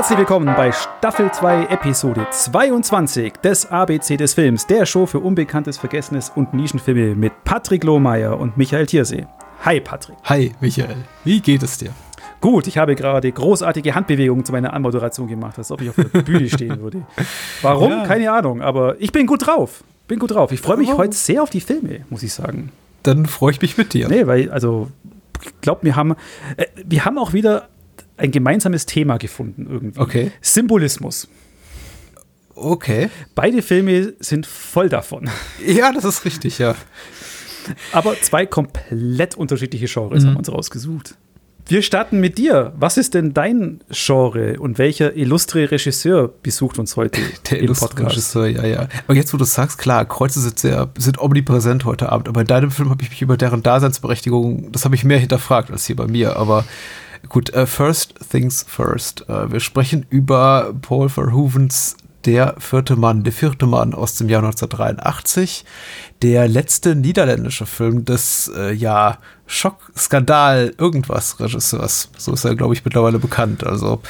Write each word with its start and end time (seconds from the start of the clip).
Herzlich 0.00 0.18
willkommen 0.20 0.46
bei 0.56 0.72
Staffel 0.72 1.30
2, 1.30 1.66
Episode 1.66 2.26
22 2.30 3.34
des 3.34 3.66
ABC 3.66 4.16
des 4.16 4.32
Films, 4.32 4.66
der 4.66 4.86
Show 4.86 5.04
für 5.04 5.18
Unbekanntes, 5.18 5.76
Vergessenes 5.76 6.32
und 6.34 6.54
Nischenfilme 6.54 7.14
mit 7.14 7.44
Patrick 7.44 7.84
Lohmeier 7.84 8.40
und 8.40 8.56
Michael 8.56 8.86
Thiersee. 8.86 9.26
Hi 9.62 9.78
Patrick. 9.78 10.16
Hi 10.24 10.52
Michael, 10.62 10.96
wie 11.24 11.42
geht 11.42 11.62
es 11.62 11.76
dir? 11.76 11.90
Gut, 12.40 12.66
ich 12.66 12.78
habe 12.78 12.94
gerade 12.94 13.30
großartige 13.30 13.94
Handbewegungen 13.94 14.42
zu 14.46 14.52
meiner 14.52 14.72
Anmoderation 14.72 15.28
gemacht, 15.28 15.58
als 15.58 15.70
ob 15.70 15.82
ich 15.82 15.90
auf 15.90 15.96
der 15.96 16.04
Bühne 16.22 16.48
stehen 16.48 16.80
würde. 16.80 17.02
Warum? 17.60 17.90
Ja. 17.90 18.06
Keine 18.06 18.32
Ahnung, 18.32 18.62
aber 18.62 18.98
ich 19.02 19.12
bin 19.12 19.26
gut 19.26 19.46
drauf. 19.46 19.84
Bin 20.08 20.18
gut 20.18 20.30
drauf. 20.30 20.50
Ich 20.50 20.62
freue 20.62 20.78
mich 20.78 20.90
heute 20.94 21.14
sehr 21.14 21.42
auf 21.42 21.50
die 21.50 21.60
Filme, 21.60 22.06
muss 22.08 22.22
ich 22.22 22.32
sagen. 22.32 22.72
Dann 23.02 23.26
freue 23.26 23.50
ich 23.50 23.60
mich 23.60 23.76
mit 23.76 23.92
dir. 23.92 24.08
Nee, 24.08 24.26
weil, 24.26 24.50
also, 24.50 24.88
ich 25.42 25.60
glaube, 25.60 25.82
wir 25.82 25.94
haben, 25.94 26.16
äh, 26.56 26.64
wir 26.86 27.04
haben 27.04 27.18
auch 27.18 27.34
wieder 27.34 27.68
ein 28.20 28.30
gemeinsames 28.30 28.86
Thema 28.86 29.16
gefunden 29.16 29.66
irgendwie. 29.68 29.98
Okay. 29.98 30.32
Symbolismus. 30.40 31.28
Okay. 32.54 33.08
Beide 33.34 33.62
Filme 33.62 34.12
sind 34.20 34.46
voll 34.46 34.88
davon. 34.88 35.30
Ja, 35.66 35.92
das 35.92 36.04
ist 36.04 36.24
richtig, 36.24 36.58
ja. 36.58 36.74
Aber 37.92 38.20
zwei 38.20 38.46
komplett 38.46 39.34
unterschiedliche 39.34 39.86
Genres 39.86 40.22
mhm. 40.22 40.28
haben 40.28 40.34
wir 40.34 40.38
uns 40.38 40.52
rausgesucht. 40.52 41.14
Wir 41.66 41.82
starten 41.82 42.18
mit 42.18 42.36
dir. 42.36 42.72
Was 42.76 42.96
ist 42.96 43.14
denn 43.14 43.32
dein 43.32 43.80
Genre 43.90 44.58
und 44.58 44.78
welcher 44.78 45.14
illustre 45.14 45.70
Regisseur 45.70 46.28
besucht 46.42 46.78
uns 46.78 46.96
heute 46.96 47.20
Der 47.50 47.60
im 47.60 47.72
Podcast? 47.72 48.10
Regisseur, 48.10 48.46
ja, 48.48 48.66
ja. 48.66 48.88
Aber 49.06 49.14
jetzt, 49.14 49.32
wo 49.32 49.36
du 49.36 49.44
sagst, 49.44 49.78
klar, 49.78 50.04
Kreuze 50.04 50.40
sind 50.40 50.58
sehr, 50.58 50.90
sind 50.98 51.20
omnipräsent 51.20 51.84
heute 51.84 52.10
Abend. 52.10 52.28
Aber 52.28 52.40
in 52.40 52.46
deinem 52.46 52.70
Film 52.70 52.90
habe 52.90 53.02
ich 53.04 53.10
mich 53.10 53.22
über 53.22 53.36
deren 53.36 53.62
Daseinsberechtigung, 53.62 54.72
das 54.72 54.84
habe 54.84 54.96
ich 54.96 55.04
mehr 55.04 55.18
hinterfragt 55.18 55.70
als 55.70 55.86
hier 55.86 55.96
bei 55.96 56.08
mir. 56.08 56.36
Aber 56.36 56.64
Gut, 57.28 57.54
uh, 57.54 57.66
first 57.66 58.14
things 58.30 58.64
first. 58.66 59.28
Uh, 59.28 59.50
wir 59.52 59.60
sprechen 59.60 60.06
über 60.08 60.74
Paul 60.80 61.08
Verhoevens 61.08 61.96
Der 62.24 62.54
vierte 62.58 62.96
Mann, 62.96 63.24
der 63.24 63.32
vierte 63.32 63.66
Mann 63.66 63.94
aus 63.94 64.16
dem 64.16 64.28
Jahr 64.28 64.42
1983. 64.42 65.64
Der 66.22 66.48
letzte 66.48 66.94
niederländische 66.94 67.66
Film 67.66 68.04
des, 68.04 68.50
äh, 68.54 68.72
ja, 68.72 69.18
Schock, 69.50 69.90
Skandal, 69.96 70.72
irgendwas 70.78 71.40
Regisseurs. 71.40 72.08
So 72.16 72.32
ist 72.32 72.44
er, 72.44 72.54
glaube 72.54 72.72
ich, 72.72 72.84
mittlerweile 72.84 73.18
bekannt. 73.18 73.66
Also 73.66 74.00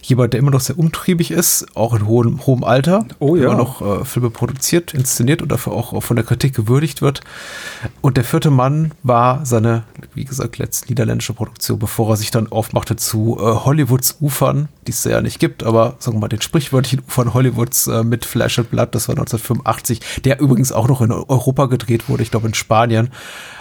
jemand, 0.00 0.32
der 0.32 0.40
immer 0.40 0.50
noch 0.50 0.62
sehr 0.62 0.78
umtriebig 0.78 1.30
ist, 1.30 1.66
auch 1.76 1.92
in 1.92 2.06
hohem, 2.06 2.46
hohem 2.46 2.64
Alter, 2.64 3.04
oh, 3.18 3.36
ja. 3.36 3.44
immer 3.44 3.54
noch 3.54 3.82
äh, 3.82 4.04
Filme 4.06 4.30
produziert, 4.30 4.94
inszeniert 4.94 5.42
und 5.42 5.52
dafür 5.52 5.74
auch, 5.74 5.92
auch 5.92 6.02
von 6.02 6.16
der 6.16 6.24
Kritik 6.24 6.54
gewürdigt 6.54 7.02
wird. 7.02 7.20
Und 8.00 8.16
der 8.16 8.24
vierte 8.24 8.50
Mann 8.50 8.92
war 9.02 9.44
seine, 9.44 9.82
wie 10.14 10.24
gesagt, 10.24 10.56
letzte 10.56 10.88
niederländische 10.88 11.34
Produktion, 11.34 11.78
bevor 11.78 12.08
er 12.08 12.16
sich 12.16 12.30
dann 12.30 12.50
aufmachte 12.50 12.96
zu 12.96 13.36
äh, 13.38 13.42
Hollywoods 13.42 14.16
Ufern, 14.22 14.68
die 14.86 14.92
es 14.92 15.04
ja 15.04 15.20
nicht 15.20 15.38
gibt, 15.38 15.64
aber 15.64 15.96
sagen 15.98 16.16
wir 16.16 16.20
mal 16.22 16.28
den 16.28 16.40
sprichwörtlichen 16.40 17.00
Ufern 17.06 17.34
Hollywoods 17.34 17.88
äh, 17.88 18.04
mit 18.04 18.24
Flash 18.24 18.58
and 18.58 18.70
Blood, 18.70 18.94
das 18.94 19.08
war 19.08 19.16
1985, 19.16 20.22
der 20.24 20.40
übrigens 20.40 20.72
auch 20.72 20.88
noch 20.88 21.02
in 21.02 21.12
Europa 21.12 21.47
gedreht 21.54 22.08
wurde, 22.08 22.22
ich 22.22 22.30
glaube 22.30 22.46
in 22.48 22.54
Spanien. 22.54 23.10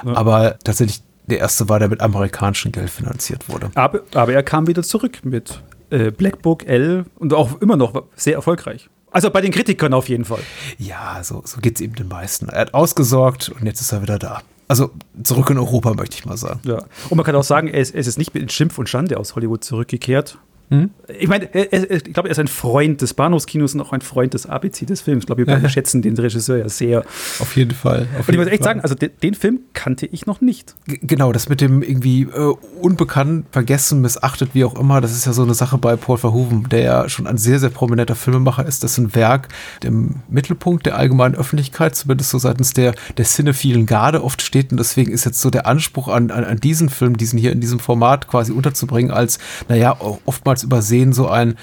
Ja. 0.05 0.16
Aber 0.16 0.59
tatsächlich 0.63 1.02
der 1.27 1.39
erste 1.39 1.69
war, 1.69 1.80
der 1.80 1.89
mit 1.89 2.02
amerikanischem 2.02 2.71
Geld 2.71 2.89
finanziert 2.89 3.49
wurde. 3.49 3.69
Aber, 3.75 4.02
aber 4.13 4.33
er 4.33 4.43
kam 4.43 4.67
wieder 4.67 4.83
zurück 4.83 5.19
mit 5.23 5.61
äh, 5.89 6.11
Black 6.11 6.41
Book 6.41 6.65
L 6.65 7.05
und 7.15 7.33
auch 7.33 7.61
immer 7.61 7.75
noch 7.75 8.03
sehr 8.15 8.35
erfolgreich. 8.35 8.89
Also 9.11 9.30
bei 9.30 9.41
den 9.41 9.52
Kritikern 9.52 9.93
auf 9.93 10.09
jeden 10.09 10.25
Fall. 10.25 10.41
Ja, 10.77 11.19
so, 11.23 11.41
so 11.45 11.59
geht 11.59 11.75
es 11.75 11.81
eben 11.81 11.95
den 11.95 12.08
meisten. 12.08 12.49
Er 12.49 12.61
hat 12.61 12.73
ausgesorgt 12.73 13.49
und 13.49 13.65
jetzt 13.65 13.81
ist 13.81 13.91
er 13.91 14.02
wieder 14.02 14.19
da. 14.19 14.41
Also 14.67 14.91
zurück 15.23 15.49
in 15.49 15.58
Europa, 15.58 15.93
möchte 15.93 16.17
ich 16.17 16.25
mal 16.25 16.35
sagen. 16.35 16.59
Ja. 16.63 16.83
Und 17.09 17.15
man 17.15 17.25
kann 17.25 17.35
auch 17.35 17.43
sagen, 17.43 17.69
ist, 17.69 17.95
er 17.95 18.02
ist 18.02 18.17
nicht 18.17 18.33
mit 18.33 18.52
Schimpf 18.52 18.77
und 18.77 18.89
Schande 18.89 19.17
aus 19.17 19.35
Hollywood 19.35 19.63
zurückgekehrt, 19.63 20.38
hm? 20.70 20.90
Ich 21.18 21.30
meine, 21.30 21.46
ich 21.54 22.04
glaube, 22.14 22.28
er 22.28 22.32
ist 22.32 22.40
ein 22.40 22.50
Freund 22.50 23.02
des 23.02 23.14
Bahnhofskinos 23.14 23.73
und 23.73 23.80
auch 23.80 23.94
ein 23.94 24.02
Freund 24.02 24.33
des 24.33 24.48
ABC 24.48 24.86
des 24.86 25.00
Films. 25.00 25.22
Ich 25.23 25.26
glaube, 25.28 25.45
wir 25.45 25.45
beide 25.45 25.70
schätzen 25.70 26.02
den 26.02 26.17
Regisseur 26.17 26.58
ja 26.58 26.67
sehr. 26.67 27.05
Auf 27.39 27.55
jeden 27.55 27.72
Fall. 27.72 28.08
Auf 28.20 28.28
und 28.28 28.33
ich 28.33 28.38
muss 28.38 28.48
echt 28.48 28.64
Fall. 28.64 28.73
sagen, 28.73 28.82
also 28.82 28.94
den, 28.94 29.11
den, 29.23 29.33
Film 29.33 29.61
kannte 29.73 30.06
ich 30.08 30.26
noch 30.26 30.42
nicht. 30.42 30.76
G 30.86 31.00
genau, 31.02 31.32
das 31.32 31.48
mit 31.48 31.61
dem 31.61 31.82
irgendwie 31.82 32.23
äh, 32.23 32.54
unbekannt, 32.82 33.45
vergessen, 33.52 34.02
missachtet, 34.02 34.50
wie 34.54 34.66
auch 34.66 34.77
immer, 34.77 35.00
das 35.00 35.14
ist 35.14 35.26
ja 35.26 35.32
so 35.32 35.44
eine 35.44 35.54
Sache 35.54 35.77
bei 35.77 35.95
Paul 35.95 36.17
Verhoeven, 36.17 36.67
der 36.67 36.82
ja 36.82 37.10
schon 37.10 37.27
ein 37.27 37.38
sehr, 37.38 37.60
sehr 37.60 37.70
prominenter 37.70 38.16
Filmemacher 38.16 38.66
ist. 38.66 38.83
Das 38.83 38.92
ist 38.92 38.98
ein 38.98 39.16
Werk 39.16 39.48
im 39.86 40.16
Mittelpunkt 40.27 40.86
der 40.86 40.98
allgemeinen 40.98 41.36
Öffentlichkeit, 41.36 41.95
zumindest 41.95 42.32
so 42.32 42.39
seitens 42.39 42.73
der, 42.73 42.94
der 43.16 43.23
cinephilen 43.23 43.86
Garde 43.86 44.22
oft 44.22 44.42
steht. 44.42 44.72
Und 44.72 44.77
deswegen 44.77 45.14
ist 45.14 45.23
jetzt 45.23 45.39
so 45.39 45.50
der 45.50 45.66
Anspruch 45.66 46.10
an, 46.10 46.30
an, 46.30 46.44
an 46.44 46.58
diesen 46.58 46.89
Film, 46.89 47.16
diesen 47.16 47.39
hier 47.39 47.54
in 47.54 47.61
diesem 47.61 47.80
Format 47.80 48.27
quasi 48.27 48.52
unterzubringen, 48.52 49.11
als, 49.11 49.39
naja, 49.70 49.95
oftmals 50.26 50.57
oftmals 50.58 50.64
übersehen, 50.64 51.14
so 51.14 51.28
ein, 51.28 51.56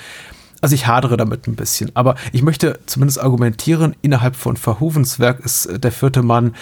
also 0.61 0.75
ich 0.75 0.87
hadere 0.87 1.17
damit 1.17 1.47
ein 1.47 1.57
bisschen, 1.57 1.91
aber 1.95 2.15
ich 2.33 2.43
möchte 2.43 2.79
zumindest 2.87 3.21
argumentieren, 3.21 3.95
innerhalb 4.03 4.37
von 4.37 4.57
Verhovens 4.57 5.19
Werk 5.19 5.41
ist 5.45 5.67
äh, 5.67 5.79
der 5.79 5.93
vierte 5.93 6.23
Mann 6.23 6.55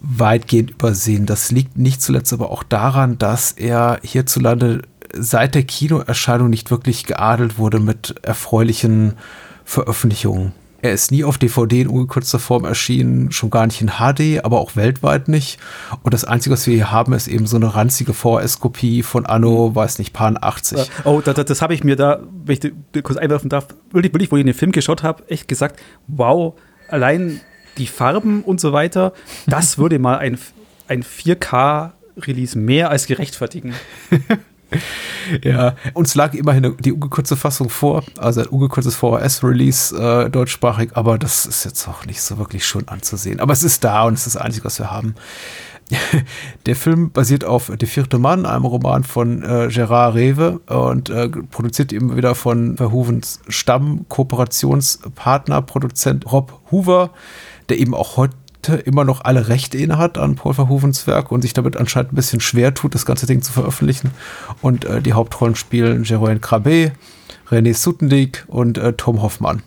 weitgehend 0.00 0.70
übersehen. 0.70 1.26
Das 1.26 1.50
liegt 1.50 1.76
nicht 1.76 2.00
zuletzt 2.00 2.32
aber 2.32 2.50
auch 2.50 2.62
daran, 2.62 3.18
dass 3.18 3.52
er 3.52 3.98
hierzulande 4.02 4.82
seit 5.12 5.54
der 5.54 5.64
Kinoerscheinung 5.64 6.50
nicht 6.50 6.70
wirklich 6.70 7.04
geadelt 7.04 7.58
wurde 7.58 7.80
mit 7.80 8.14
erfreulichen 8.22 9.14
Veröffentlichungen. 9.64 10.52
Er 10.80 10.92
ist 10.92 11.10
nie 11.10 11.24
auf 11.24 11.38
DVD 11.38 11.80
in 11.82 11.88
ungekürzter 11.88 12.38
Form 12.38 12.64
erschienen, 12.64 13.32
schon 13.32 13.50
gar 13.50 13.66
nicht 13.66 13.80
in 13.80 13.88
HD, 13.98 14.44
aber 14.44 14.60
auch 14.60 14.76
weltweit 14.76 15.26
nicht. 15.26 15.58
Und 16.02 16.14
das 16.14 16.24
Einzige, 16.24 16.52
was 16.52 16.66
wir 16.68 16.74
hier 16.74 16.92
haben, 16.92 17.12
ist 17.14 17.26
eben 17.26 17.48
so 17.48 17.56
eine 17.56 17.74
ranzige 17.74 18.14
VS-Kopie 18.14 19.02
von 19.02 19.26
Anno, 19.26 19.74
weiß 19.74 19.98
nicht, 19.98 20.12
Pan 20.12 20.38
80. 20.40 20.88
Oh, 21.04 21.20
das, 21.20 21.34
das 21.34 21.62
habe 21.62 21.74
ich 21.74 21.82
mir 21.82 21.96
da, 21.96 22.20
wenn 22.44 22.58
ich 22.62 23.02
kurz 23.02 23.18
einwerfen 23.18 23.50
darf, 23.50 23.66
wirklich, 23.90 24.12
wirklich, 24.12 24.30
wo 24.30 24.36
ich 24.36 24.44
den 24.44 24.54
Film 24.54 24.70
geschaut 24.70 25.02
habe, 25.02 25.24
echt 25.28 25.48
gesagt, 25.48 25.80
wow, 26.06 26.54
allein 26.88 27.40
die 27.76 27.86
Farben 27.86 28.42
und 28.42 28.60
so 28.60 28.72
weiter, 28.72 29.12
das 29.48 29.78
würde 29.78 29.98
mal 29.98 30.18
ein, 30.18 30.38
ein 30.86 31.02
4K-Release 31.02 32.56
mehr 32.56 32.90
als 32.90 33.06
gerechtfertigen. 33.06 33.74
ja, 35.42 35.74
uns 35.94 36.14
lag 36.14 36.34
immerhin 36.34 36.76
die 36.80 36.92
ungekürzte 36.92 37.36
Fassung 37.36 37.70
vor, 37.70 38.02
also 38.18 38.42
ein 38.42 38.46
ungekürztes 38.48 38.96
VHS-Release 38.96 39.96
äh, 39.96 40.30
deutschsprachig, 40.30 40.90
aber 40.94 41.18
das 41.18 41.46
ist 41.46 41.64
jetzt 41.64 41.88
auch 41.88 42.04
nicht 42.06 42.20
so 42.20 42.38
wirklich 42.38 42.66
schön 42.66 42.86
anzusehen. 42.88 43.40
Aber 43.40 43.52
es 43.52 43.62
ist 43.62 43.84
da 43.84 44.04
und 44.04 44.14
es 44.14 44.26
ist 44.26 44.36
das 44.36 44.42
Einzige, 44.42 44.64
was 44.64 44.78
wir 44.78 44.90
haben. 44.90 45.14
Der 46.66 46.76
Film 46.76 47.10
basiert 47.10 47.44
auf 47.44 47.72
Der 47.74 47.88
vierte 47.88 48.18
Mann, 48.18 48.46
einem 48.46 48.64
Roman 48.64 49.04
von 49.04 49.42
äh, 49.42 49.68
Gerard 49.68 50.14
Rewe 50.14 50.58
und 50.66 51.08
äh, 51.10 51.28
produziert 51.28 51.92
eben 51.92 52.16
wieder 52.16 52.34
von 52.34 52.76
Verhovens 52.76 53.40
Stamm, 53.48 54.04
Kooperationspartner, 54.08 55.62
Produzent 55.62 56.30
Rob 56.30 56.60
Hoover, 56.70 57.10
der 57.68 57.78
eben 57.78 57.94
auch 57.94 58.16
heute 58.16 58.34
immer 58.76 59.04
noch 59.04 59.22
alle 59.22 59.48
Rechte 59.48 59.78
inne 59.78 59.98
hat 59.98 60.18
an 60.18 60.34
Paul 60.34 60.54
Verhovens 60.54 61.06
Werk 61.06 61.32
und 61.32 61.42
sich 61.42 61.52
damit 61.52 61.76
anscheinend 61.76 62.12
ein 62.12 62.16
bisschen 62.16 62.40
schwer 62.40 62.74
tut, 62.74 62.94
das 62.94 63.06
ganze 63.06 63.26
Ding 63.26 63.42
zu 63.42 63.52
veröffentlichen. 63.52 64.10
Und 64.62 64.84
äh, 64.84 65.00
die 65.00 65.12
Hauptrollen 65.12 65.54
spielen 65.54 66.04
Jeroen 66.04 66.40
Krabbe, 66.40 66.92
René 67.50 67.74
Sutendijk 67.74 68.44
und 68.48 68.78
äh, 68.78 68.92
Tom 68.92 69.22
Hoffmann. 69.22 69.62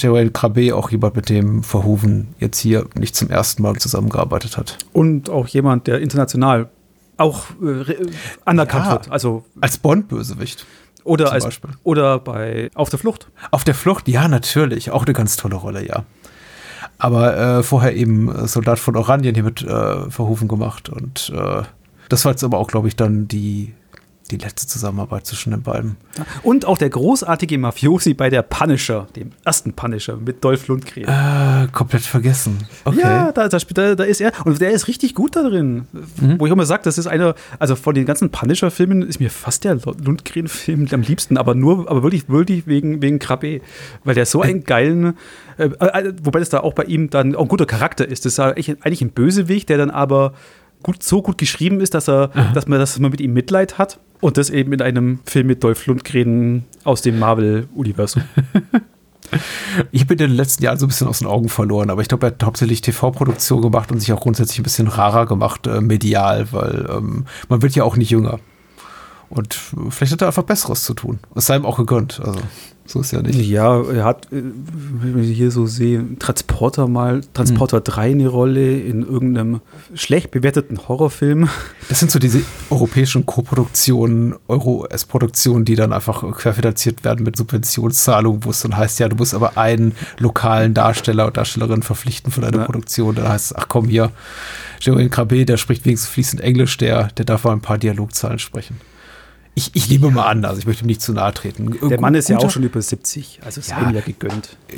Jeroen 0.00 0.32
Krabbe 0.32 0.74
auch 0.74 0.90
jemand, 0.90 1.16
mit 1.16 1.28
dem 1.28 1.62
Verhoeven 1.62 2.28
jetzt 2.38 2.58
hier 2.60 2.86
nicht 2.94 3.16
zum 3.16 3.30
ersten 3.30 3.62
Mal 3.62 3.76
zusammengearbeitet 3.76 4.56
hat. 4.56 4.78
Und 4.92 5.28
auch 5.30 5.48
jemand, 5.48 5.86
der 5.86 6.00
international 6.00 6.68
auch 7.16 7.46
äh, 7.62 7.96
anerkannt 8.44 8.86
ja, 8.86 8.92
wird. 8.92 9.10
Also 9.10 9.44
als 9.60 9.78
Bond-Bösewicht. 9.78 10.66
Oder, 11.04 11.32
als, 11.32 11.48
oder 11.84 12.18
bei 12.18 12.70
Auf 12.74 12.90
der 12.90 12.98
Flucht. 12.98 13.28
Auf 13.50 13.64
der 13.64 13.74
Flucht, 13.74 14.08
ja, 14.08 14.28
natürlich. 14.28 14.90
Auch 14.90 15.04
eine 15.04 15.14
ganz 15.14 15.36
tolle 15.36 15.56
Rolle, 15.56 15.86
ja. 15.86 16.04
Aber 16.98 17.36
äh, 17.36 17.62
vorher 17.62 17.94
eben 17.94 18.28
äh, 18.28 18.46
Soldat 18.48 18.78
von 18.78 18.96
Oranien 18.96 19.34
hier 19.34 19.44
mit 19.44 19.62
äh, 19.62 20.10
Verhoeven 20.10 20.48
gemacht. 20.48 20.88
Und 20.88 21.32
äh, 21.34 21.62
das 22.08 22.24
war 22.24 22.32
jetzt 22.32 22.44
aber 22.44 22.58
auch, 22.58 22.68
glaube 22.68 22.88
ich, 22.88 22.96
dann 22.96 23.28
die 23.28 23.72
die 24.30 24.36
letzte 24.36 24.66
Zusammenarbeit 24.66 25.26
zwischen 25.26 25.50
den 25.50 25.62
beiden. 25.62 25.96
Und 26.42 26.66
auch 26.66 26.78
der 26.78 26.90
großartige 26.90 27.58
Mafiosi 27.58 28.14
bei 28.14 28.30
der 28.30 28.42
Punisher, 28.42 29.06
dem 29.16 29.32
ersten 29.44 29.72
Punisher 29.72 30.16
mit 30.16 30.44
Dolph 30.44 30.68
Lundgren. 30.68 31.04
Äh, 31.04 31.68
komplett 31.72 32.02
vergessen. 32.02 32.58
Okay. 32.84 33.00
Ja, 33.00 33.32
da, 33.32 33.48
da, 33.48 33.94
da, 33.94 34.04
ist 34.04 34.20
er. 34.20 34.32
Und 34.44 34.60
der 34.60 34.70
ist 34.70 34.88
richtig 34.88 35.14
gut 35.14 35.36
da 35.36 35.42
drin. 35.42 35.86
Mhm. 36.20 36.38
Wo 36.38 36.46
ich 36.46 36.52
immer 36.52 36.66
sage, 36.66 36.82
das 36.84 36.98
ist 36.98 37.06
einer, 37.06 37.34
also 37.58 37.76
von 37.76 37.94
den 37.94 38.04
ganzen 38.06 38.30
Punisher-Filmen 38.30 39.02
ist 39.02 39.20
mir 39.20 39.30
fast 39.30 39.64
der 39.64 39.76
Lundgren-Film 39.76 40.88
am 40.92 41.02
liebsten, 41.02 41.36
aber 41.36 41.54
nur, 41.54 41.90
aber 41.90 42.02
wirklich, 42.02 42.28
wirklich 42.28 42.66
wegen, 42.66 43.00
wegen 43.00 43.18
Krabbe. 43.18 43.60
Weil 44.04 44.14
der 44.14 44.26
so 44.26 44.42
einen 44.42 44.64
geilen, 44.64 45.16
äh, 45.56 45.64
äh, 45.64 46.12
wobei 46.22 46.38
das 46.38 46.50
da 46.50 46.60
auch 46.60 46.74
bei 46.74 46.84
ihm 46.84 47.10
dann 47.10 47.34
auch 47.34 47.42
ein 47.42 47.48
guter 47.48 47.66
Charakter 47.66 48.06
ist. 48.06 48.24
Das 48.24 48.34
ist 48.34 48.40
eigentlich 48.40 49.02
ein 49.02 49.10
Bösewicht, 49.10 49.68
der 49.68 49.78
dann 49.78 49.90
aber 49.90 50.34
gut, 50.82 51.02
so 51.02 51.22
gut 51.22 51.38
geschrieben 51.38 51.80
ist, 51.80 51.94
dass 51.94 52.08
er, 52.08 52.28
dass 52.54 52.66
man, 52.66 52.78
dass 52.78 52.98
man 52.98 53.10
mit 53.10 53.20
ihm 53.20 53.32
Mitleid 53.32 53.78
hat. 53.78 53.98
Und 54.20 54.36
das 54.36 54.50
eben 54.50 54.72
in 54.72 54.82
einem 54.82 55.20
Film 55.26 55.46
mit 55.46 55.62
Dolph 55.62 55.86
Lundgren 55.86 56.64
aus 56.82 57.02
dem 57.02 57.18
Marvel-Universum. 57.18 58.22
Ich 59.92 60.06
bin 60.06 60.18
in 60.18 60.28
den 60.28 60.36
letzten 60.36 60.64
Jahren 60.64 60.78
so 60.78 60.86
ein 60.86 60.88
bisschen 60.88 61.06
aus 61.06 61.18
den 61.18 61.28
Augen 61.28 61.48
verloren, 61.48 61.90
aber 61.90 62.00
ich 62.00 62.08
glaube, 62.08 62.26
er 62.26 62.32
hat 62.32 62.42
hauptsächlich 62.42 62.80
TV-Produktion 62.80 63.60
gemacht 63.60 63.92
und 63.92 64.00
sich 64.00 64.12
auch 64.12 64.20
grundsätzlich 64.20 64.58
ein 64.58 64.62
bisschen 64.62 64.88
rarer 64.88 65.26
gemacht, 65.26 65.66
äh, 65.66 65.80
medial, 65.80 66.50
weil 66.52 66.88
ähm, 66.90 67.26
man 67.48 67.62
wird 67.62 67.74
ja 67.74 67.84
auch 67.84 67.96
nicht 67.96 68.10
jünger. 68.10 68.40
Und 69.30 69.58
vielleicht 69.90 70.12
hat 70.12 70.22
er 70.22 70.28
einfach 70.28 70.42
Besseres 70.42 70.84
zu 70.84 70.94
tun. 70.94 71.18
Es 71.34 71.46
sei 71.46 71.56
ihm 71.56 71.66
auch 71.66 71.76
gegönnt. 71.76 72.20
Also. 72.24 72.40
So 72.88 73.02
ist 73.02 73.12
ja 73.12 73.20
nicht. 73.20 73.38
Ja, 73.38 73.82
er 73.82 74.04
hat, 74.04 74.32
äh, 74.32 74.42
wenn 74.42 75.22
ich 75.22 75.36
hier 75.36 75.50
so 75.50 75.66
sehe, 75.66 76.02
Transporter 76.18 76.88
mal, 76.88 77.20
Transporter 77.34 77.76
hm. 77.78 77.84
3 77.84 78.02
eine 78.12 78.28
Rolle 78.28 78.78
in 78.78 79.02
irgendeinem 79.02 79.60
schlecht 79.92 80.30
bewerteten 80.30 80.88
Horrorfilm. 80.88 81.50
Das 81.90 82.00
sind 82.00 82.10
so 82.10 82.18
diese 82.18 82.40
europäischen 82.70 83.26
Koproduktionen, 83.26 84.36
Euro-S-Produktionen, 84.48 85.66
die 85.66 85.74
dann 85.74 85.92
einfach 85.92 86.22
querfinanziert 86.34 87.04
werden 87.04 87.24
mit 87.24 87.36
Subventionszahlungen, 87.36 88.46
wo 88.46 88.50
es 88.50 88.60
dann 88.60 88.74
heißt, 88.74 89.00
ja, 89.00 89.10
du 89.10 89.16
musst 89.16 89.34
aber 89.34 89.58
einen 89.58 89.92
lokalen 90.18 90.72
Darsteller 90.72 91.26
und 91.26 91.36
Darstellerin 91.36 91.82
verpflichten 91.82 92.32
für 92.32 92.40
deine 92.40 92.56
ja. 92.56 92.64
Produktion. 92.64 93.14
Dann 93.14 93.28
heißt 93.28 93.50
es, 93.50 93.56
ach 93.56 93.66
komm 93.68 93.88
hier, 93.88 94.12
Jerome 94.80 95.10
Krabbe, 95.10 95.44
der 95.44 95.58
spricht 95.58 95.84
wenigstens 95.84 96.08
fließend 96.10 96.40
Englisch, 96.40 96.78
der, 96.78 97.08
der 97.08 97.26
darf 97.26 97.44
mal 97.44 97.52
ein 97.52 97.60
paar 97.60 97.76
Dialogzahlen 97.76 98.38
sprechen. 98.38 98.80
Ich, 99.58 99.72
ich 99.74 99.90
nehme 99.90 100.12
mal 100.12 100.26
an, 100.26 100.44
also 100.44 100.60
ich 100.60 100.68
möchte 100.68 100.84
ihm 100.84 100.86
nicht 100.86 101.02
zu 101.02 101.12
nahe 101.12 101.34
treten. 101.34 101.76
Der 101.88 102.00
Mann 102.00 102.14
ist 102.14 102.28
ja 102.28 102.38
auch 102.38 102.48
schon 102.48 102.62
über 102.62 102.80
70, 102.80 103.40
also 103.44 103.58
ist 103.58 103.70
ja, 103.70 103.80
ihm 103.80 103.92
ja 103.92 104.00
gegönnt. 104.02 104.56
Äh, 104.68 104.76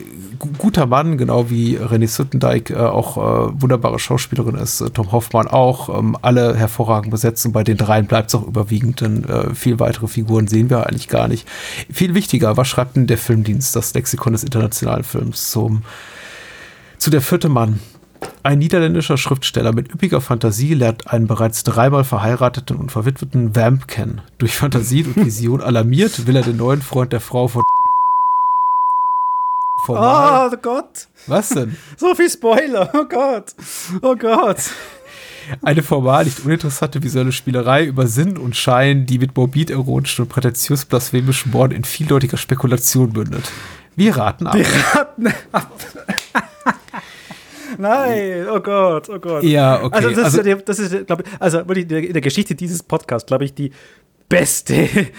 guter 0.56 0.86
Mann, 0.86 1.18
genau 1.18 1.50
wie 1.50 1.78
René 1.78 2.08
Suttendijk, 2.08 2.70
äh, 2.70 2.76
auch 2.76 3.18
äh, 3.18 3.60
wunderbare 3.60 3.98
Schauspielerin 3.98 4.54
ist, 4.54 4.80
äh, 4.80 4.88
Tom 4.88 5.12
Hoffmann 5.12 5.48
auch, 5.48 5.98
ähm, 5.98 6.16
alle 6.22 6.56
hervorragend 6.56 7.10
besetzt 7.10 7.44
und 7.44 7.52
bei 7.52 7.62
den 7.62 7.76
dreien 7.76 8.06
bleibt 8.06 8.30
es 8.30 8.34
auch 8.34 8.46
überwiegend, 8.46 9.02
denn 9.02 9.24
äh, 9.24 9.54
viel 9.54 9.78
weitere 9.80 10.06
Figuren 10.06 10.48
sehen 10.48 10.70
wir 10.70 10.86
eigentlich 10.86 11.08
gar 11.08 11.28
nicht. 11.28 11.46
Viel 11.92 12.14
wichtiger, 12.14 12.56
was 12.56 12.66
schreibt 12.66 12.96
denn 12.96 13.06
der 13.06 13.18
Filmdienst, 13.18 13.76
das 13.76 13.92
Lexikon 13.92 14.32
des 14.32 14.44
internationalen 14.44 15.04
Films 15.04 15.50
zum, 15.50 15.82
zu 16.96 17.10
der 17.10 17.20
vierte 17.20 17.50
Mann? 17.50 17.80
Ein 18.43 18.58
niederländischer 18.58 19.19
Schriftsteller 19.19 19.72
mit 19.72 19.93
üppiger 19.93 20.20
Fantasie 20.20 20.75
lernt 20.75 21.12
einen 21.12 21.26
bereits 21.26 21.62
dreimal 21.62 22.05
verheirateten 22.05 22.76
und 22.76 22.90
verwitweten 22.90 23.55
Vamp 23.55 23.87
kennen. 23.87 24.22
Durch 24.38 24.56
Fantasie 24.56 25.05
und 25.05 25.17
Vision 25.25 25.61
alarmiert 25.61 26.26
will 26.26 26.37
er 26.37 26.43
den 26.43 26.56
neuen 26.56 26.81
Freund 26.81 27.12
der 27.12 27.20
Frau 27.20 27.49
von 27.49 27.62
Formal. 29.84 30.50
Oh 30.52 30.56
Gott. 30.61 31.08
Was 31.26 31.50
denn? 31.50 31.76
So 31.96 32.14
viel 32.14 32.31
Spoiler. 32.31 32.90
Oh 32.94 33.05
Gott. 33.05 33.55
Oh 34.02 34.14
Gott. 34.14 34.58
Eine 35.62 35.82
formal 35.82 36.25
nicht 36.25 36.44
uninteressante 36.44 37.02
visuelle 37.02 37.32
Spielerei 37.32 37.84
über 37.84 38.06
Sinn 38.06 38.38
und 38.38 38.56
Schein, 38.56 39.06
die 39.06 39.19
mit 39.19 39.37
morbid 39.37 39.70
erotischen 39.70 40.25
und 40.25 40.28
prätentiös 40.28 40.84
blasphemischen 40.84 41.50
Morden 41.52 41.75
in 41.75 41.84
vieldeutiger 41.84 42.37
Spekulation 42.37 43.12
mündet. 43.12 43.50
Wir 43.96 44.16
raten 44.16 44.46
ab. 44.46 44.55
Wir 44.55 44.66
raten 44.94 45.26
ab. 45.52 45.73
Nein, 47.80 48.46
oh 48.52 48.60
Gott, 48.60 49.08
oh 49.08 49.18
Gott. 49.18 49.42
Ja, 49.42 49.82
okay. 49.82 49.96
Also, 49.96 50.10
das 50.10 50.24
also, 50.24 50.40
ist, 50.40 50.68
das 50.68 50.78
ist 50.78 51.06
glaube 51.06 51.24
ich, 51.26 51.40
also 51.40 51.58
wirklich 51.66 51.90
in 51.90 52.12
der 52.12 52.22
Geschichte 52.22 52.54
dieses 52.54 52.82
Podcasts, 52.82 53.26
glaube 53.26 53.44
ich, 53.44 53.54
die 53.54 53.72
beste 54.28 54.74
äh, 54.74 55.10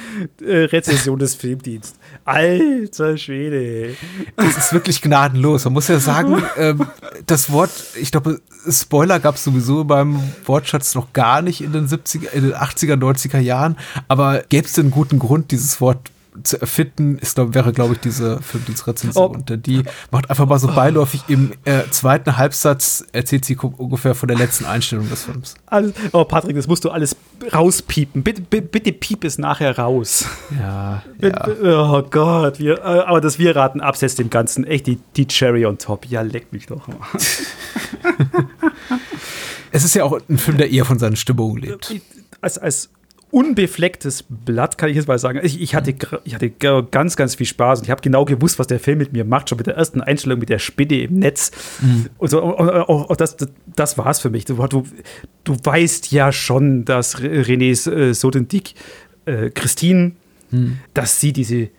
Rezession 0.41 1.19
des 1.19 1.35
Filmdienstes. 1.35 1.99
Alter 2.23 3.17
Schwede. 3.17 3.95
Das 4.37 4.57
ist 4.57 4.73
wirklich 4.73 5.01
gnadenlos. 5.01 5.65
Man 5.65 5.73
muss 5.73 5.89
ja 5.89 5.99
sagen, 5.99 6.41
ähm, 6.57 6.87
das 7.27 7.51
Wort, 7.51 7.71
ich 7.99 8.11
glaube, 8.11 8.39
Spoiler 8.69 9.19
gab 9.19 9.35
es 9.35 9.43
sowieso 9.43 9.83
beim 9.83 10.21
Wortschatz 10.45 10.95
noch 10.95 11.11
gar 11.13 11.41
nicht 11.41 11.61
in 11.61 11.73
den 11.73 11.87
70er, 11.87 12.31
in 12.31 12.43
den 12.43 12.53
80er, 12.53 12.95
90er 12.95 13.39
Jahren. 13.39 13.77
Aber 14.07 14.43
gäbe 14.47 14.65
es 14.65 14.73
denn 14.73 14.85
einen 14.85 14.91
guten 14.91 15.19
Grund, 15.19 15.51
dieses 15.51 15.81
Wort 15.81 16.09
zu 16.43 16.59
erfinden, 16.59 17.17
ist, 17.17 17.35
glaub, 17.35 17.53
wäre, 17.53 17.71
glaube 17.73 17.93
ich, 17.93 17.99
diese 17.99 18.41
Filmdienstrezension. 18.41 19.31
Oh. 19.31 19.33
Und 19.33 19.65
die 19.65 19.83
macht 20.11 20.29
einfach 20.29 20.47
mal 20.47 20.59
so 20.59 20.67
beiläufig 20.67 21.23
im 21.27 21.51
äh, 21.65 21.81
zweiten 21.89 22.37
Halbsatz, 22.37 23.05
erzählt 23.11 23.45
sie 23.45 23.55
ungefähr 23.57 24.15
von 24.15 24.27
der 24.27 24.37
letzten 24.37 24.65
Einstellung 24.65 25.09
des 25.09 25.23
Films. 25.23 25.55
Alles, 25.67 25.93
oh, 26.11 26.23
Patrick, 26.23 26.55
das 26.55 26.67
musst 26.67 26.85
du 26.85 26.89
alles 26.89 27.15
rauspiepen. 27.53 28.23
Bitte, 28.23 28.41
bitte, 28.41 28.67
bitte 28.67 28.91
piep 28.91 29.23
es 29.23 29.37
nachher 29.37 29.77
raus. 29.77 30.25
Ja. 30.57 31.03
ja. 31.21 31.47
Oh 31.63 32.03
Gott, 32.03 32.59
wir, 32.59 32.79
äh, 32.79 32.81
aber 32.81 33.21
das 33.21 33.39
Wir 33.39 33.55
raten 33.55 33.81
absetzt 33.81 34.19
dem 34.19 34.29
Ganzen 34.29 34.65
echt 34.65 34.87
die, 34.87 34.99
die 35.15 35.27
Cherry 35.27 35.65
on 35.65 35.77
top. 35.77 36.05
Ja, 36.05 36.21
leck 36.21 36.51
mich 36.53 36.67
doch 36.67 36.87
mal. 36.87 36.97
es 39.71 39.83
ist 39.83 39.95
ja 39.95 40.03
auch 40.03 40.19
ein 40.29 40.37
Film, 40.37 40.57
der 40.57 40.71
eher 40.71 40.85
von 40.85 40.99
seinen 40.99 41.15
Stimmungen 41.15 41.57
lebt. 41.57 41.95
Als, 42.41 42.57
als 42.57 42.89
unbeflecktes 43.31 44.25
Blatt, 44.27 44.77
kann 44.77 44.89
ich 44.89 44.95
jetzt 44.95 45.07
mal 45.07 45.17
sagen. 45.17 45.39
Ich, 45.43 45.61
ich, 45.61 45.73
hatte, 45.73 45.95
ich 46.23 46.35
hatte 46.35 46.49
ganz, 46.49 47.15
ganz 47.15 47.35
viel 47.35 47.45
Spaß 47.45 47.79
und 47.79 47.85
ich 47.85 47.91
habe 47.91 48.01
genau 48.01 48.25
gewusst, 48.25 48.59
was 48.59 48.67
der 48.67 48.79
Film 48.79 48.97
mit 48.97 49.13
mir 49.13 49.25
macht, 49.25 49.49
schon 49.49 49.57
mit 49.57 49.67
der 49.67 49.75
ersten 49.75 50.01
Einstellung 50.01 50.39
mit 50.39 50.49
der 50.49 50.59
Spinne 50.59 51.01
im 51.01 51.19
Netz. 51.19 51.51
Mhm. 51.81 52.07
Und, 52.17 52.29
so, 52.29 52.43
und, 52.43 52.69
und, 52.69 53.05
und 53.05 53.21
das, 53.21 53.37
das, 53.37 53.49
das 53.75 53.97
war 53.97 54.07
es 54.07 54.19
für 54.19 54.29
mich. 54.29 54.45
Du, 54.45 54.55
du, 54.67 54.83
du, 55.43 55.57
weißt 55.63 56.11
ja 56.11 56.31
schon, 56.31 56.85
dass 56.85 57.17
René 57.17 57.89
äh, 57.89 58.13
Sodendick, 58.13 58.75
äh, 59.25 59.49
Christine, 59.49 60.11
mhm. 60.51 60.79
dass 60.93 61.19
sie 61.19 61.33
diese 61.33 61.69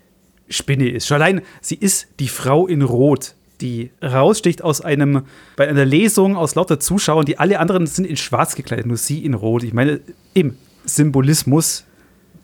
Spinne 0.48 0.88
ist. 0.88 1.06
Schon 1.06 1.16
allein, 1.16 1.42
sie 1.60 1.76
ist 1.76 2.08
die 2.18 2.28
Frau 2.28 2.66
in 2.66 2.82
Rot 2.82 3.34
die 3.60 3.90
raussticht 4.02 4.62
aus 4.62 4.80
einem, 4.80 5.22
bei 5.56 5.68
einer 5.68 5.84
Lesung 5.84 6.36
aus 6.36 6.56
lauter 6.56 6.80
Zuschauern, 6.80 7.24
die 7.24 7.38
alle 7.38 7.60
anderen 7.60 7.86
sind 7.86 8.06
in 8.06 8.16
schwarz 8.16 8.56
gekleidet, 8.56 8.86
nur 8.86 8.96
sie 8.96 9.24
in 9.24 9.34
rot. 9.34 9.62
Ich 9.62 9.72
meine, 9.72 10.00
eben, 10.34 10.58
Symbolismus 10.84 11.84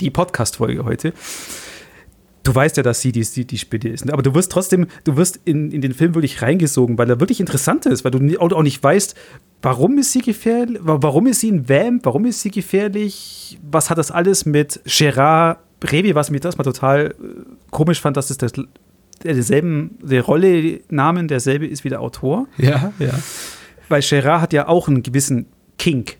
die 0.01 0.11
Podcast-Folge 0.11 0.85
heute. 0.85 1.13
Du 2.45 2.55
weißt 2.55 2.79
ja, 2.79 2.83
dass 2.83 3.03
sie 3.03 3.13
die, 3.13 3.23
die, 3.23 3.45
die 3.45 3.59
Spinne 3.59 3.91
ist. 3.91 4.07
Ne? 4.07 4.13
Aber 4.13 4.23
du 4.23 4.35
wirst 4.35 4.51
trotzdem, 4.51 4.87
du 5.05 5.17
wirst 5.17 5.41
in, 5.45 5.71
in 5.71 5.83
den 5.83 5.93
Film 5.93 6.15
wirklich 6.15 6.41
reingesogen, 6.41 6.97
weil 6.97 7.11
er 7.11 7.21
wirklich 7.21 7.41
interessant 7.41 7.85
ist, 7.85 8.05
weil 8.05 8.11
du 8.11 8.39
auch 8.39 8.63
nicht 8.63 8.83
weißt, 8.83 9.15
warum 9.61 9.99
ist 9.99 10.13
sie 10.13 10.21
gefährlich, 10.21 10.79
warum 10.83 11.27
ist 11.27 11.41
sie 11.41 11.51
ein 11.51 11.69
Vamp, 11.69 12.07
warum 12.07 12.25
ist 12.25 12.41
sie 12.41 12.51
gefährlich, 12.51 13.59
was 13.63 13.91
hat 13.91 13.99
das 13.99 14.11
alles 14.11 14.47
mit 14.47 14.81
Gerard 14.87 15.59
Revi, 15.85 16.15
was 16.15 16.31
mir 16.31 16.41
das 16.41 16.57
mal 16.57 16.65
total 16.65 17.07
äh, 17.07 17.15
komisch 17.71 18.01
fand, 18.01 18.17
dass 18.17 18.31
es 18.31 18.39
das 18.39 18.53
derselben, 19.23 19.99
der 20.03 20.23
Rolle, 20.23 20.81
Namen 20.89 21.29
derselbe 21.29 21.67
ist 21.67 21.85
wie 21.85 21.89
der 21.89 22.01
Autor. 22.01 22.49
Ja, 22.57 22.93
ja. 22.99 23.13
Weil 23.89 24.03
Gerard 24.03 24.43
hat 24.43 24.53
ja 24.53 24.69
auch 24.69 24.89
einen 24.89 25.03
gewissen 25.03 25.47
Kink 25.77 26.17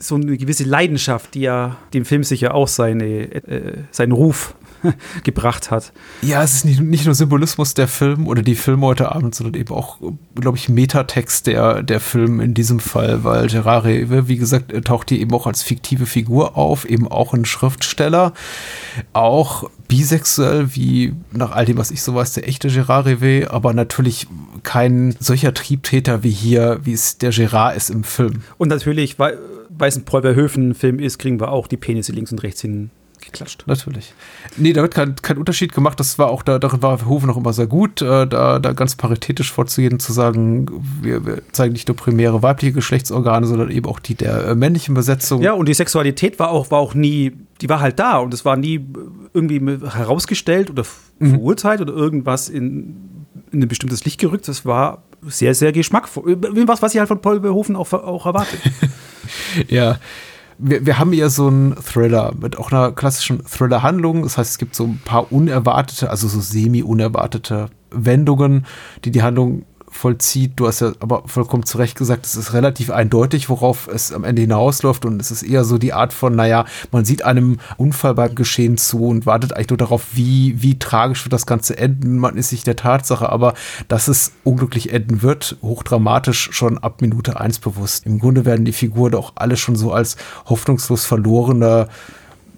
so 0.00 0.14
eine 0.14 0.36
gewisse 0.36 0.64
Leidenschaft, 0.64 1.34
die 1.34 1.40
ja 1.40 1.76
dem 1.94 2.04
Film 2.04 2.24
sicher 2.24 2.54
auch 2.54 2.68
seine, 2.68 3.32
äh, 3.32 3.78
seinen 3.90 4.12
Ruf 4.12 4.54
gebracht 5.24 5.70
hat. 5.70 5.92
Ja, 6.22 6.42
es 6.42 6.54
ist 6.54 6.64
nicht, 6.64 6.80
nicht 6.80 7.04
nur 7.04 7.14
Symbolismus 7.14 7.74
der 7.74 7.88
Film 7.88 8.26
oder 8.26 8.42
die 8.42 8.54
Filme 8.54 8.86
heute 8.86 9.12
Abend, 9.12 9.34
sondern 9.34 9.60
eben 9.60 9.74
auch, 9.74 9.98
glaube 10.34 10.56
ich, 10.56 10.68
Metatext 10.68 11.46
der, 11.46 11.82
der 11.82 12.00
Film 12.00 12.40
in 12.40 12.54
diesem 12.54 12.80
Fall, 12.80 13.24
weil 13.24 13.48
Gerard 13.48 13.84
Rewe, 13.84 14.28
wie 14.28 14.36
gesagt, 14.36 14.72
taucht 14.84 15.10
hier 15.10 15.18
eben 15.18 15.32
auch 15.32 15.46
als 15.46 15.62
fiktive 15.62 16.06
Figur 16.06 16.56
auf, 16.56 16.84
eben 16.84 17.06
auch 17.08 17.34
ein 17.34 17.44
Schriftsteller, 17.44 18.32
auch 19.12 19.68
bisexuell, 19.88 20.74
wie 20.74 21.14
nach 21.32 21.52
all 21.52 21.66
dem, 21.66 21.76
was 21.76 21.90
ich 21.90 22.02
so 22.02 22.14
weiß, 22.14 22.32
der 22.34 22.48
echte 22.48 22.68
Gerard 22.68 23.06
Rewe, 23.06 23.50
aber 23.50 23.74
natürlich 23.74 24.26
kein 24.62 25.14
solcher 25.20 25.52
Triebtäter 25.52 26.22
wie 26.22 26.30
hier, 26.30 26.80
wie 26.84 26.92
es 26.92 27.18
der 27.18 27.30
Gerard 27.30 27.76
ist 27.76 27.90
im 27.90 28.04
Film. 28.04 28.42
Und 28.56 28.68
natürlich, 28.68 29.18
weil 29.18 29.38
weil 29.80 29.88
es 29.88 29.96
ein 29.96 30.04
Paul 30.04 30.22
Verhoeven-Film 30.22 30.98
ist, 30.98 31.18
kriegen 31.18 31.40
wir 31.40 31.50
auch 31.50 31.66
die 31.66 31.76
Penisse 31.76 32.12
links 32.12 32.32
und 32.32 32.42
rechts 32.42 32.60
hin 32.60 32.90
geklatscht. 33.20 33.64
Natürlich. 33.66 34.14
Nee, 34.56 34.72
da 34.72 34.82
wird 34.82 34.94
kein, 34.94 35.14
kein 35.16 35.38
Unterschied 35.38 35.72
gemacht. 35.72 36.00
Das 36.00 36.18
war 36.18 36.30
auch, 36.30 36.42
da, 36.42 36.58
darin 36.58 36.82
war 36.82 36.98
Verhoeven 36.98 37.28
noch 37.28 37.36
immer 37.36 37.52
sehr 37.52 37.66
gut, 37.66 38.02
äh, 38.02 38.26
da, 38.26 38.58
da 38.58 38.72
ganz 38.72 38.96
paritätisch 38.96 39.52
vorzugehen, 39.52 40.00
zu 40.00 40.12
sagen, 40.12 40.66
wir, 41.02 41.24
wir, 41.26 41.42
zeigen 41.52 41.72
nicht 41.72 41.88
nur 41.88 41.96
primäre 41.96 42.42
weibliche 42.42 42.72
Geschlechtsorgane, 42.72 43.46
sondern 43.46 43.70
eben 43.70 43.86
auch 43.86 43.98
die 43.98 44.14
der 44.14 44.46
äh, 44.46 44.54
männlichen 44.54 44.94
Besetzung. 44.94 45.42
Ja, 45.42 45.52
und 45.52 45.68
die 45.68 45.74
Sexualität 45.74 46.38
war 46.38 46.50
auch, 46.50 46.70
war 46.70 46.78
auch 46.78 46.94
nie, 46.94 47.32
die 47.60 47.68
war 47.68 47.80
halt 47.80 47.98
da 47.98 48.18
und 48.18 48.34
es 48.34 48.44
war 48.44 48.56
nie 48.56 48.84
irgendwie 49.32 49.60
herausgestellt 49.88 50.70
oder 50.70 50.84
mhm. 51.18 51.30
verurteilt 51.30 51.80
oder 51.80 51.92
irgendwas 51.92 52.48
in, 52.48 53.26
in 53.52 53.62
ein 53.62 53.68
bestimmtes 53.68 54.04
Licht 54.04 54.20
gerückt. 54.20 54.48
Das 54.48 54.64
war 54.64 55.04
sehr, 55.22 55.54
sehr 55.54 55.72
geschmackvoll. 55.72 56.38
Was, 56.66 56.82
was 56.82 56.94
ich 56.94 56.98
halt 56.98 57.08
von 57.08 57.20
Paul 57.20 57.40
Verhoeven 57.42 57.76
auch, 57.76 57.92
auch 57.92 58.26
erwarte. 58.26 58.56
ja. 59.68 59.98
Wir, 60.62 60.84
wir 60.84 60.98
haben 60.98 61.12
hier 61.12 61.30
so 61.30 61.46
einen 61.46 61.74
Thriller 61.76 62.34
mit 62.38 62.58
auch 62.58 62.70
einer 62.70 62.92
klassischen 62.92 63.42
Thriller-Handlung. 63.46 64.24
Das 64.24 64.36
heißt, 64.36 64.50
es 64.52 64.58
gibt 64.58 64.74
so 64.74 64.84
ein 64.84 65.00
paar 65.02 65.32
unerwartete, 65.32 66.10
also 66.10 66.28
so 66.28 66.40
semi-unerwartete 66.40 67.70
Wendungen, 67.90 68.66
die 69.04 69.10
die 69.10 69.22
Handlung 69.22 69.64
vollzieht. 69.90 70.52
Du 70.56 70.66
hast 70.66 70.80
ja 70.80 70.92
aber 71.00 71.24
vollkommen 71.26 71.66
zu 71.66 71.78
Recht 71.78 71.98
gesagt, 71.98 72.24
es 72.24 72.36
ist 72.36 72.52
relativ 72.52 72.90
eindeutig, 72.90 73.48
worauf 73.48 73.88
es 73.88 74.12
am 74.12 74.24
Ende 74.24 74.42
hinausläuft. 74.42 75.04
Und 75.04 75.20
es 75.20 75.30
ist 75.30 75.42
eher 75.42 75.64
so 75.64 75.78
die 75.78 75.92
Art 75.92 76.12
von, 76.12 76.34
naja, 76.34 76.64
man 76.92 77.04
sieht 77.04 77.24
einem 77.24 77.58
Unfall 77.76 78.14
beim 78.14 78.34
Geschehen 78.34 78.78
zu 78.78 79.06
und 79.06 79.26
wartet 79.26 79.52
eigentlich 79.52 79.70
nur 79.70 79.76
darauf, 79.76 80.08
wie, 80.12 80.62
wie 80.62 80.78
tragisch 80.78 81.24
wird 81.24 81.32
das 81.32 81.46
Ganze 81.46 81.76
enden. 81.76 82.18
Man 82.18 82.36
ist 82.36 82.50
sich 82.50 82.62
der 82.62 82.76
Tatsache, 82.76 83.28
aber 83.28 83.54
dass 83.88 84.08
es 84.08 84.32
unglücklich 84.44 84.92
enden 84.92 85.22
wird, 85.22 85.56
hochdramatisch 85.62 86.50
schon 86.52 86.78
ab 86.78 87.02
Minute 87.02 87.40
eins 87.40 87.58
bewusst. 87.58 88.06
Im 88.06 88.18
Grunde 88.18 88.44
werden 88.44 88.64
die 88.64 88.72
Figuren 88.72 89.12
doch 89.12 89.32
alle 89.34 89.56
schon 89.56 89.76
so 89.76 89.92
als 89.92 90.16
hoffnungslos 90.46 91.04
verlorene 91.04 91.88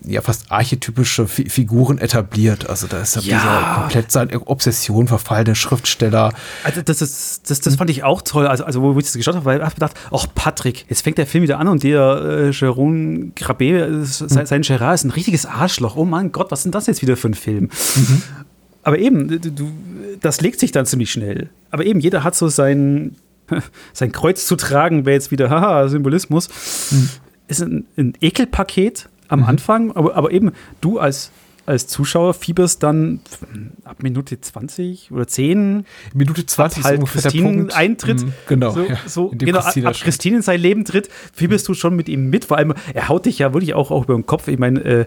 ja 0.05 0.21
fast 0.21 0.51
archetypische 0.51 1.27
Fi 1.27 1.49
Figuren 1.49 1.99
etabliert. 1.99 2.69
Also 2.69 2.87
da 2.87 3.01
ist 3.01 3.17
ja, 3.17 3.23
ja. 3.23 3.39
dieser 3.39 3.75
komplett 3.81 4.13
seine 4.13 4.47
Obsession 4.47 5.09
verfallene 5.09 5.55
Schriftsteller. 5.55 6.33
Also 6.65 6.83
das 6.83 7.03
ist, 7.03 7.51
das, 7.51 7.61
das 7.61 7.77
fand 7.77 7.91
ich 7.91 8.03
auch 8.03 8.23
toll. 8.23 8.47
Also, 8.47 8.65
also 8.65 8.83
wo 8.83 8.99
ich 8.99 9.05
das 9.05 9.15
geschaut 9.15 9.35
habe, 9.35 9.45
weil 9.45 9.59
ich 9.59 9.65
habe 9.65 9.75
gedacht, 9.75 9.95
ach 10.11 10.27
Patrick, 10.35 10.87
jetzt 10.89 11.03
fängt 11.03 11.19
der 11.19 11.27
Film 11.27 11.43
wieder 11.43 11.59
an 11.59 11.69
und 11.69 11.83
der 11.83 12.01
äh, 12.01 12.51
Jérôme 12.51 13.33
Grabé, 13.35 13.77
äh, 13.77 14.05
sein, 14.05 14.47
sein 14.47 14.63
Gerard 14.63 14.95
ist 14.95 15.05
ein 15.05 15.11
richtiges 15.11 15.47
Arschloch. 15.47 15.97
Oh 15.97 16.05
mein 16.05 16.33
Gott, 16.33 16.51
was 16.51 16.61
ist 16.61 16.65
denn 16.65 16.73
das 16.73 16.87
jetzt 16.87 17.03
wieder 17.03 17.17
für 17.17 17.29
ein 17.29 17.35
Film? 17.35 17.71
Mhm. 17.95 18.23
Aber 18.83 18.99
eben, 18.99 19.41
du, 19.41 19.71
das 20.21 20.41
legt 20.41 20.59
sich 20.59 20.73
dann 20.73 20.87
ziemlich 20.87 21.13
schnell. 21.13 21.51
Aber 21.71 21.85
eben, 21.85 22.01
jeder 22.01 22.25
hat 22.25 22.35
so 22.35 22.49
sein, 22.49 23.17
sein 23.93 24.13
Kreuz 24.13 24.47
zu 24.47 24.57
tragen, 24.57 25.07
wäre 25.07 25.15
jetzt 25.15 25.31
wieder, 25.31 25.51
haha, 25.51 25.89
Symbolismus. 25.89 26.49
Mhm. 26.91 27.09
Ist 27.49 27.63
ein, 27.63 27.87
ein 27.97 28.15
Ekelpaket 28.21 29.09
am 29.33 29.41
mhm. 29.41 29.47
Anfang, 29.47 29.93
aber, 29.93 30.15
aber 30.15 30.31
eben 30.31 30.53
du 30.81 30.99
als 30.99 31.33
als 31.65 31.87
Zuschauer 31.87 32.35
fieberst 32.35 32.83
dann 32.83 33.21
ab 33.85 34.03
Minute 34.03 34.41
20 34.41 35.13
oder 35.13 35.29
10. 35.29 35.85
Minute 36.13 36.45
20 36.45 36.83
halt 36.83 37.07
Christinen 37.07 37.71
Eintritt. 37.71 38.23
Mhm, 38.23 38.33
genau. 38.49 38.73
So, 38.73 38.87
so 39.07 39.29
genau 39.29 39.61
Christine 39.61 39.87
ab, 39.87 39.95
ab 39.95 40.01
Christine 40.01 40.37
in 40.37 40.43
sein 40.43 40.61
Leben 40.61 40.85
tritt, 40.85 41.09
fieberst 41.33 41.69
du 41.69 41.75
schon 41.75 41.95
mit 41.95 42.09
ihm 42.09 42.31
mit. 42.31 42.47
Vor 42.47 42.59
allem, 42.59 42.75
er 42.95 43.09
haut 43.09 43.27
dich 43.27 43.39
ja 43.39 43.53
wirklich 43.53 43.75
auch, 43.75 43.93
auch 43.93 44.05
über 44.05 44.15
den 44.15 44.27
Kopf. 44.27 44.49
Ich 44.49 44.59
meine, 44.59 44.81
äh, 44.81 45.07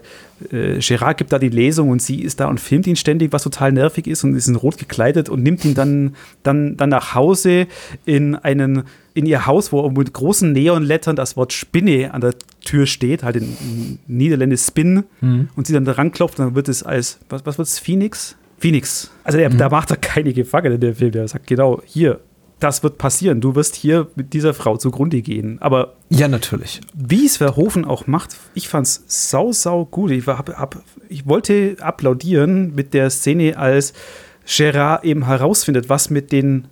äh, 0.50 0.78
Gerard 0.78 1.18
gibt 1.18 1.32
da 1.32 1.38
die 1.38 1.50
Lesung 1.50 1.90
und 1.90 2.00
sie 2.00 2.22
ist 2.22 2.40
da 2.40 2.46
und 2.46 2.58
filmt 2.58 2.86
ihn 2.86 2.96
ständig, 2.96 3.32
was 3.32 3.42
total 3.42 3.72
nervig 3.72 4.06
ist 4.06 4.24
und 4.24 4.34
ist 4.34 4.48
in 4.48 4.56
Rot 4.56 4.78
gekleidet 4.78 5.28
und 5.28 5.42
nimmt 5.42 5.64
ihn 5.64 5.74
dann, 5.74 6.16
dann, 6.42 6.78
dann 6.78 6.88
nach 6.88 7.14
Hause 7.14 7.66
in 8.06 8.34
einen 8.34 8.84
in 9.16 9.24
ihr 9.24 9.46
Haus, 9.46 9.72
wo 9.72 9.88
mit 9.88 10.12
großen 10.12 10.52
Neonlettern 10.52 11.16
das 11.16 11.38
Wort 11.38 11.54
Spinne 11.54 12.12
an 12.12 12.20
der 12.20 12.34
Tür 12.64 12.86
steht, 12.86 13.22
halt 13.22 13.36
in, 13.36 13.98
Niederländisch 14.06 14.60
Spin, 14.60 15.04
mhm. 15.22 15.48
und 15.56 15.66
sie 15.66 15.72
dann 15.72 15.86
da 15.86 15.92
ranklopft, 15.92 16.38
dann 16.38 16.54
wird 16.54 16.68
es 16.68 16.82
als, 16.82 17.18
was, 17.30 17.46
was 17.46 17.56
wird 17.56 17.66
es, 17.66 17.78
Phoenix? 17.78 18.36
Phoenix. 18.58 19.10
Also 19.24 19.38
der, 19.38 19.50
mhm. 19.50 19.56
da 19.56 19.70
macht 19.70 19.90
er 19.90 19.96
keine 19.96 20.34
Gefangene, 20.34 20.78
der 20.78 20.94
Film. 20.94 21.12
Der 21.12 21.26
sagt 21.28 21.46
genau, 21.46 21.80
hier, 21.86 22.20
das 22.60 22.82
wird 22.82 22.98
passieren. 22.98 23.40
Du 23.40 23.54
wirst 23.54 23.74
hier 23.74 24.08
mit 24.16 24.34
dieser 24.34 24.52
Frau 24.52 24.76
zugrunde 24.76 25.22
gehen. 25.22 25.56
Aber 25.60 25.94
ja, 26.10 26.28
natürlich. 26.28 26.82
Wie 26.94 27.24
es 27.24 27.38
Verhoeven 27.38 27.86
auch 27.86 28.06
macht, 28.06 28.36
ich 28.52 28.68
fand 28.68 28.86
es 28.86 29.02
sau, 29.06 29.52
sau 29.52 29.86
gut. 29.86 30.10
Ich, 30.10 30.26
hab, 30.26 30.50
hab, 30.58 30.82
ich 31.08 31.26
wollte 31.26 31.76
applaudieren 31.80 32.74
mit 32.74 32.92
der 32.92 33.08
Szene, 33.08 33.56
als 33.56 33.94
Gerard 34.46 35.04
eben 35.04 35.24
herausfindet, 35.24 35.88
was 35.88 36.10
mit 36.10 36.32
den 36.32 36.68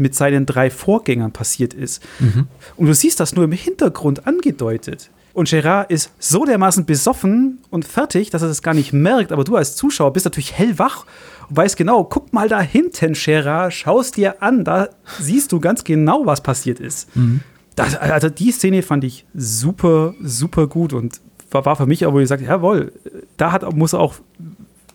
mit 0.00 0.14
seinen 0.14 0.46
drei 0.46 0.70
Vorgängern 0.70 1.32
passiert 1.32 1.74
ist. 1.74 2.02
Mhm. 2.18 2.48
Und 2.76 2.86
du 2.86 2.94
siehst 2.94 3.20
das 3.20 3.34
nur 3.34 3.44
im 3.44 3.52
Hintergrund 3.52 4.26
angedeutet. 4.26 5.10
Und 5.32 5.48
Gerard 5.48 5.90
ist 5.90 6.10
so 6.18 6.44
dermaßen 6.44 6.86
besoffen 6.86 7.58
und 7.70 7.84
fertig, 7.84 8.30
dass 8.30 8.42
er 8.42 8.48
das 8.48 8.62
gar 8.62 8.74
nicht 8.74 8.92
merkt. 8.92 9.30
Aber 9.30 9.44
du 9.44 9.54
als 9.56 9.76
Zuschauer 9.76 10.12
bist 10.12 10.26
natürlich 10.26 10.52
hellwach 10.52 11.06
und 11.48 11.56
weißt 11.56 11.76
genau, 11.76 12.04
guck 12.04 12.32
mal 12.32 12.48
da 12.48 12.60
hinten, 12.60 13.12
Gerard, 13.12 13.72
schaust 13.72 14.16
dir 14.16 14.42
an, 14.42 14.64
da 14.64 14.88
siehst 15.20 15.52
du 15.52 15.60
ganz 15.60 15.84
genau, 15.84 16.26
was 16.26 16.42
passiert 16.42 16.80
ist. 16.80 17.14
Mhm. 17.16 17.40
Das, 17.76 17.94
also 17.94 18.28
die 18.28 18.50
Szene 18.50 18.82
fand 18.82 19.04
ich 19.04 19.24
super, 19.32 20.14
super 20.20 20.66
gut 20.66 20.92
und 20.92 21.20
war, 21.50 21.64
war 21.64 21.76
für 21.76 21.86
mich 21.86 22.04
aber, 22.04 22.14
wo 22.14 22.20
ich 22.20 22.28
sagte, 22.28 22.44
jawohl, 22.44 22.92
da 23.36 23.52
hat, 23.52 23.70
muss 23.74 23.94
auch 23.94 24.14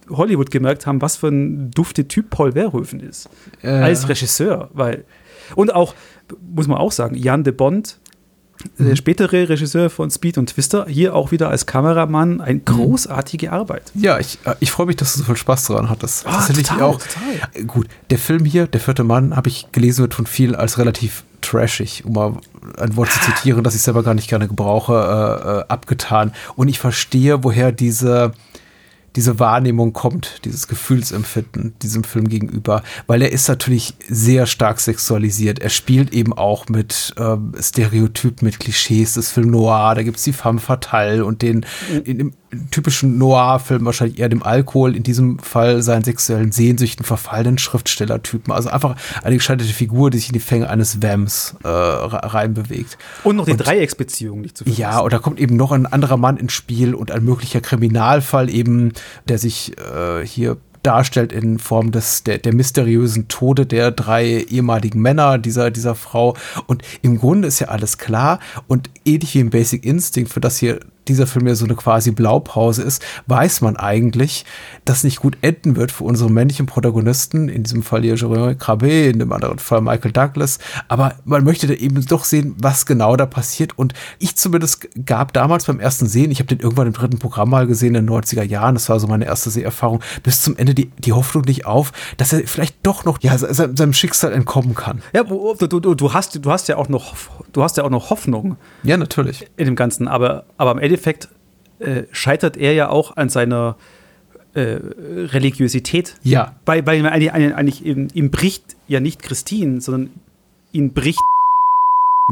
Hollywood 0.09 0.51
gemerkt 0.51 0.85
haben, 0.85 1.01
was 1.01 1.17
für 1.17 1.27
ein 1.27 1.71
dufte 1.71 2.07
Typ 2.07 2.29
Paul 2.29 2.53
Verhoeven 2.53 2.99
ist. 2.99 3.29
Äh. 3.61 3.69
Als 3.69 4.07
Regisseur, 4.07 4.69
weil. 4.73 5.05
Und 5.55 5.73
auch, 5.73 5.93
muss 6.55 6.67
man 6.67 6.77
auch 6.77 6.91
sagen, 6.91 7.15
Jan 7.15 7.43
de 7.43 7.53
Bond, 7.53 7.99
mhm. 8.77 8.87
der 8.87 8.95
spätere 8.95 9.47
Regisseur 9.49 9.89
von 9.89 10.09
Speed 10.09 10.37
und 10.37 10.47
Twister, 10.47 10.85
hier 10.87 11.15
auch 11.15 11.31
wieder 11.31 11.49
als 11.49 11.65
Kameramann 11.65 12.41
eine 12.41 12.59
mhm. 12.59 12.65
großartige 12.65 13.51
Arbeit. 13.51 13.91
Ja, 13.93 14.19
ich, 14.19 14.39
äh, 14.45 14.55
ich 14.59 14.71
freue 14.71 14.87
mich, 14.87 14.95
dass 14.95 15.13
du 15.13 15.19
so 15.19 15.25
viel 15.25 15.37
Spaß 15.37 15.67
daran 15.67 15.89
hattest. 15.89 16.25
Ah, 16.25 16.45
total, 16.47 16.81
auch. 16.81 16.99
Total. 16.99 17.65
Gut, 17.65 17.87
der 18.09 18.17
Film 18.17 18.45
hier, 18.45 18.67
Der 18.67 18.79
vierte 18.79 19.03
Mann, 19.03 19.35
habe 19.35 19.49
ich 19.49 19.67
gelesen, 19.71 20.01
wird 20.01 20.13
von 20.13 20.25
vielen 20.25 20.55
als 20.55 20.77
relativ 20.77 21.23
trashig, 21.41 22.03
um 22.05 22.13
mal 22.13 22.33
ein 22.79 22.95
Wort 22.95 23.11
zu 23.11 23.19
zitieren, 23.19 23.63
das 23.63 23.75
ich 23.75 23.81
selber 23.81 24.03
gar 24.03 24.15
nicht 24.15 24.27
gerne 24.27 24.47
gebrauche, 24.47 24.93
äh, 24.93 25.59
äh, 25.59 25.63
abgetan. 25.67 26.33
Und 26.55 26.67
ich 26.67 26.79
verstehe, 26.79 27.43
woher 27.43 27.71
diese 27.71 28.33
diese 29.15 29.39
Wahrnehmung 29.39 29.93
kommt, 29.93 30.41
dieses 30.45 30.67
Gefühlsempfinden 30.67 31.73
diesem 31.81 32.03
Film 32.03 32.27
gegenüber, 32.27 32.83
weil 33.07 33.21
er 33.21 33.31
ist 33.31 33.47
natürlich 33.47 33.95
sehr 34.07 34.45
stark 34.45 34.79
sexualisiert. 34.79 35.59
Er 35.59 35.69
spielt 35.69 36.13
eben 36.13 36.33
auch 36.33 36.67
mit 36.67 37.13
ähm, 37.17 37.53
Stereotypen, 37.59 38.45
mit 38.45 38.59
Klischees 38.59 39.13
des 39.13 39.31
Film 39.31 39.51
Noir. 39.51 39.95
Da 39.95 40.03
gibt 40.03 40.17
es 40.17 40.23
die 40.23 40.33
femme 40.33 40.59
fatale 40.59 41.25
und 41.25 41.41
den 41.41 41.65
in, 42.03 42.19
in, 42.19 42.33
typischen 42.71 43.17
Noir-Film 43.17 43.85
wahrscheinlich 43.85 44.19
eher 44.19 44.29
dem 44.29 44.43
Alkohol, 44.43 44.95
in 44.95 45.03
diesem 45.03 45.39
Fall 45.39 45.81
seinen 45.81 46.03
sexuellen 46.03 46.51
Sehnsüchten 46.51 47.05
verfallenen 47.05 47.57
Schriftstellertypen. 47.57 48.53
Also 48.53 48.69
einfach 48.69 48.95
eine 49.23 49.35
gescheiterte 49.35 49.71
Figur, 49.71 50.09
die 50.09 50.17
sich 50.17 50.29
in 50.29 50.33
die 50.33 50.39
Fänge 50.39 50.69
eines 50.69 51.01
Vamps 51.01 51.55
äh, 51.63 51.67
reinbewegt. 51.67 52.97
Und 53.23 53.37
noch 53.37 53.45
die 53.45 53.51
und, 53.51 53.57
Dreiecksbeziehung 53.57 54.41
nicht 54.41 54.57
zu 54.57 54.63
vergessen. 54.63 54.81
Ja, 54.81 54.99
und 54.99 55.13
da 55.13 55.19
kommt 55.19 55.39
eben 55.39 55.55
noch 55.55 55.71
ein 55.71 55.85
anderer 55.85 56.17
Mann 56.17 56.37
ins 56.37 56.53
Spiel 56.53 56.93
und 56.93 57.11
ein 57.11 57.23
möglicher 57.23 57.61
Kriminalfall 57.61 58.49
eben, 58.49 58.93
der 59.27 59.37
sich 59.37 59.73
äh, 59.77 60.25
hier 60.25 60.57
darstellt 60.85 61.33
in 61.33 61.57
Form 61.57 61.91
des, 61.91 62.23
der, 62.23 62.37
der 62.37 62.53
mysteriösen 62.53 63.27
Tode 63.27 63.65
der 63.65 63.91
drei 63.91 64.45
ehemaligen 64.49 65.01
Männer 65.01 65.37
dieser, 65.37 65.71
dieser 65.71 65.95
Frau. 65.95 66.35
Und 66.67 66.83
im 67.01 67.17
Grunde 67.17 67.47
ist 67.47 67.59
ja 67.59 67.69
alles 67.69 67.97
klar 67.97 68.39
und 68.67 68.89
ähnlich 69.03 69.33
wie 69.33 69.39
im 69.39 69.49
Basic 69.49 69.83
Instinct, 69.83 70.31
für 70.31 70.41
das 70.41 70.57
hier 70.57 70.79
dieser 71.07 71.27
Film 71.27 71.47
ja 71.47 71.55
so 71.55 71.65
eine 71.65 71.75
quasi 71.75 72.11
Blaupause 72.11 72.83
ist, 72.83 73.03
weiß 73.27 73.61
man 73.61 73.77
eigentlich, 73.77 74.45
dass 74.85 75.03
nicht 75.03 75.19
gut 75.19 75.37
enden 75.41 75.75
wird 75.75 75.91
für 75.91 76.03
unsere 76.03 76.31
männlichen 76.31 76.65
Protagonisten, 76.65 77.49
in 77.49 77.63
diesem 77.63 77.83
Fall 77.83 78.01
hier 78.01 78.15
Jérôme 78.15 78.55
Crabé, 78.55 79.09
in 79.09 79.19
dem 79.19 79.31
anderen 79.31 79.59
Fall 79.59 79.81
Michael 79.81 80.11
Douglas, 80.11 80.59
aber 80.87 81.15
man 81.25 81.43
möchte 81.43 81.67
da 81.67 81.73
eben 81.73 82.05
doch 82.05 82.25
sehen, 82.25 82.55
was 82.59 82.85
genau 82.85 83.15
da 83.15 83.25
passiert 83.25 83.77
und 83.77 83.93
ich 84.19 84.35
zumindest 84.35 84.87
gab 85.05 85.33
damals 85.33 85.65
beim 85.65 85.79
ersten 85.79 86.07
Sehen, 86.07 86.31
ich 86.31 86.39
habe 86.39 86.47
den 86.47 86.59
irgendwann 86.59 86.87
im 86.87 86.93
dritten 86.93 87.19
Programm 87.19 87.49
mal 87.49 87.67
gesehen 87.67 87.95
in 87.95 88.05
den 88.05 88.09
90er 88.09 88.43
Jahren, 88.43 88.75
das 88.75 88.89
war 88.89 88.99
so 88.99 89.07
meine 89.07 89.25
erste 89.25 89.49
Seherfahrung, 89.49 90.01
bis 90.23 90.41
zum 90.41 90.57
Ende 90.57 90.73
die, 90.73 90.91
die 90.97 91.13
Hoffnung 91.13 91.43
nicht 91.45 91.65
auf, 91.65 91.91
dass 92.17 92.33
er 92.33 92.47
vielleicht 92.47 92.77
doch 92.83 93.05
noch 93.05 93.21
ja, 93.21 93.37
seinem 93.37 93.93
Schicksal 93.93 94.33
entkommen 94.33 94.75
kann. 94.75 95.01
Ja, 95.13 95.23
du, 95.23 95.55
du, 95.55 95.95
du, 95.95 96.13
hast, 96.13 96.43
du 96.43 96.51
hast 96.51 96.67
ja 96.67 96.77
auch 96.77 96.89
noch, 96.89 97.15
du 97.53 97.63
hast 97.63 97.77
ja 97.77 97.83
auch 97.83 97.89
noch 97.89 98.09
Hoffnung. 98.09 98.57
Ja, 98.83 98.97
natürlich. 98.97 99.47
In 99.57 99.65
dem 99.65 99.75
Ganzen, 99.75 100.07
aber, 100.07 100.45
aber 100.57 100.71
am 100.71 100.79
Ende 100.79 100.94
Endeffekt 100.95 101.29
äh, 101.79 102.03
scheitert 102.11 102.57
er 102.57 102.73
ja 102.73 102.89
auch 102.89 103.17
an 103.17 103.29
seiner 103.29 103.75
äh, 104.53 104.79
Religiosität. 104.81 106.15
Ja. 106.23 106.55
Weil, 106.65 106.85
weil 106.85 107.05
eigentlich, 107.05 107.33
eigentlich 107.33 107.85
ihm, 107.85 108.07
ihm 108.13 108.31
bricht 108.31 108.77
ja 108.87 109.01
nicht 109.01 109.21
Christine, 109.21 109.81
sondern 109.81 110.11
ihn 110.71 110.93
bricht. 110.93 111.19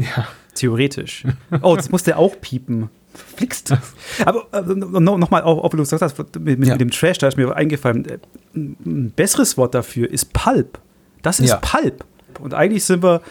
Ja. 0.00 0.26
Theoretisch. 0.56 1.24
Oh, 1.62 1.76
das 1.76 1.88
musste 1.88 2.16
auch 2.16 2.40
piepen. 2.40 2.90
Flixt. 3.14 3.76
Aber 4.24 4.48
äh, 4.52 4.60
nochmal, 4.74 5.42
auch, 5.42 5.62
wenn 5.72 5.76
du 5.76 5.84
gesagt 5.84 6.02
hast, 6.02 6.18
mit, 6.18 6.58
mit, 6.58 6.68
ja. 6.68 6.76
dem 6.76 6.90
Trash, 6.90 7.18
da 7.18 7.28
ist 7.28 7.36
mir 7.36 7.54
eingefallen, 7.54 8.04
äh, 8.04 8.18
ein 8.56 9.12
besseres 9.14 9.56
Wort 9.56 9.72
dafür 9.76 10.10
ist 10.10 10.32
Pulp. 10.32 10.80
Das 11.22 11.38
ist 11.38 11.50
ja. 11.50 11.56
Pulp. 11.58 12.04
Und 12.40 12.54
eigentlich 12.54 12.84
sind 12.84 13.04
wir 13.04 13.22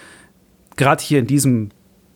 gerade 0.78 1.04
hier 1.04 1.20
in 1.20 1.28
diesem 1.28 1.72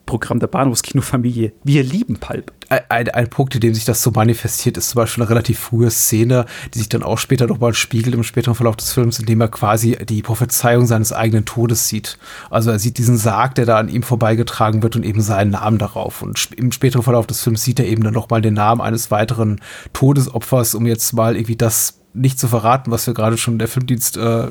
Programm 0.07 0.39
der 0.39 0.47
Bahnhofskinofamilie. 0.47 1.53
Wir 1.63 1.83
lieben 1.83 2.17
Pulp. 2.17 2.51
Ein, 2.69 3.09
ein, 3.09 3.29
Punkt, 3.29 3.53
in 3.53 3.61
dem 3.61 3.75
sich 3.75 3.85
das 3.85 4.01
so 4.01 4.11
manifestiert, 4.11 4.77
ist 4.77 4.89
zum 4.89 4.97
Beispiel 4.97 5.23
eine 5.23 5.29
relativ 5.29 5.59
frühe 5.59 5.91
Szene, 5.91 6.45
die 6.73 6.79
sich 6.79 6.89
dann 6.89 7.03
auch 7.03 7.17
später 7.17 7.45
nochmal 7.45 7.73
spiegelt 7.73 8.15
im 8.15 8.23
späteren 8.23 8.55
Verlauf 8.55 8.75
des 8.75 8.91
Films, 8.91 9.19
in 9.19 9.25
dem 9.25 9.39
er 9.39 9.47
quasi 9.47 9.95
die 10.05 10.21
Prophezeiung 10.21 10.85
seines 10.87 11.13
eigenen 11.13 11.45
Todes 11.45 11.87
sieht. 11.87 12.17
Also 12.49 12.71
er 12.71 12.79
sieht 12.79 12.97
diesen 12.97 13.17
Sarg, 13.17 13.55
der 13.55 13.65
da 13.65 13.77
an 13.77 13.87
ihm 13.87 14.03
vorbeigetragen 14.03 14.81
wird 14.81 14.95
und 14.95 15.05
eben 15.05 15.21
seinen 15.21 15.51
Namen 15.51 15.77
darauf. 15.77 16.21
Und 16.21 16.49
im 16.57 16.71
späteren 16.71 17.03
Verlauf 17.03 17.27
des 17.27 17.41
Films 17.43 17.63
sieht 17.63 17.79
er 17.79 17.85
eben 17.85 18.03
dann 18.03 18.13
nochmal 18.13 18.41
den 18.41 18.55
Namen 18.55 18.81
eines 18.81 19.11
weiteren 19.11 19.61
Todesopfers, 19.93 20.75
um 20.75 20.85
jetzt 20.87 21.13
mal 21.13 21.35
irgendwie 21.35 21.55
das 21.55 21.99
nicht 22.17 22.39
zu 22.39 22.47
verraten, 22.47 22.91
was 22.91 23.07
wir 23.07 23.13
gerade 23.13 23.37
schon 23.37 23.55
in 23.55 23.59
der 23.59 23.67
Filmdienst 23.67 24.17
äh, 24.17 24.47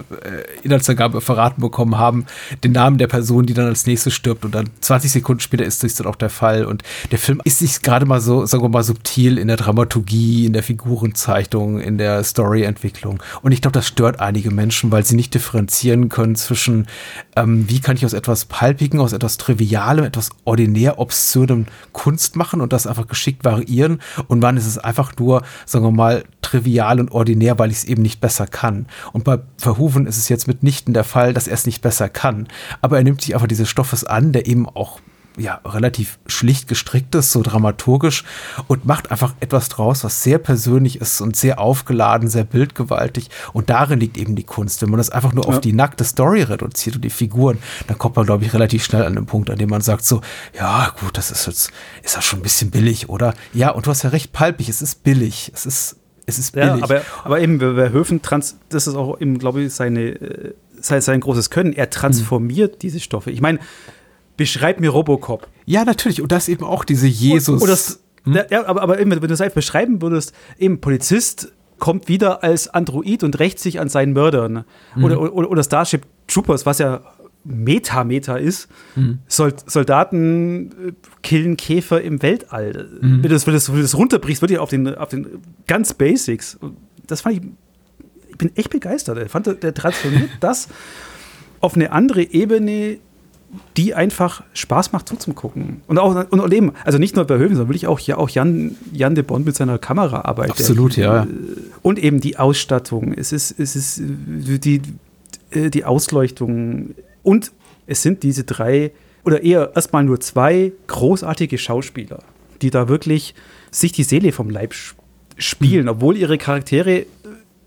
Inhaltsangabe 0.62 1.20
verraten 1.20 1.60
bekommen 1.60 1.98
haben, 1.98 2.26
den 2.64 2.72
Namen 2.72 2.98
der 2.98 3.06
Person, 3.06 3.46
die 3.46 3.54
dann 3.54 3.66
als 3.66 3.86
nächstes 3.86 4.14
stirbt 4.14 4.44
und 4.44 4.54
dann 4.54 4.70
20 4.80 5.10
Sekunden 5.10 5.40
später 5.40 5.64
ist 5.64 5.82
das 5.82 5.94
dann 5.94 6.06
auch 6.06 6.16
der 6.16 6.30
Fall. 6.30 6.64
Und 6.64 6.82
der 7.10 7.18
Film 7.18 7.40
ist 7.44 7.58
sich 7.58 7.82
gerade 7.82 8.06
mal 8.06 8.20
so, 8.20 8.46
sagen 8.46 8.62
wir 8.62 8.68
mal, 8.68 8.82
subtil 8.82 9.38
in 9.38 9.48
der 9.48 9.56
Dramaturgie, 9.56 10.46
in 10.46 10.52
der 10.52 10.62
Figurenzeichnung, 10.62 11.80
in 11.80 11.98
der 11.98 12.22
Storyentwicklung. 12.24 13.22
Und 13.42 13.52
ich 13.52 13.60
glaube, 13.60 13.72
das 13.72 13.86
stört 13.86 14.20
einige 14.20 14.50
Menschen, 14.50 14.90
weil 14.92 15.04
sie 15.04 15.16
nicht 15.16 15.34
differenzieren 15.34 16.08
können 16.08 16.36
zwischen, 16.36 16.86
ähm, 17.36 17.68
wie 17.68 17.80
kann 17.80 17.96
ich 17.96 18.04
aus 18.04 18.12
etwas 18.12 18.44
Palpigen, 18.44 19.00
aus 19.00 19.12
etwas 19.12 19.36
Trivialem, 19.36 20.04
etwas 20.04 20.30
ordinär 20.44 20.98
obszönem 20.98 21.66
Kunst 21.92 22.36
machen 22.36 22.60
und 22.60 22.72
das 22.72 22.86
einfach 22.86 23.06
geschickt 23.06 23.44
variieren? 23.44 24.00
Und 24.28 24.42
wann 24.42 24.56
ist 24.56 24.66
es 24.66 24.78
einfach 24.78 25.12
nur, 25.18 25.42
sagen 25.64 25.84
wir 25.84 25.90
mal, 25.90 26.24
trivial 26.46 27.00
und 27.00 27.10
ordinär, 27.10 27.58
weil 27.58 27.70
ich 27.70 27.78
es 27.78 27.84
eben 27.84 28.02
nicht 28.02 28.20
besser 28.20 28.46
kann. 28.46 28.86
Und 29.12 29.24
bei 29.24 29.38
Verhoeven 29.58 30.06
ist 30.06 30.18
es 30.18 30.28
jetzt 30.28 30.46
mitnichten 30.46 30.94
der 30.94 31.04
Fall, 31.04 31.34
dass 31.34 31.48
er 31.48 31.54
es 31.54 31.66
nicht 31.66 31.82
besser 31.82 32.08
kann. 32.08 32.48
Aber 32.80 32.96
er 32.98 33.04
nimmt 33.04 33.22
sich 33.22 33.34
einfach 33.34 33.48
dieses 33.48 33.68
Stoffes 33.68 34.04
an, 34.04 34.32
der 34.32 34.46
eben 34.46 34.68
auch 34.68 35.00
ja 35.36 35.60
relativ 35.64 36.18
schlicht 36.26 36.68
gestrickt 36.68 37.14
ist, 37.14 37.30
so 37.30 37.42
dramaturgisch 37.42 38.24
und 38.68 38.86
macht 38.86 39.10
einfach 39.10 39.34
etwas 39.40 39.68
draus, 39.68 40.04
was 40.04 40.22
sehr 40.22 40.38
persönlich 40.38 41.00
ist 41.00 41.20
und 41.20 41.36
sehr 41.36 41.60
aufgeladen, 41.60 42.28
sehr 42.28 42.44
bildgewaltig. 42.44 43.28
Und 43.52 43.70
darin 43.70 44.00
liegt 44.00 44.16
eben 44.16 44.34
die 44.34 44.44
Kunst. 44.44 44.82
Wenn 44.82 44.90
man 44.90 44.98
das 44.98 45.10
einfach 45.10 45.32
nur 45.32 45.44
ja. 45.44 45.50
auf 45.50 45.60
die 45.60 45.72
nackte 45.72 46.04
Story 46.04 46.42
reduziert 46.42 46.96
und 46.96 47.04
die 47.04 47.10
Figuren, 47.10 47.58
dann 47.86 47.98
kommt 47.98 48.16
man, 48.16 48.26
glaube 48.26 48.44
ich, 48.44 48.54
relativ 48.54 48.84
schnell 48.84 49.04
an 49.04 49.14
den 49.14 49.26
Punkt, 49.26 49.50
an 49.50 49.58
dem 49.58 49.68
man 49.68 49.82
sagt 49.82 50.04
so, 50.04 50.20
ja 50.58 50.92
gut, 51.00 51.16
das 51.18 51.30
ist 51.30 51.46
jetzt, 51.46 51.70
ist 52.02 52.16
das 52.16 52.24
schon 52.24 52.40
ein 52.40 52.42
bisschen 52.42 52.70
billig, 52.70 53.08
oder? 53.08 53.34
Ja, 53.52 53.70
und 53.70 53.86
du 53.86 53.90
hast 53.90 54.02
ja 54.02 54.10
recht, 54.10 54.32
palpig, 54.32 54.68
es 54.68 54.82
ist 54.82 55.02
billig. 55.02 55.52
Es 55.54 55.66
ist 55.66 55.96
es 56.26 56.38
ist 56.38 56.52
billig. 56.52 56.68
Ja, 56.68 56.82
aber, 56.82 57.02
aber 57.24 57.40
eben, 57.40 57.58
Verhoeven, 57.60 58.20
trans, 58.20 58.58
das 58.68 58.86
ist 58.86 58.96
auch 58.96 59.20
eben, 59.20 59.38
glaube 59.38 59.62
ich, 59.62 59.72
seine, 59.72 60.08
äh, 60.10 60.54
sein, 60.80 61.00
sein 61.00 61.20
großes 61.20 61.50
Können. 61.50 61.72
Er 61.72 61.88
transformiert 61.88 62.74
mhm. 62.74 62.78
diese 62.80 63.00
Stoffe. 63.00 63.30
Ich 63.30 63.40
meine, 63.40 63.60
beschreib 64.36 64.80
mir 64.80 64.90
Robocop. 64.90 65.48
Ja, 65.64 65.84
natürlich. 65.84 66.20
Und 66.20 66.32
das 66.32 66.48
eben 66.48 66.64
auch 66.64 66.84
diese 66.84 67.06
Jesus. 67.06 67.62
Und, 67.62 67.68
das, 67.68 68.00
hm? 68.24 68.38
ja, 68.50 68.66
aber, 68.66 68.82
aber 68.82 69.00
eben, 69.00 69.10
wenn 69.10 69.20
du 69.20 69.32
es 69.32 69.40
einfach 69.40 69.54
beschreiben 69.54 70.02
würdest, 70.02 70.34
eben 70.58 70.80
Polizist 70.80 71.52
kommt 71.78 72.08
wieder 72.08 72.42
als 72.42 72.68
Android 72.68 73.22
und 73.22 73.38
rächt 73.38 73.58
sich 73.58 73.80
an 73.80 73.88
seinen 73.88 74.12
Mördern. 74.12 74.64
Mhm. 74.94 75.04
Oder, 75.04 75.20
oder, 75.20 75.50
oder 75.50 75.62
Starship 75.62 76.06
Troopers, 76.26 76.66
was 76.66 76.78
ja 76.78 77.02
Meta-Meta 77.46 78.36
ist. 78.36 78.68
Mhm. 78.94 79.18
Soldaten 79.28 80.70
äh, 80.70 80.92
killen 81.22 81.56
Käfer 81.56 82.00
im 82.02 82.22
Weltall. 82.22 82.88
Mhm. 83.00 83.22
Wenn, 83.22 83.22
du 83.22 83.28
das, 83.28 83.46
wenn, 83.46 83.54
du 83.54 83.82
das, 83.82 83.96
runterbrichst, 83.96 84.42
wirklich 84.42 84.58
auf 84.58 84.70
den, 84.70 84.94
auf 84.94 85.08
den 85.08 85.26
ganz 85.66 85.94
Basics. 85.94 86.58
Das 87.06 87.20
fand 87.22 87.36
ich, 87.36 87.42
ich 88.30 88.38
bin 88.38 88.54
echt 88.56 88.70
begeistert. 88.70 89.18
Ich 89.18 89.30
fand, 89.30 89.62
der 89.62 89.74
transformiert 89.74 90.30
das 90.40 90.68
auf 91.60 91.74
eine 91.74 91.92
andere 91.92 92.22
Ebene, 92.22 92.98
die 93.76 93.94
einfach 93.94 94.42
Spaß 94.52 94.92
macht 94.92 95.08
zuzugucken. 95.08 95.82
Und 95.86 95.98
auch 95.98 96.30
und 96.30 96.52
eben, 96.52 96.72
also 96.84 96.98
nicht 96.98 97.16
nur 97.16 97.24
bei 97.24 97.38
Höfen, 97.38 97.56
sondern 97.56 97.68
wirklich 97.68 97.86
auch, 97.86 98.00
ja, 98.00 98.16
auch 98.16 98.28
Jan, 98.28 98.76
Jan 98.92 99.14
de 99.14 99.24
Bond 99.24 99.46
mit 99.46 99.56
seiner 99.56 99.78
Kameraarbeit. 99.78 100.50
Absolut, 100.50 100.96
der, 100.96 101.04
ja. 101.04 101.26
Und 101.82 101.98
eben 101.98 102.20
die 102.20 102.38
Ausstattung. 102.38 103.12
Es 103.14 103.32
ist, 103.32 103.58
es 103.58 103.76
ist 103.76 104.02
die, 104.02 104.82
die 105.54 105.84
Ausleuchtung. 105.84 106.94
Und 107.26 107.50
es 107.88 108.02
sind 108.02 108.22
diese 108.22 108.44
drei, 108.44 108.92
oder 109.24 109.42
eher 109.42 109.72
erstmal 109.74 110.04
nur 110.04 110.20
zwei 110.20 110.70
großartige 110.86 111.58
Schauspieler, 111.58 112.20
die 112.62 112.70
da 112.70 112.88
wirklich 112.88 113.34
sich 113.72 113.90
die 113.90 114.04
Seele 114.04 114.30
vom 114.30 114.48
Leib 114.48 114.72
spielen, 115.36 115.88
obwohl 115.88 116.16
ihre 116.16 116.38
Charaktere 116.38 117.04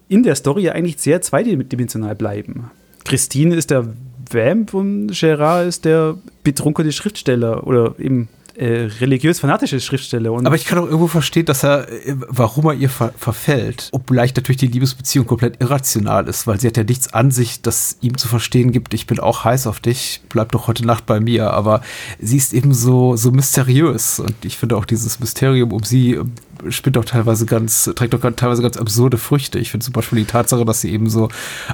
in 0.07 0.23
der 0.23 0.35
Story 0.35 0.69
eigentlich 0.69 0.97
sehr 0.99 1.21
zweidimensional 1.21 2.15
bleiben. 2.15 2.71
Christine 3.03 3.53
ist 3.53 3.69
der 3.69 3.89
Vamp 4.31 4.73
und 4.73 5.07
Gerard 5.07 5.67
ist 5.67 5.83
der 5.83 6.17
betrunkene 6.45 6.93
Schriftsteller 6.93 7.67
oder 7.67 7.95
eben 7.99 8.29
äh, 8.59 8.89
religiös-fanatische 8.99 9.79
Schriftsteller. 9.79 10.33
Und 10.33 10.45
Aber 10.45 10.55
ich 10.57 10.65
kann 10.65 10.77
auch 10.77 10.85
irgendwo 10.85 11.07
verstehen, 11.07 11.45
dass 11.45 11.63
er, 11.63 11.89
äh, 11.89 12.15
warum 12.27 12.65
er 12.65 12.73
ihr 12.73 12.89
ver 12.89 13.13
verfällt. 13.17 13.87
Obgleich 13.93 14.35
natürlich 14.35 14.57
die 14.57 14.67
Liebesbeziehung 14.67 15.25
komplett 15.25 15.61
irrational 15.61 16.27
ist, 16.27 16.45
weil 16.45 16.59
sie 16.59 16.67
hat 16.67 16.75
ja 16.75 16.83
nichts 16.83 17.13
an 17.13 17.31
sich, 17.31 17.61
das 17.61 17.97
ihm 18.01 18.17
zu 18.17 18.27
verstehen 18.27 18.71
gibt, 18.73 18.93
ich 18.93 19.07
bin 19.07 19.19
auch 19.19 19.45
heiß 19.45 19.65
auf 19.65 19.79
dich, 19.79 20.21
bleib 20.27 20.51
doch 20.51 20.67
heute 20.67 20.85
Nacht 20.85 21.05
bei 21.05 21.21
mir. 21.21 21.51
Aber 21.51 21.81
sie 22.19 22.35
ist 22.35 22.53
eben 22.53 22.73
so, 22.73 23.15
so 23.15 23.31
mysteriös 23.31 24.19
und 24.19 24.35
ich 24.43 24.57
finde 24.57 24.75
auch 24.75 24.85
dieses 24.85 25.21
Mysterium 25.21 25.71
um 25.71 25.83
sie 25.83 26.15
äh, 26.15 26.25
spinnt 26.67 26.97
auch 26.97 27.05
teilweise 27.05 27.45
ganz, 27.45 27.89
trägt 27.95 28.13
auch 28.13 28.31
teilweise 28.35 28.61
ganz 28.61 28.75
absurde 28.75 29.17
Früchte. 29.17 29.57
Ich 29.59 29.71
finde 29.71 29.85
zum 29.85 29.93
Beispiel 29.93 30.19
die 30.19 30.25
Tatsache, 30.25 30.65
dass 30.65 30.81
sie 30.81 30.91
eben 30.91 31.09
so 31.09 31.29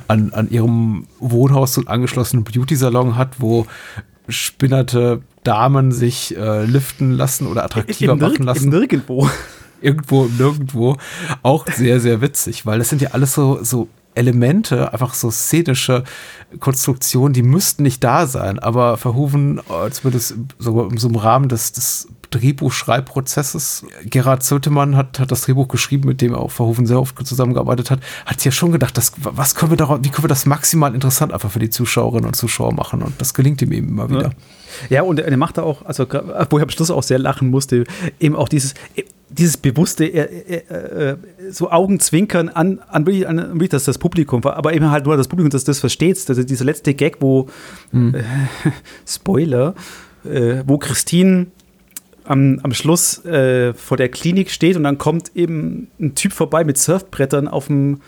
an, 0.07 0.31
an 0.33 0.51
ihrem 0.51 1.07
Wohnhaus 1.19 1.73
so 1.73 1.81
einen 1.81 1.87
angeschlossenen 1.87 2.43
Beauty-Salon 2.43 3.15
hat, 3.15 3.39
wo 3.39 3.65
spinnerte 4.27 5.21
Damen 5.43 5.91
sich 5.91 6.35
äh, 6.37 6.65
liften 6.65 7.11
lassen 7.11 7.47
oder 7.47 7.63
attraktiver 7.63 8.13
Im 8.13 8.19
machen 8.19 8.43
lassen. 8.43 8.69
Nirgendwo. 8.69 9.29
Irgendwo, 9.81 10.25
nirgendwo. 10.25 10.97
Auch 11.43 11.67
sehr, 11.67 11.99
sehr 11.99 12.21
witzig, 12.21 12.65
weil 12.65 12.79
das 12.79 12.89
sind 12.89 13.01
ja 13.01 13.11
alles 13.11 13.33
so, 13.33 13.63
so 13.63 13.87
Elemente, 14.15 14.93
einfach 14.93 15.13
so 15.13 15.29
szenische 15.29 16.03
Konstruktionen, 16.59 17.33
die 17.33 17.43
müssten 17.43 17.83
nicht 17.83 18.03
da 18.03 18.25
sein, 18.27 18.59
aber 18.59 18.97
Verhoeven, 18.97 19.59
äh, 19.59 19.89
zumindest 19.91 20.35
sogar 20.57 20.89
in 20.89 20.97
so 20.97 21.09
einem 21.09 21.17
Rahmen 21.17 21.49
des, 21.49 21.73
des 21.73 22.07
Drehbuchschreibprozesses. 22.31 23.85
Gerhard 24.05 24.43
Zötemann 24.43 24.95
hat, 24.95 25.19
hat 25.19 25.31
das 25.31 25.41
Drehbuch 25.41 25.67
geschrieben, 25.67 26.07
mit 26.07 26.21
dem 26.21 26.33
auch 26.35 26.51
Verhoeven 26.51 26.85
sehr 26.85 26.99
oft 26.99 27.25
zusammengearbeitet 27.25 27.91
hat, 27.91 27.99
hat 28.25 28.39
sich 28.39 28.45
ja 28.45 28.51
schon 28.51 28.71
gedacht, 28.71 28.97
dass, 28.97 29.13
was 29.17 29.55
können 29.55 29.71
wir 29.71 29.77
darauf, 29.77 29.99
wie 30.01 30.09
können 30.09 30.23
wir 30.23 30.29
das 30.29 30.45
maximal 30.45 30.93
interessant 30.93 31.33
einfach 31.33 31.51
für 31.51 31.59
die 31.59 31.69
Zuschauerinnen 31.69 32.25
und 32.25 32.35
Zuschauer 32.35 32.73
machen 32.73 33.01
und 33.01 33.19
das 33.19 33.33
gelingt 33.33 33.61
ihm 33.61 33.71
eben 33.71 33.89
immer 33.89 34.09
wieder. 34.09 34.23
Ja. 34.23 34.31
Ja, 34.89 35.03
und 35.03 35.19
er 35.19 35.37
macht 35.37 35.57
da 35.57 35.63
auch, 35.63 35.85
also 35.85 36.05
wo 36.49 36.57
ich 36.57 36.63
am 36.63 36.69
Schluss 36.69 36.91
auch 36.91 37.03
sehr 37.03 37.19
lachen 37.19 37.49
musste, 37.49 37.85
eben 38.19 38.35
auch 38.35 38.49
dieses, 38.49 38.73
dieses 39.29 39.57
bewusste, 39.57 40.05
er, 40.05 40.29
er, 40.29 40.71
er, 40.71 41.17
so 41.49 41.71
Augenzwinkern 41.71 42.49
an, 42.49 42.79
an, 42.87 43.05
wirklich, 43.05 43.27
an 43.27 43.37
wirklich 43.53 43.69
das, 43.69 43.85
das 43.85 43.97
Publikum, 43.97 44.43
aber 44.43 44.73
eben 44.73 44.89
halt 44.91 45.05
nur 45.05 45.17
das 45.17 45.27
Publikum, 45.27 45.49
das 45.49 45.63
das 45.63 45.79
versteht. 45.79 46.23
Also 46.27 46.43
dieser 46.43 46.65
letzte 46.65 46.93
Gag, 46.93 47.17
wo, 47.19 47.47
hm. 47.91 48.15
äh, 48.15 48.23
Spoiler, 49.07 49.75
äh, 50.23 50.63
wo 50.65 50.77
Christine 50.77 51.47
am, 52.25 52.59
am 52.63 52.73
Schluss 52.73 53.23
äh, 53.25 53.73
vor 53.73 53.97
der 53.97 54.09
Klinik 54.09 54.49
steht 54.49 54.75
und 54.75 54.83
dann 54.83 54.97
kommt 54.97 55.35
eben 55.35 55.87
ein 55.99 56.15
Typ 56.15 56.33
vorbei 56.33 56.63
mit 56.63 56.77
Surfbrettern 56.77 57.47
auf 57.47 57.67
dem, 57.67 58.01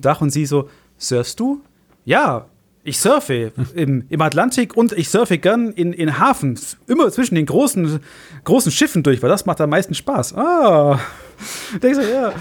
Dach 0.00 0.20
und 0.20 0.30
sie 0.30 0.46
so, 0.46 0.68
surfst 0.98 1.38
du? 1.38 1.60
Ja, 2.04 2.46
ich 2.84 2.98
surfe 2.98 3.52
im, 3.74 4.04
im 4.08 4.20
Atlantik 4.20 4.76
und 4.76 4.92
ich 4.92 5.08
surfe 5.08 5.38
gern 5.38 5.70
in, 5.72 5.92
in 5.92 6.18
Hafen, 6.18 6.58
immer 6.86 7.10
zwischen 7.10 7.36
den 7.36 7.46
großen, 7.46 8.00
großen 8.44 8.72
Schiffen 8.72 9.02
durch, 9.02 9.22
weil 9.22 9.30
das 9.30 9.46
macht 9.46 9.60
am 9.60 9.70
meisten 9.70 9.94
Spaß. 9.94 10.34
Ah, 10.36 10.98
denkst 11.82 12.00
du, 12.00 12.12
ja. 12.12 12.32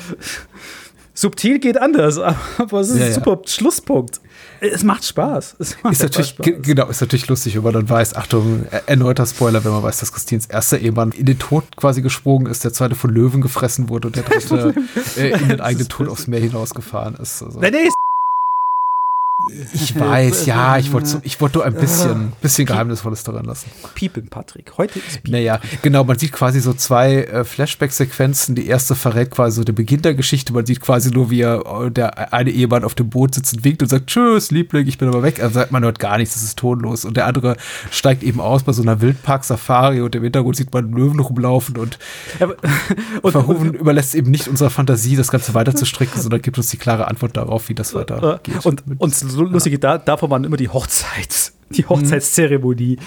Subtil 1.22 1.60
geht 1.60 1.78
anders, 1.78 2.18
aber 2.58 2.80
es 2.80 2.90
ist 2.90 3.00
ja, 3.00 3.06
ein 3.06 3.14
super 3.14 3.40
ja. 3.40 3.48
Schlusspunkt. 3.48 4.22
Es 4.60 4.84
macht 4.84 5.06
Spaß. 5.06 5.56
Es 5.60 5.78
macht 5.84 5.94
ist 5.94 6.02
natürlich, 6.02 6.30
Spaß. 6.30 6.48
Genau, 6.64 6.88
ist 6.88 7.02
natürlich 7.02 7.28
lustig, 7.28 7.56
wenn 7.56 7.64
man 7.64 7.74
dann 7.74 7.90
weiß, 7.90 8.16
Achtung, 8.16 8.66
erneuter 8.88 9.28
Spoiler, 9.28 9.64
wenn 9.64 9.72
man 9.72 9.84
weiß, 9.84 10.00
dass 10.00 10.12
Christins 10.12 10.48
erster 10.48 10.80
Ehemann 10.80 11.12
in 11.12 11.28
den 11.28 11.38
Tod 11.38 11.78
quasi 11.78 12.02
gesprungen 12.02 12.48
ist, 12.48 12.64
der 12.64 12.74
zweite 12.74 12.96
von 12.96 13.12
Löwen 13.12 13.42
gefressen 13.42 13.88
wurde 13.88 14.08
und 14.08 14.16
der 14.16 14.24
dritte 14.50 14.74
äh, 15.16 15.30
in 15.30 15.50
den 15.50 15.62
eigenen 15.62 15.88
Tod 15.90 16.10
aufs 16.10 16.26
Meer 16.26 16.40
hinausgefahren 16.40 17.14
ist. 17.18 17.44
Also. 17.44 17.60
Nein, 17.60 17.74
nee, 17.74 17.90
ich 19.74 20.00
weiß, 20.00 20.46
ja, 20.46 20.78
ich 20.78 20.92
wollte 20.92 21.22
ich 21.24 21.40
wollte 21.42 21.58
nur 21.58 21.66
ein 21.66 21.74
bisschen, 21.74 22.34
bisschen 22.42 22.66
Geheimnisvolles 22.66 23.24
daran 23.24 23.46
lassen. 23.46 23.70
Piepen, 23.96 24.28
Patrick. 24.28 24.74
Heute 24.78 25.00
ist 25.00 25.24
Piepen. 25.24 25.32
Naja, 25.32 25.60
genau, 25.82 26.04
man 26.04 26.18
sieht 26.18 26.32
quasi 26.32 26.60
so 26.60 26.74
zwei 26.74 27.24
äh, 27.24 27.44
Flashback-Sequenzen. 27.44 28.56
Die 28.56 28.68
erste 28.68 28.96
verrät 28.96 29.32
quasi 29.32 29.58
so 29.58 29.64
den 29.64 29.76
Beginn 29.76 30.02
der 30.02 30.14
Geschichte. 30.14 30.54
Man 30.54 30.66
sieht 30.66 30.82
quasi 30.82 31.12
nur, 31.12 31.30
wie 31.30 31.42
er, 31.42 31.64
äh, 31.66 31.92
der 31.92 32.34
eine 32.34 32.52
Ehemann 32.52 32.84
auf 32.84 32.96
dem 32.96 33.10
Boot 33.10 33.36
sitzt 33.36 33.54
und 33.56 33.64
winkt 33.64 33.82
und 33.82 33.90
sagt, 33.90 34.08
tschüss, 34.08 34.52
Liebling, 34.52 34.88
ich 34.88 34.98
bin 34.98 35.08
aber 35.08 35.24
weg. 35.24 35.42
Also 35.42 35.64
man 35.70 35.84
hört 35.84 36.00
gar 36.00 36.18
nichts, 36.18 36.36
das 36.36 36.44
ist 36.44 36.58
tonlos. 36.58 37.06
Und 37.06 37.18
der 37.18 37.26
andere 37.26 37.58
steigt 37.90 38.24
eben 38.24 38.40
aus 38.40 38.64
bei 38.64 38.74
so 38.74 38.82
einer 38.82 39.02
Wildpark-Safari 39.02 40.02
und 40.02 40.16
im 40.16 40.24
Hintergrund 40.24 40.56
sieht 40.56 40.74
man 40.74 40.92
Löwen 40.92 41.20
rumlaufen 41.20 41.78
und, 41.78 42.00
aber, 42.40 42.56
und 43.22 43.32
Verhoeven 43.32 43.74
überlässt 43.74 44.16
eben 44.16 44.32
nicht 44.32 44.48
unserer 44.48 44.70
Fantasie, 44.70 45.16
das 45.16 45.32
Ganze 45.32 45.54
weiter 45.54 45.76
zu 45.76 45.86
stricken, 45.86 46.22
sondern 46.22 46.42
gibt 46.42 46.58
uns 46.58 46.70
die 46.70 46.78
klare 46.78 47.08
Antwort 47.08 47.36
darauf, 47.38 47.70
wie 47.70 47.76
das 47.76 47.94
weitergeht. 47.94 48.66
Und, 48.66 48.84
und 48.98 49.16
so 49.16 49.41
lustige, 49.44 49.80
da, 49.80 49.98
davon 49.98 50.30
waren 50.30 50.44
immer 50.44 50.58
die 50.58 50.70
Hochzeits, 50.70 51.54
die 51.70 51.86
Hochzeitszeremonie. 51.86 52.98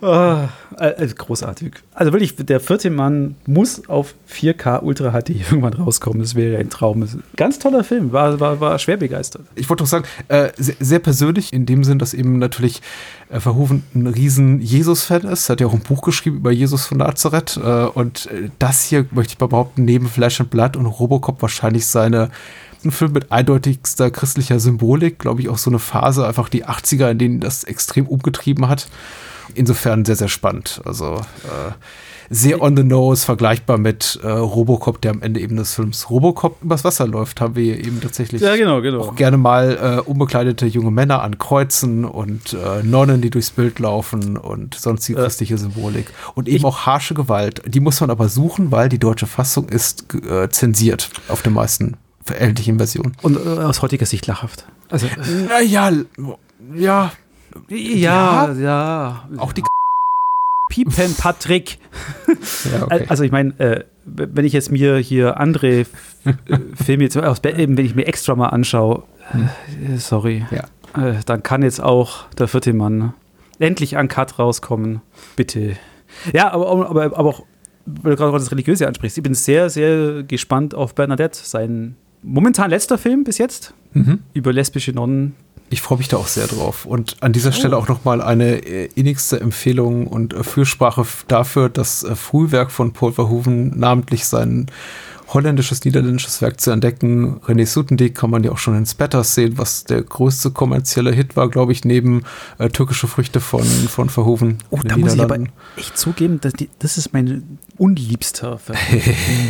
Oh, 0.00 0.48
äh, 0.78 1.06
großartig. 1.06 1.74
Also 1.94 2.12
wirklich, 2.12 2.34
der 2.34 2.58
vierte 2.58 2.90
Mann 2.90 3.36
muss 3.46 3.88
auf 3.88 4.14
4K 4.28 4.82
Ultra 4.82 5.12
HD 5.12 5.30
irgendwann 5.30 5.74
rauskommen. 5.74 6.18
Das 6.18 6.34
wäre 6.34 6.58
ein 6.58 6.70
Traum. 6.70 7.06
Ganz 7.36 7.60
toller 7.60 7.84
Film, 7.84 8.12
war, 8.12 8.40
war, 8.40 8.58
war 8.58 8.78
schwer 8.80 8.96
begeistert. 8.96 9.42
Ich 9.54 9.68
wollte 9.68 9.84
doch 9.84 9.88
sagen, 9.88 10.04
äh, 10.26 10.50
sehr, 10.56 10.74
sehr, 10.80 10.98
persönlich 10.98 11.52
in 11.52 11.66
dem 11.66 11.84
Sinn, 11.84 12.00
dass 12.00 12.14
eben 12.14 12.40
natürlich 12.40 12.82
äh, 13.30 13.38
Verhoeven 13.38 13.84
ein 13.94 14.08
riesen 14.08 14.60
Jesus-Fan 14.60 15.22
ist. 15.22 15.48
Hat 15.48 15.60
ja 15.60 15.68
auch 15.68 15.74
ein 15.74 15.80
Buch 15.80 16.02
geschrieben 16.02 16.38
über 16.38 16.50
Jesus 16.50 16.86
von 16.86 16.98
Nazareth. 16.98 17.60
Äh, 17.62 17.84
und 17.84 18.26
äh, 18.26 18.50
das 18.58 18.82
hier, 18.82 19.06
möchte 19.12 19.34
ich 19.34 19.38
behaupten, 19.38 19.84
neben 19.84 20.08
Flash 20.08 20.40
and 20.40 20.50
Blood 20.50 20.76
und 20.76 20.86
Robocop 20.86 21.40
wahrscheinlich 21.42 21.86
seine 21.86 22.30
ein 22.84 22.90
Film 22.90 23.12
mit 23.12 23.32
eindeutigster 23.32 24.10
christlicher 24.10 24.60
Symbolik, 24.60 25.18
glaube 25.18 25.40
ich, 25.40 25.48
auch 25.48 25.58
so 25.58 25.70
eine 25.70 25.78
Phase, 25.78 26.26
einfach 26.26 26.48
die 26.48 26.66
80er, 26.66 27.10
in 27.10 27.18
denen 27.18 27.40
das 27.40 27.64
extrem 27.64 28.06
umgetrieben 28.06 28.68
hat. 28.68 28.88
Insofern 29.54 30.04
sehr, 30.04 30.16
sehr 30.16 30.28
spannend. 30.28 30.80
Also 30.84 31.16
äh, 31.44 31.72
sehr 32.30 32.62
on 32.62 32.76
the 32.76 32.82
nose, 32.82 33.26
vergleichbar 33.26 33.76
mit 33.76 34.18
äh, 34.22 34.28
Robocop, 34.28 35.02
der 35.02 35.10
am 35.10 35.20
Ende 35.20 35.38
eben 35.40 35.56
des 35.56 35.74
Films 35.74 36.08
Robocop 36.08 36.62
übers 36.62 36.82
Wasser 36.82 37.06
läuft, 37.06 37.42
haben 37.42 37.56
wir 37.56 37.78
eben 37.78 38.00
tatsächlich 38.00 38.40
ja, 38.40 38.56
genau, 38.56 38.80
genau. 38.80 39.00
auch 39.02 39.14
gerne 39.14 39.36
mal 39.36 39.98
äh, 39.98 40.00
unbekleidete 40.00 40.64
junge 40.66 40.90
Männer 40.90 41.20
an 41.20 41.36
Kreuzen 41.36 42.06
und 42.06 42.54
äh, 42.54 42.82
Nonnen, 42.82 43.20
die 43.20 43.28
durchs 43.28 43.50
Bild 43.50 43.78
laufen 43.78 44.38
und 44.38 44.74
sonstige 44.74 45.20
christliche 45.20 45.58
Symbolik. 45.58 46.06
Und 46.34 46.48
eben 46.48 46.64
auch 46.64 46.86
harsche 46.86 47.12
Gewalt. 47.12 47.62
Die 47.66 47.80
muss 47.80 48.00
man 48.00 48.08
aber 48.08 48.30
suchen, 48.30 48.70
weil 48.70 48.88
die 48.88 48.98
deutsche 48.98 49.26
Fassung 49.26 49.68
ist 49.68 50.14
äh, 50.14 50.48
zensiert 50.48 51.10
auf 51.28 51.42
den 51.42 51.52
meisten 51.52 51.98
verältlichen 52.24 52.78
Version. 52.78 53.12
Und 53.22 53.36
äh, 53.36 53.48
aus 53.60 53.82
heutiger 53.82 54.06
Sicht 54.06 54.26
lachhaft. 54.26 54.66
Also, 54.90 55.06
naja, 55.48 55.90
ja. 56.74 57.12
Ja, 57.68 58.52
ja. 58.52 59.28
Auch 59.36 59.52
die 59.52 59.62
Piepen 60.70 61.14
Patrick. 61.16 61.78
Ja, 62.72 62.84
okay. 62.84 63.06
Also 63.08 63.24
ich 63.24 63.30
meine, 63.30 63.58
äh, 63.60 63.84
wenn 64.04 64.44
ich 64.44 64.52
jetzt 64.52 64.72
mir 64.72 64.96
hier 64.98 65.38
andere 65.38 65.80
äh, 65.80 65.84
Filme 66.74 67.04
jetzt 67.04 67.16
aus 67.16 67.38
eben, 67.44 67.76
wenn 67.76 67.84
ich 67.84 67.94
mir 67.94 68.06
extra 68.06 68.34
mal 68.34 68.48
anschaue, 68.48 69.04
äh, 69.32 69.96
sorry, 69.98 70.44
Ja. 70.50 70.64
äh, 71.00 71.20
dann 71.26 71.42
kann 71.42 71.62
jetzt 71.62 71.80
auch 71.80 72.28
der 72.30 72.48
vierte 72.48 72.72
Mann 72.72 73.14
endlich 73.58 73.96
an 73.96 74.08
Cut 74.08 74.38
rauskommen. 74.38 75.02
Bitte. 75.36 75.76
Ja, 76.32 76.52
aber, 76.52 76.88
aber, 76.88 77.04
aber 77.04 77.28
auch, 77.28 77.44
weil 77.86 78.12
du 78.12 78.16
gerade 78.16 78.32
das 78.32 78.50
Religiöse 78.50 78.88
ansprichst, 78.88 79.18
ich 79.18 79.22
bin 79.22 79.34
sehr, 79.34 79.70
sehr 79.70 80.22
gespannt 80.24 80.74
auf 80.74 80.94
Bernadette, 80.94 81.38
sein 81.42 81.96
momentan 82.22 82.70
letzter 82.70 82.98
Film 82.98 83.24
bis 83.24 83.38
jetzt 83.38 83.74
Mhm. 83.94 84.20
über 84.32 84.52
lesbische 84.52 84.92
Nonnen. 84.92 85.34
Ich 85.68 85.80
freue 85.82 85.98
mich 85.98 86.08
da 86.08 86.16
auch 86.18 86.26
sehr 86.26 86.46
drauf. 86.46 86.84
Und 86.86 87.16
an 87.20 87.32
dieser 87.32 87.52
Stelle 87.52 87.76
auch 87.78 87.88
nochmal 87.88 88.20
eine 88.20 88.56
äh, 88.66 88.88
innigste 88.94 89.40
Empfehlung 89.40 90.06
und 90.06 90.34
äh, 90.34 90.44
Fürsprache 90.44 91.06
dafür, 91.28 91.68
das 91.70 92.02
äh, 92.04 92.14
Frühwerk 92.14 92.70
von 92.70 92.92
Paul 92.92 93.12
Verhoeven, 93.12 93.78
namentlich 93.78 94.26
sein 94.26 94.66
holländisches, 95.28 95.82
niederländisches 95.84 96.42
Werk 96.42 96.60
zu 96.60 96.70
entdecken. 96.72 97.40
René 97.46 97.64
Soetendijk 97.66 98.14
kann 98.14 98.28
man 98.28 98.44
ja 98.44 98.52
auch 98.52 98.58
schon 98.58 98.76
in 98.76 98.84
Spatters 98.84 99.34
sehen, 99.34 99.56
was 99.56 99.84
der 99.84 100.02
größte 100.02 100.50
kommerzielle 100.50 101.10
Hit 101.12 101.36
war, 101.36 101.48
glaube 101.48 101.72
ich, 101.72 101.86
neben 101.86 102.24
äh, 102.58 102.68
Türkische 102.68 103.06
Früchte 103.08 103.40
von, 103.40 103.64
von 103.64 104.10
Verhoeven. 104.10 104.58
Oh, 104.68 104.80
da 104.84 104.96
muss 104.98 105.14
ich 105.14 105.22
aber 105.22 105.38
echt 105.76 105.96
zugeben, 105.96 106.38
dass 106.42 106.52
die, 106.52 106.68
das 106.80 106.98
ist 106.98 107.14
mein 107.14 107.58
unliebster 107.78 108.58
Film. 108.58 108.78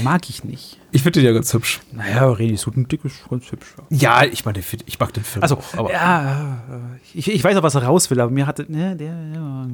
Mag 0.03 0.29
ich 0.29 0.45
nicht. 0.45 0.79
Ich 0.95 1.03
finde 1.03 1.21
den 1.21 1.27
ja 1.27 1.33
ganz 1.33 1.51
hübsch. 1.55 1.81
Naja, 1.91 2.29
René 2.29 2.59
Sudendick 2.59 3.03
ist 3.07 3.27
ganz 3.31 3.51
hübsch. 3.51 3.75
Ja, 3.89 4.25
ich 4.25 4.45
meine, 4.45 4.59
ich 4.59 5.01
mag 5.01 5.11
den 5.15 5.25
Film 5.25 5.43
Also, 5.43 5.57
auch. 5.57 5.79
Aber, 5.79 5.91
ja, 5.91 6.63
ich, 7.15 7.33
ich 7.33 7.43
weiß 7.43 7.57
auch, 7.57 7.63
was 7.63 7.75
er 7.75 7.85
raus 7.85 8.11
will, 8.11 8.21
aber 8.21 8.31
mir 8.31 8.47
hatte, 8.47 8.71
ne, 8.71 8.95
der, 8.95 9.15
ja. 9.35 9.67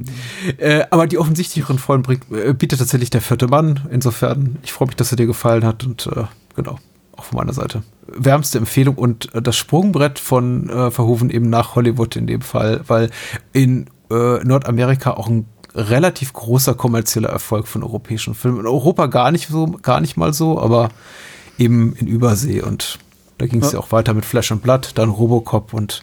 äh, 0.58 0.86
aber 0.90 1.08
die 1.08 1.18
offensichtlicheren 1.18 1.80
Folgen 1.80 2.04
bringt, 2.04 2.30
äh, 2.30 2.54
bietet 2.54 2.78
tatsächlich 2.78 3.10
der 3.10 3.20
vierte 3.20 3.48
Mann. 3.48 3.88
Insofern, 3.90 4.58
ich 4.62 4.72
freue 4.72 4.86
mich, 4.86 4.94
dass 4.96 5.10
er 5.10 5.16
dir 5.16 5.26
gefallen 5.26 5.64
hat 5.64 5.84
und 5.84 6.06
äh, 6.06 6.22
genau, 6.54 6.78
auch 7.16 7.24
von 7.24 7.38
meiner 7.38 7.52
Seite. 7.52 7.82
Wärmste 8.06 8.58
Empfehlung 8.58 8.94
und 8.94 9.34
äh, 9.34 9.42
das 9.42 9.56
Sprungbrett 9.56 10.20
von 10.20 10.70
äh, 10.70 10.92
Verhoeven 10.92 11.30
eben 11.30 11.50
nach 11.50 11.74
Hollywood 11.74 12.14
in 12.14 12.28
dem 12.28 12.42
Fall, 12.42 12.82
weil 12.86 13.10
in 13.52 13.86
äh, 14.12 14.44
Nordamerika 14.44 15.14
auch 15.14 15.28
ein 15.28 15.46
relativ 15.74 16.32
großer 16.32 16.74
kommerzieller 16.74 17.28
Erfolg 17.28 17.66
von 17.66 17.82
europäischen 17.82 18.34
Filmen. 18.34 18.60
In 18.60 18.66
Europa 18.66 19.06
gar 19.06 19.30
nicht 19.30 19.48
so, 19.48 19.66
gar 19.82 20.00
nicht 20.00 20.16
mal 20.16 20.32
so, 20.32 20.60
aber 20.60 20.88
eben 21.58 21.94
in 21.96 22.06
Übersee 22.06 22.62
und 22.62 22.98
da 23.38 23.46
ging 23.46 23.62
es 23.62 23.72
ja. 23.72 23.78
Ja. 23.78 23.84
auch 23.84 23.92
weiter 23.92 24.14
mit 24.14 24.24
Flash 24.24 24.50
and 24.52 24.62
Blood, 24.62 24.92
dann 24.94 25.10
Robocop 25.10 25.72
und 25.72 26.02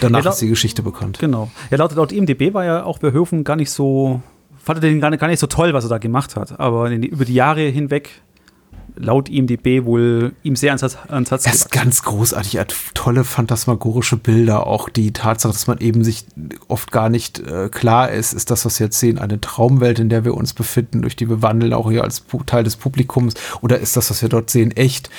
danach 0.00 0.24
Ja, 0.24 0.30
ist 0.30 0.40
die 0.40 0.48
Geschichte 0.48 0.82
bekannt. 0.82 1.18
Genau. 1.18 1.50
Ja, 1.70 1.78
laut, 1.78 1.94
laut 1.94 2.12
IMDB 2.12 2.52
war 2.52 2.64
ja 2.64 2.84
auch 2.84 2.98
Verhoeven 2.98 3.44
gar 3.44 3.56
nicht 3.56 3.70
so, 3.70 4.20
fand 4.62 4.78
er 4.78 4.88
den 4.88 5.00
gar 5.00 5.10
nicht, 5.10 5.20
gar 5.20 5.28
nicht 5.28 5.40
so 5.40 5.46
toll, 5.46 5.72
was 5.72 5.84
er 5.84 5.90
da 5.90 5.98
gemacht 5.98 6.36
hat. 6.36 6.60
Aber 6.60 6.90
in, 6.90 7.02
über 7.02 7.24
die 7.24 7.34
Jahre 7.34 7.62
hinweg, 7.62 8.22
laut 9.00 9.28
IMDB, 9.28 9.84
wohl 9.84 10.32
ihm 10.42 10.56
sehr 10.56 10.70
ans, 10.70 10.82
Herz- 10.82 10.96
ans 11.08 11.30
Herz 11.30 11.46
Er 11.46 11.52
ist 11.54 11.70
ganz 11.72 12.02
großartig, 12.02 12.56
er 12.56 12.60
hat 12.62 12.74
tolle 12.94 13.24
phantasmagorische 13.24 14.16
Bilder. 14.16 14.66
Auch 14.66 14.88
die 14.88 15.12
Tatsache, 15.12 15.52
dass 15.52 15.66
man 15.66 15.78
eben 15.78 16.04
sich 16.04 16.24
oft 16.68 16.92
gar 16.92 17.08
nicht 17.08 17.38
äh, 17.40 17.68
klar 17.70 18.10
ist, 18.10 18.32
ist 18.32 18.50
das, 18.50 18.64
was 18.64 18.78
wir 18.78 18.86
jetzt 18.86 19.00
sehen, 19.00 19.18
eine 19.18 19.40
Traumwelt, 19.40 19.98
in 19.98 20.08
der 20.08 20.24
wir 20.24 20.34
uns 20.34 20.52
befinden, 20.52 21.02
durch 21.02 21.16
die 21.16 21.28
wir 21.28 21.42
wandeln, 21.42 21.72
auch 21.72 21.90
hier 21.90 22.04
als 22.04 22.24
Teil 22.46 22.64
des 22.64 22.76
Publikums, 22.76 23.34
oder 23.62 23.78
ist 23.78 23.96
das, 23.96 24.10
was 24.10 24.22
wir 24.22 24.28
dort 24.28 24.50
sehen, 24.50 24.70
echt? 24.72 25.10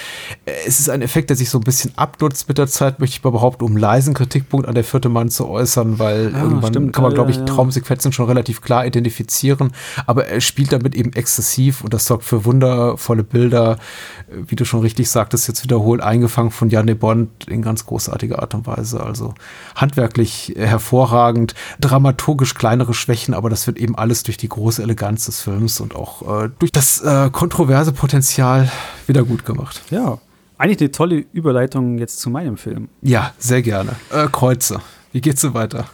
Äh, 0.46 0.52
Es 0.68 0.80
ist 0.80 0.90
ein 0.90 1.02
Effekt, 1.02 1.30
der 1.30 1.38
sich 1.38 1.50
so 1.50 1.58
ein 1.58 1.64
bisschen 1.64 1.92
abnutzt 1.98 2.48
mit 2.48 2.58
der 2.58 2.68
Zeit, 2.68 3.00
möchte 3.00 3.18
ich 3.18 3.24
mal 3.24 3.32
behaupten, 3.32 3.64
um 3.66 3.76
leisen 3.78 4.14
Kritikpunkt 4.14 4.68
an 4.68 4.76
der 4.76 4.84
vierte 4.84 5.10
Mann 5.10 5.30
zu 5.30 5.48
äußern, 5.48 5.98
weil 6.00 6.32
Ja, 6.32 6.44
irgendwann 6.44 6.72
stimmt, 6.74 6.94
kann 6.94 7.04
man, 7.04 7.14
glaube 7.14 7.32
ich, 7.32 7.38
ja, 7.38 7.44
ja. 7.46 7.54
Traumsequenzen 7.54 8.12
schon 8.14 8.28
relativ 8.28 8.62
klar 8.62 8.86
identifizieren, 8.86 9.72
aber 10.06 10.28
er 10.28 10.42
spielt 10.42 10.72
damit 10.72 10.96
eben 10.96 11.14
exzessiv 11.14 11.84
und 11.84 11.94
das 11.94 12.06
sorgt 12.06 12.24
für 12.24 12.46
wundervolle 12.46 13.24
Bilder, 13.24 13.71
äh, 13.74 14.36
wie 14.48 14.56
du 14.56 14.66
schon 14.66 14.82
richtig 14.82 15.10
sagtest, 15.10 15.48
jetzt 15.48 15.64
wiederholt 15.64 16.02
eingefangen 16.02 16.52
von 16.52 16.70
Janne 16.70 16.96
Bond 16.96 17.48
in 17.48 17.62
ganz 17.62 17.86
großartiger 17.86 18.40
Art 18.40 18.54
und 18.54 18.68
Weise. 18.68 19.02
Also 19.04 19.34
handwerklich 19.76 20.56
äh, 20.56 20.66
hervorragend, 20.66 21.54
dramaturgisch 21.80 22.54
kleinere 22.54 22.94
Schwächen, 22.94 23.34
aber 23.34 23.50
das 23.50 23.68
wird 23.68 23.78
eben 23.78 23.98
alles 23.98 24.24
durch 24.24 24.38
die 24.38 24.50
große 24.50 24.82
Eleganz 24.82 25.26
des 25.26 25.42
Films 25.42 25.80
und 25.80 25.96
auch 25.96 26.44
äh, 26.44 26.50
durch 26.60 26.72
das 26.72 27.02
äh, 27.02 27.30
kontroverse 27.32 27.92
Potenzial 27.92 28.72
wieder 29.08 29.24
gut 29.24 29.46
gemacht. 29.46 29.82
Ja. 29.90 30.18
Eigentlich 30.58 30.80
eine 30.80 30.92
tolle 30.92 31.26
Überleitung 31.34 31.98
jetzt 31.98 32.20
zu 32.20 32.30
meinem 32.30 32.56
Film. 32.56 32.90
Ja, 33.02 33.34
sehr 33.40 33.64
gerne. 33.64 33.96
Äh, 34.12 34.28
Kreuze. 34.32 34.80
Wie 35.12 35.20
geht's 35.20 35.42
so 35.42 35.56
weiter? 35.56 35.86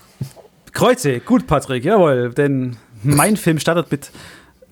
Kreuze, 0.74 1.22
gut, 1.22 1.48
Patrick, 1.48 1.86
jawohl. 1.86 2.34
Denn 2.34 2.76
mein 3.02 3.38
Film 3.38 3.60
startet 3.60 3.90
mit 3.90 4.12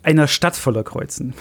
einer 0.03 0.27
Stadt 0.27 0.55
voller 0.55 0.83
Kreuzen. 0.83 1.33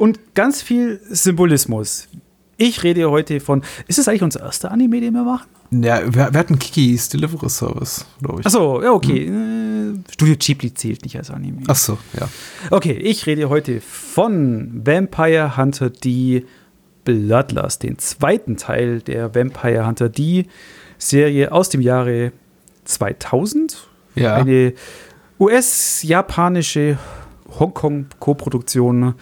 Und 0.00 0.34
ganz 0.34 0.62
viel 0.62 0.98
Symbolismus. 1.10 2.08
Ich 2.56 2.82
rede 2.82 3.10
heute 3.10 3.38
von. 3.38 3.62
Ist 3.86 3.98
es 3.98 4.08
eigentlich 4.08 4.22
unser 4.22 4.40
erster 4.40 4.70
Anime, 4.70 4.98
den 4.98 5.12
wir 5.12 5.24
machen? 5.24 5.46
Ja, 5.72 6.00
wir, 6.02 6.32
wir 6.32 6.40
hatten 6.40 6.58
Kikis 6.58 7.10
Delivery 7.10 7.50
Service, 7.50 8.06
glaube 8.22 8.40
ich. 8.40 8.46
Achso, 8.46 8.82
ja, 8.82 8.92
okay. 8.92 9.26
Äh, 9.26 9.98
Studio 10.10 10.36
Ghibli 10.38 10.72
zählt 10.72 11.02
nicht 11.02 11.18
als 11.18 11.30
Anime. 11.30 11.64
Ach 11.66 11.76
so, 11.76 11.98
ja. 12.18 12.26
Okay, 12.70 12.94
ich 12.94 13.26
rede 13.26 13.50
heute 13.50 13.82
von 13.82 14.86
Vampire 14.86 15.58
Hunter 15.58 15.90
D 15.90 16.46
Bloodlust, 17.04 17.82
den 17.82 17.98
zweiten 17.98 18.56
Teil 18.56 19.02
der 19.02 19.34
Vampire 19.34 19.86
Hunter 19.86 20.08
D 20.08 20.46
Serie 20.96 21.52
aus 21.52 21.68
dem 21.68 21.82
Jahre 21.82 22.32
2000. 22.86 23.86
Ja. 24.14 24.36
Eine 24.36 24.72
US-japanische 25.38 26.96
Hongkong-Koproduktion. 27.58 29.14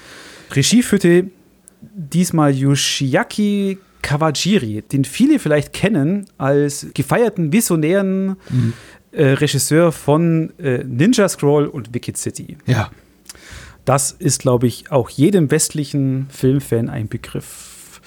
Regie 0.52 0.82
führte 0.82 1.30
diesmal 1.80 2.54
Yoshiaki 2.54 3.78
Kawajiri, 4.02 4.82
den 4.82 5.04
viele 5.04 5.38
vielleicht 5.38 5.72
kennen 5.72 6.26
als 6.38 6.86
gefeierten 6.94 7.52
visionären 7.52 8.36
äh, 9.12 9.24
Regisseur 9.24 9.92
von 9.92 10.52
äh, 10.58 10.84
Ninja 10.84 11.28
Scroll 11.28 11.66
und 11.66 11.94
Wicked 11.94 12.16
City. 12.16 12.56
Ja. 12.66 12.90
Das 13.84 14.12
ist, 14.12 14.40
glaube 14.40 14.66
ich, 14.66 14.90
auch 14.90 15.08
jedem 15.08 15.50
westlichen 15.50 16.26
Filmfan 16.30 16.88
ein 16.88 17.08
Begriff. 17.08 18.00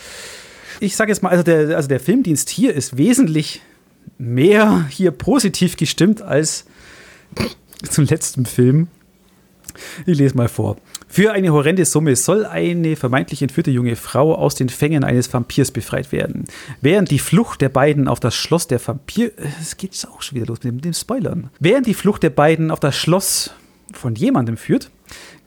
Ich 0.79 0.95
sage 0.95 1.11
jetzt 1.11 1.23
mal, 1.23 1.29
also 1.29 1.43
der, 1.43 1.75
also 1.75 1.87
der 1.87 1.99
Filmdienst 1.99 2.49
hier 2.49 2.73
ist 2.73 2.97
wesentlich 2.97 3.61
mehr 4.17 4.87
hier 4.89 5.11
positiv 5.11 5.77
gestimmt 5.77 6.21
als 6.21 6.65
zum 7.89 8.05
letzten 8.05 8.45
Film. 8.45 8.87
Ich 10.05 10.17
lese 10.17 10.35
mal 10.35 10.47
vor. 10.47 10.77
Für 11.07 11.31
eine 11.31 11.51
horrende 11.51 11.85
Summe 11.85 12.15
soll 12.15 12.45
eine 12.45 12.95
vermeintlich 12.95 13.41
entführte 13.41 13.71
junge 13.71 13.95
Frau 13.95 14.33
aus 14.35 14.55
den 14.55 14.69
Fängen 14.69 15.03
eines 15.03 15.33
Vampirs 15.33 15.71
befreit 15.71 16.11
werden. 16.11 16.45
Während 16.81 17.11
die 17.11 17.19
Flucht 17.19 17.61
der 17.61 17.69
beiden 17.69 18.07
auf 18.07 18.19
das 18.19 18.35
Schloss 18.35 18.67
der 18.67 18.85
Vampir... 18.85 19.31
Es 19.61 19.77
geht 19.77 20.07
auch 20.11 20.21
schon 20.21 20.37
wieder 20.37 20.47
los 20.47 20.59
mit 20.63 20.85
dem, 20.85 20.93
Spoilern. 20.93 21.49
Während 21.59 21.87
die 21.87 21.93
Flucht 21.93 22.23
der 22.23 22.29
beiden 22.29 22.71
auf 22.71 22.79
das 22.79 22.95
Schloss 22.95 23.51
von 23.93 24.15
jemandem 24.15 24.55
führt, 24.57 24.89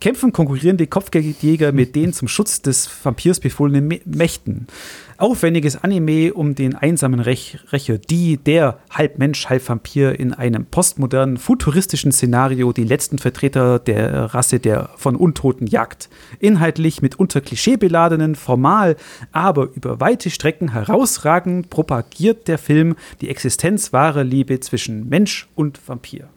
kämpfen 0.01 0.33
konkurrierende 0.33 0.87
Kopfgeldjäger 0.87 1.73
mit 1.73 1.97
den 1.97 2.13
zum 2.13 2.29
Schutz 2.29 2.61
des 2.61 2.91
Vampirs 3.03 3.41
befohlenen 3.41 3.91
Mä- 3.91 4.03
Mächten. 4.05 4.67
Aufwendiges 5.17 5.83
Anime 5.83 6.35
um 6.35 6.55
den 6.55 6.75
einsamen 6.75 7.21
Rech 7.21 7.59
Rächer, 7.71 7.99
die, 7.99 8.37
der 8.37 8.79
halb 8.91 9.19
Mensch, 9.19 9.49
halb 9.49 9.69
Vampir 9.69 10.19
in 10.19 10.33
einem 10.33 10.67
postmodernen, 10.67 11.37
futuristischen 11.37 12.11
Szenario 12.11 12.73
die 12.73 12.85
letzten 12.85 13.19
Vertreter 13.19 13.79
der 13.79 14.35
Rasse 14.35 14.59
der 14.59 14.91
von 14.97 15.15
Untoten 15.15 15.67
jagt. 15.67 16.09
Inhaltlich 16.41 17.01
mitunter 17.01 17.41
klischeebeladenen, 17.41 18.35
formal, 18.35 18.97
aber 19.31 19.69
über 19.75 20.01
weite 20.01 20.31
Strecken 20.31 20.73
herausragend 20.73 21.71
propagiert 21.71 22.49
der 22.49 22.59
Film 22.59 22.97
die 23.21 23.31
Existenz 23.31 23.93
wahrer 23.93 24.25
Liebe 24.25 24.59
zwischen 24.61 25.09
Mensch 25.09 25.49
und 25.55 25.81
Vampir. 25.87 26.29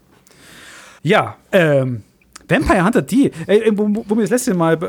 Ja, 1.02 1.38
ähm, 1.52 2.04
Vampire 2.50 2.86
Hunter 2.86 3.02
D, 3.02 3.32
ey, 3.48 3.72
wo, 3.78 3.90
wo 4.08 4.16
wir 4.16 4.22
das 4.22 4.30
letzte 4.30 4.54
Mal 4.54 4.76
äh, 4.76 4.88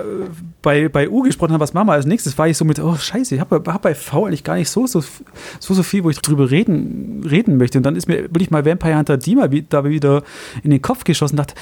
bei, 0.63 0.89
bei 0.89 1.09
U 1.09 1.23
gesprochen 1.23 1.53
haben, 1.53 1.61
was 1.61 1.75
machen 1.75 1.89
wir 1.89 1.93
als 1.95 2.07
nächstes, 2.07 2.39
war 2.39 2.47
ich 2.49 2.57
so 2.57 2.65
mit, 2.65 2.79
oh 2.79 2.95
scheiße, 2.95 3.35
ich 3.35 3.41
habe 3.41 3.63
hab 3.67 3.83
bei 3.83 3.95
V 3.95 4.27
eigentlich 4.27 4.45
gar 4.45 4.55
nicht 4.55 4.69
so, 4.71 4.87
so, 4.87 5.01
so, 5.59 5.75
so 5.75 5.83
viel, 5.83 6.05
wo 6.05 6.11
ich 6.11 6.19
drüber 6.21 6.51
reden, 6.51 7.27
reden 7.29 7.57
möchte. 7.57 7.79
Und 7.79 7.85
dann 7.85 7.97
ist 7.97 8.07
mir 8.07 8.23
wirklich 8.25 8.51
mal 8.51 8.65
Vampire 8.65 8.97
Hunter 8.97 9.17
D 9.17 9.35
mal 9.35 9.51
wie- 9.51 9.67
da 9.69 9.85
wieder 9.85 10.23
in 10.63 10.71
den 10.71 10.81
Kopf 10.83 11.05
geschossen 11.05 11.35
und 11.35 11.39
dachte, 11.39 11.55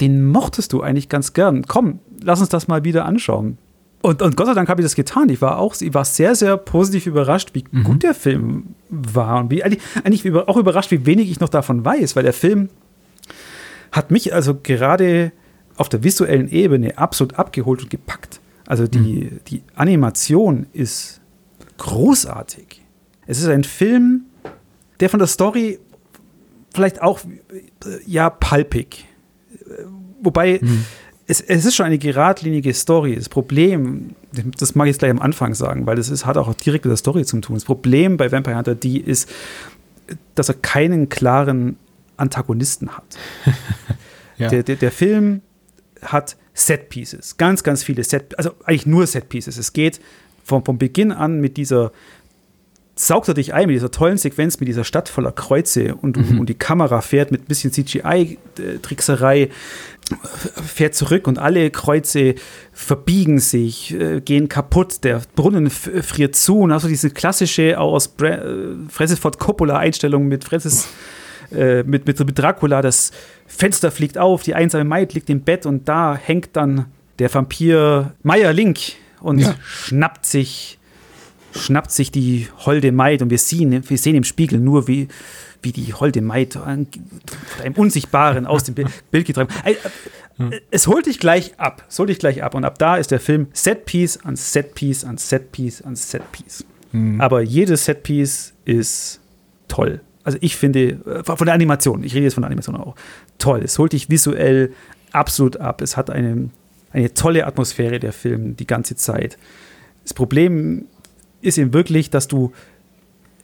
den 0.00 0.26
mochtest 0.26 0.72
du 0.72 0.82
eigentlich 0.82 1.08
ganz 1.08 1.32
gern. 1.32 1.64
Komm, 1.66 2.00
lass 2.22 2.40
uns 2.40 2.48
das 2.48 2.68
mal 2.68 2.84
wieder 2.84 3.04
anschauen. 3.06 3.58
Und, 4.02 4.22
und 4.22 4.36
Gott 4.36 4.46
sei 4.46 4.54
Dank 4.54 4.68
habe 4.68 4.80
ich 4.80 4.84
das 4.84 4.94
getan. 4.94 5.28
Ich 5.30 5.40
war 5.40 5.58
auch 5.58 5.74
ich 5.80 5.92
war 5.94 6.04
sehr, 6.04 6.34
sehr 6.34 6.56
positiv 6.58 7.06
überrascht, 7.06 7.50
wie 7.54 7.62
gut 7.82 8.02
der 8.02 8.14
Film 8.14 8.74
war. 8.90 9.40
Und 9.40 9.50
wie, 9.50 9.64
eigentlich, 9.64 9.82
eigentlich 10.04 10.32
auch 10.34 10.56
überrascht, 10.58 10.90
wie 10.90 11.06
wenig 11.06 11.30
ich 11.30 11.40
noch 11.40 11.48
davon 11.48 11.84
weiß, 11.84 12.14
weil 12.14 12.22
der 12.22 12.32
Film 12.34 12.68
hat 13.96 14.10
mich 14.10 14.34
also 14.34 14.54
gerade 14.54 15.32
auf 15.76 15.88
der 15.88 16.04
visuellen 16.04 16.48
Ebene 16.48 16.98
absolut 16.98 17.38
abgeholt 17.38 17.82
und 17.82 17.90
gepackt. 17.90 18.40
Also 18.66 18.86
die, 18.86 19.30
die 19.48 19.62
Animation 19.74 20.66
ist 20.72 21.20
großartig. 21.78 22.82
Es 23.26 23.38
ist 23.38 23.48
ein 23.48 23.64
Film, 23.64 24.22
der 25.00 25.10
von 25.10 25.18
der 25.18 25.28
Story 25.28 25.78
vielleicht 26.72 27.02
auch, 27.02 27.20
ja, 28.06 28.30
palpig 28.30 29.06
wobei 30.20 30.58
hm. 30.58 30.84
es, 31.26 31.40
es 31.40 31.64
ist 31.64 31.74
schon 31.74 31.86
eine 31.86 31.98
geradlinige 31.98 32.74
Story. 32.74 33.14
Das 33.16 33.28
Problem, 33.28 34.14
das 34.58 34.74
mag 34.74 34.86
ich 34.86 34.92
jetzt 34.92 34.98
gleich 34.98 35.10
am 35.10 35.20
Anfang 35.20 35.54
sagen, 35.54 35.86
weil 35.86 35.96
das 35.96 36.10
ist, 36.10 36.26
hat 36.26 36.36
auch 36.36 36.52
direkt 36.54 36.84
mit 36.84 36.90
der 36.90 36.96
Story 36.96 37.24
zu 37.24 37.40
tun. 37.40 37.56
Das 37.56 37.64
Problem 37.64 38.16
bei 38.16 38.30
Vampire 38.30 38.56
Hunter 38.56 38.74
D 38.74 38.96
ist, 38.98 39.28
dass 40.34 40.48
er 40.48 40.54
keinen 40.54 41.08
klaren 41.08 41.76
Antagonisten 42.16 42.96
hat. 42.96 43.16
ja. 44.36 44.48
der, 44.48 44.62
der, 44.62 44.76
der 44.76 44.92
Film 44.92 45.42
hat 46.02 46.36
Set 46.54 46.88
Pieces, 46.88 47.36
ganz, 47.36 47.62
ganz 47.62 47.82
viele 47.82 48.04
Set, 48.04 48.38
also 48.38 48.52
eigentlich 48.64 48.86
nur 48.86 49.06
Set 49.06 49.28
Pieces. 49.28 49.58
Es 49.58 49.72
geht 49.72 50.00
vom, 50.44 50.64
vom 50.64 50.78
Beginn 50.78 51.12
an 51.12 51.40
mit 51.40 51.56
dieser 51.56 51.92
saugt 52.98 53.28
er 53.28 53.34
dich 53.34 53.52
ein 53.52 53.66
mit 53.66 53.76
dieser 53.76 53.90
tollen 53.90 54.16
Sequenz, 54.16 54.58
mit 54.58 54.68
dieser 54.68 54.84
Stadt 54.84 55.08
voller 55.08 55.32
Kreuze 55.32 55.94
und, 55.94 56.16
mhm. 56.16 56.40
und 56.40 56.48
die 56.48 56.54
Kamera 56.54 57.02
fährt 57.02 57.30
mit 57.30 57.42
ein 57.42 57.44
bisschen 57.44 57.70
CGI-Trickserei, 57.70 59.50
fährt 60.66 60.94
zurück 60.94 61.28
und 61.28 61.38
alle 61.38 61.70
Kreuze 61.70 62.36
verbiegen 62.72 63.38
sich, 63.38 63.92
äh, 63.94 64.22
gehen 64.22 64.48
kaputt, 64.48 65.04
der 65.04 65.20
Brunnen 65.34 65.68
friert 65.68 66.36
zu 66.36 66.60
und 66.60 66.72
also 66.72 66.88
diese 66.88 67.10
klassische 67.10 67.78
aus 67.78 68.08
Bra 68.08 68.28
äh, 68.28 68.76
Francis 68.88 69.18
Ford 69.18 69.38
Coppola-Einstellung 69.38 70.26
mit 70.26 70.44
Francis 70.44 70.88
äh, 71.52 71.82
mit, 71.82 72.06
mit, 72.06 72.18
mit 72.18 72.38
Dracula, 72.38 72.82
das 72.82 73.12
Fenster 73.46 73.90
fliegt 73.90 74.18
auf, 74.18 74.42
die 74.42 74.54
einsame 74.54 74.84
Maid 74.84 75.14
liegt 75.14 75.30
im 75.30 75.40
Bett 75.40 75.66
und 75.66 75.88
da 75.88 76.16
hängt 76.16 76.50
dann 76.54 76.86
der 77.18 77.32
Vampir 77.32 78.14
Meier 78.22 78.52
Link 78.52 78.78
und 79.20 79.38
ja. 79.38 79.54
schnappt 79.62 80.26
sich 80.26 80.78
schnappt 81.56 81.90
sich 81.90 82.10
die 82.10 82.48
holde 82.66 82.92
Maid 82.92 83.22
und 83.22 83.30
wir 83.30 83.38
sehen, 83.38 83.82
wir 83.88 83.98
sehen 83.98 84.14
im 84.14 84.24
Spiegel 84.24 84.60
nur, 84.60 84.88
wie, 84.88 85.08
wie 85.62 85.72
die 85.72 85.94
holde 85.94 86.20
Maid 86.20 86.54
von 86.54 86.86
einem 87.62 87.74
Unsichtbaren 87.74 88.46
aus 88.46 88.64
dem 88.64 88.74
Bild 89.10 89.26
getragen 89.26 89.48
Es 90.70 90.86
holt 90.86 91.06
dich 91.06 91.18
gleich 91.18 91.58
ab. 91.58 91.84
Es 91.88 91.98
holt 91.98 92.10
dich 92.10 92.18
gleich 92.18 92.42
ab. 92.42 92.54
Und 92.54 92.64
ab 92.64 92.78
da 92.78 92.96
ist 92.96 93.10
der 93.10 93.20
Film 93.20 93.48
Setpiece 93.52 94.18
an 94.18 94.36
Setpiece 94.36 95.04
an 95.04 95.16
Setpiece 95.16 95.82
an 95.82 95.96
Setpiece. 95.96 96.64
Mhm. 96.92 97.20
Aber 97.20 97.40
jedes 97.40 97.86
Setpiece 97.86 98.52
ist 98.64 99.20
toll. 99.68 100.00
Also 100.26 100.38
ich 100.40 100.56
finde, 100.56 100.98
äh, 101.06 101.22
von 101.22 101.46
der 101.46 101.54
Animation, 101.54 102.02
ich 102.02 102.12
rede 102.12 102.24
jetzt 102.24 102.34
von 102.34 102.42
der 102.42 102.48
Animation 102.48 102.74
auch, 102.74 102.96
toll. 103.38 103.60
Es 103.62 103.78
holt 103.78 103.92
dich 103.92 104.10
visuell 104.10 104.72
absolut 105.12 105.58
ab. 105.58 105.80
Es 105.80 105.96
hat 105.96 106.10
eine, 106.10 106.50
eine 106.92 107.14
tolle 107.14 107.46
Atmosphäre, 107.46 108.00
der 108.00 108.12
Film, 108.12 108.56
die 108.56 108.66
ganze 108.66 108.96
Zeit. 108.96 109.38
Das 110.02 110.14
Problem 110.14 110.86
ist 111.42 111.58
eben 111.58 111.72
wirklich, 111.72 112.10
dass 112.10 112.26
du, 112.26 112.52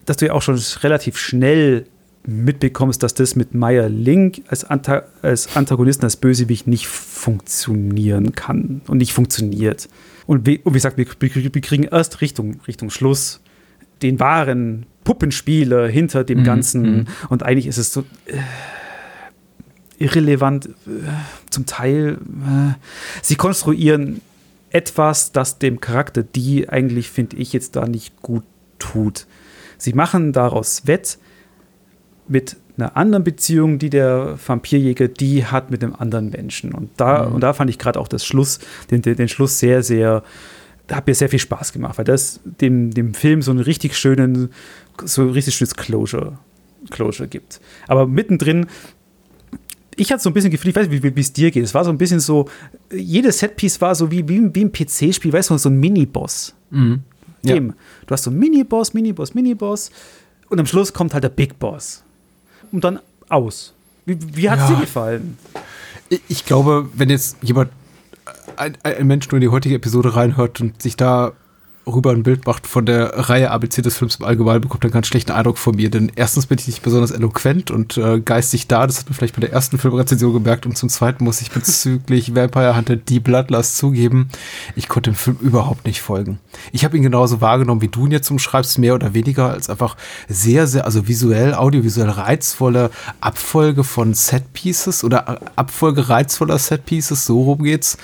dass 0.07 0.17
du 0.17 0.27
ja 0.27 0.33
auch 0.33 0.43
schon 0.43 0.61
relativ 0.83 1.17
schnell 1.17 1.87
mitbekommst, 2.27 3.01
dass 3.01 3.15
das 3.15 3.37
mit 3.37 3.55
Meyer 3.55 3.89
Link 3.89 4.43
als, 4.49 4.65
Anta 4.65 5.05
als 5.23 5.55
Antagonisten, 5.57 6.05
als 6.05 6.17
Bösewicht 6.17 6.67
nicht 6.67 6.89
funktionieren 6.89 8.33
kann 8.33 8.83
und 8.89 8.99
nicht 8.99 9.13
funktioniert. 9.13 9.89
Und 10.27 10.47
wie, 10.47 10.59
und 10.59 10.73
wie 10.73 10.79
gesagt, 10.79 10.99
wir, 10.99 11.07
wir, 11.07 11.63
kriegen 11.63 11.85
erst 11.85 12.21
Richtung, 12.21 12.61
Richtung 12.67 12.91
Schluss 12.91 13.41
den 14.03 14.19
wahren 14.19 14.87
Puppenspieler 15.05 15.89
hinter 15.89 16.25
dem 16.25 16.41
mhm, 16.41 16.45
Ganzen. 16.45 16.83
Mhm. 16.83 17.05
Und 17.29 17.43
eigentlich 17.43 17.67
ist 17.67 17.79
es 17.79 17.93
so 17.93 18.05
äh, 18.27 18.39
irrelevant, 19.99 20.67
äh, 20.67 20.71
zum 21.51 21.67
Teil. 21.67 22.19
Äh, 22.19 22.75
sie 23.23 23.37
konstruieren 23.37 24.21
etwas, 24.71 25.33
das 25.33 25.59
dem 25.59 25.81
Charakter 25.81 26.23
die 26.23 26.69
eigentlich, 26.69 27.11
finde 27.11 27.37
ich, 27.37 27.53
jetzt 27.53 27.77
da 27.77 27.87
nicht 27.87 28.23
gut 28.23 28.45
tut. 28.79 29.27
Sie 29.79 29.93
machen 29.93 30.33
daraus 30.33 30.87
Wett 30.87 31.19
mit 32.29 32.57
einer 32.77 32.97
anderen 32.97 33.25
Beziehung, 33.25 33.79
die 33.79 33.91
der 33.91 34.39
Vampirjäger 34.45 35.09
die 35.09 35.45
hat 35.45 35.71
mit 35.71 35.83
einem 35.83 35.95
anderen 35.95 36.31
Menschen. 36.31 36.73
Und 36.73 36.91
da, 36.97 37.27
mhm. 37.27 37.35
und 37.35 37.41
da 37.43 37.53
fand 37.53 37.71
ich 37.71 37.79
gerade 37.79 38.01
auch 38.01 38.09
das 38.09 38.25
Schluss, 38.25 38.61
den, 38.91 39.03
den, 39.03 39.17
den 39.17 39.29
Schluss 39.29 39.59
sehr, 39.59 39.83
sehr, 39.83 40.23
da 40.87 40.97
hat 40.97 41.07
mir 41.07 41.15
sehr 41.15 41.29
viel 41.29 41.39
Spaß 41.39 41.73
gemacht, 41.73 41.99
weil 41.99 42.05
das 42.05 42.41
dem, 42.45 42.93
dem 42.93 43.15
Film 43.15 43.43
so 43.43 43.51
einen 43.51 43.61
richtig 43.61 43.97
schönen, 43.97 44.51
so 45.05 45.29
richtig 45.29 45.55
schönes 45.55 45.75
Closure, 45.75 46.39
Closure 46.91 47.29
gibt. 47.29 47.61
Aber 47.87 48.07
mittendrin 48.07 48.67
ich 49.97 50.13
hatte 50.13 50.23
so 50.23 50.31
ein 50.31 50.33
bisschen 50.33 50.51
Gefühl, 50.51 50.71
ich 50.71 50.77
weiß 50.77 50.89
nicht, 50.89 51.03
wie 51.03 51.21
es 51.21 51.33
dir 51.33 51.51
geht. 51.51 51.65
Es 51.65 51.75
war 51.75 51.85
so 51.85 51.91
ein 51.91 51.99
bisschen 51.99 52.21
so, 52.21 52.49
jedes 52.93 53.39
Setpiece 53.39 53.81
war 53.81 53.95
so 53.95 54.11
wie, 54.11 54.27
wie, 54.29 54.55
wie 54.55 54.65
ein 54.65 54.73
PC-Spiel, 54.73 55.33
weißt 55.33 55.51
du, 55.51 55.59
so 55.59 55.69
ein 55.69 55.79
Mini-Boss. 55.79 56.55
Mhm. 56.71 57.03
Ja. 57.43 57.59
Du 57.59 57.75
hast 58.11 58.25
so 58.25 58.31
einen 58.31 58.39
Mini-Boss, 58.39 58.95
Mini-Boss, 58.95 59.35
Mini-Boss 59.35 59.91
und 60.49 60.61
am 60.61 60.67
Schluss 60.67 60.93
kommt 60.93 61.15
halt 61.15 61.25
der 61.25 61.29
Big 61.29 61.59
Boss. 61.59 62.03
Und 62.71 62.85
dann 62.85 63.01
aus. 63.29 63.75
Wie, 64.07 64.17
wie 64.37 64.49
hat 64.49 64.61
es 64.61 64.71
ja. 64.71 64.75
dir 64.77 64.81
gefallen? 64.81 65.39
Ich 66.29 66.45
glaube, 66.45 66.89
wenn 66.95 67.11
jetzt 67.11 67.37
jemand, 67.43 67.71
ein, 68.57 68.77
ein 68.83 69.07
Mensch 69.07 69.29
nur 69.29 69.37
in 69.37 69.43
die 69.43 69.49
heutige 69.49 69.75
Episode 69.75 70.15
reinhört 70.15 70.61
und 70.61 70.81
sich 70.83 70.97
da 70.97 71.33
rüber 71.87 72.11
ein 72.11 72.23
Bild 72.23 72.47
macht 72.47 72.67
von 72.67 72.87
der 72.87 73.29
Reihe 73.29 73.51
ABC 73.51 73.83
des 73.83 73.97
Films 73.97 74.17
im 74.17 74.25
Allgemeinen, 74.25 74.61
bekommt 74.61 74.85
einen 74.85 74.93
ganz 74.93 75.07
schlechten 75.07 75.33
Eindruck 75.33 75.59
von 75.59 75.75
mir. 75.75 75.91
Denn 75.91 76.13
erstens 76.15 76.47
bin 76.47 76.59
ich 76.59 76.67
nicht 76.67 76.83
besonders 76.83 77.11
eloquent 77.11 77.71
und 77.71 77.97
äh, 77.97 78.21
geistig 78.21 78.69
da. 78.69 78.87
Das 78.87 78.99
hat 78.99 79.07
man 79.07 79.15
vielleicht 79.15 79.35
bei 79.35 79.41
der 79.41 79.53
ersten 79.53 79.79
Filmrezension 79.79 80.33
gemerkt. 80.33 80.67
Und 80.67 80.77
zum 80.77 80.89
Zweiten 80.89 81.25
muss 81.25 81.41
ich 81.41 81.51
bezüglich 81.51 82.35
Vampire 82.35 82.77
Hunter 82.77 82.97
die 82.97 83.21
Bloodlust 83.21 83.77
zugeben, 83.77 84.29
ich 84.77 84.89
konnte 84.89 85.11
dem 85.11 85.17
Film 85.17 85.37
überhaupt 85.41 85.85
nicht 85.85 86.01
folgen. 86.01 86.39
Ich 86.73 86.85
habe 86.85 86.97
ihn 86.97 87.03
genauso 87.03 87.41
wahrgenommen, 87.41 87.81
wie 87.81 87.89
du 87.89 88.07
ihn 88.07 88.13
jetzt 88.13 88.31
umschreibst, 88.31 88.79
mehr 88.79 88.95
oder 88.95 89.15
weniger 89.15 89.51
als 89.51 89.69
einfach 89.69 89.97
sehr, 90.29 90.67
sehr, 90.67 90.85
also 90.85 91.09
visuell, 91.09 91.55
audiovisuell 91.55 92.11
reizvolle 92.11 92.91
Abfolge 93.21 93.85
von 93.85 94.15
Setpieces 94.15 95.05
oder 95.05 95.41
Abfolge 95.57 96.09
reizvoller 96.09 96.59
Setpieces, 96.59 97.27
so 97.27 97.43
rum 97.43 97.63
geht's, 97.63 97.99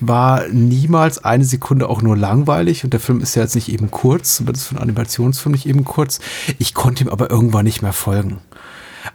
war 0.00 0.46
niemals 0.48 1.24
eine 1.24 1.44
Sekunde 1.44 1.88
auch 1.88 2.02
nur 2.02 2.16
langweilig 2.16 2.84
und 2.84 2.92
der 2.92 3.00
Film 3.00 3.20
ist 3.20 3.34
ja 3.34 3.42
jetzt 3.42 3.54
nicht 3.54 3.68
eben 3.68 3.90
kurz, 3.90 4.40
ist 4.40 4.66
für 4.66 4.76
einen 4.76 4.82
Animationsfilm 4.82 5.52
nicht 5.52 5.66
eben 5.66 5.84
kurz. 5.84 6.20
Ich 6.58 6.74
konnte 6.74 7.04
ihm 7.04 7.10
aber 7.10 7.30
irgendwann 7.30 7.64
nicht 7.64 7.82
mehr 7.82 7.92
folgen. 7.92 8.38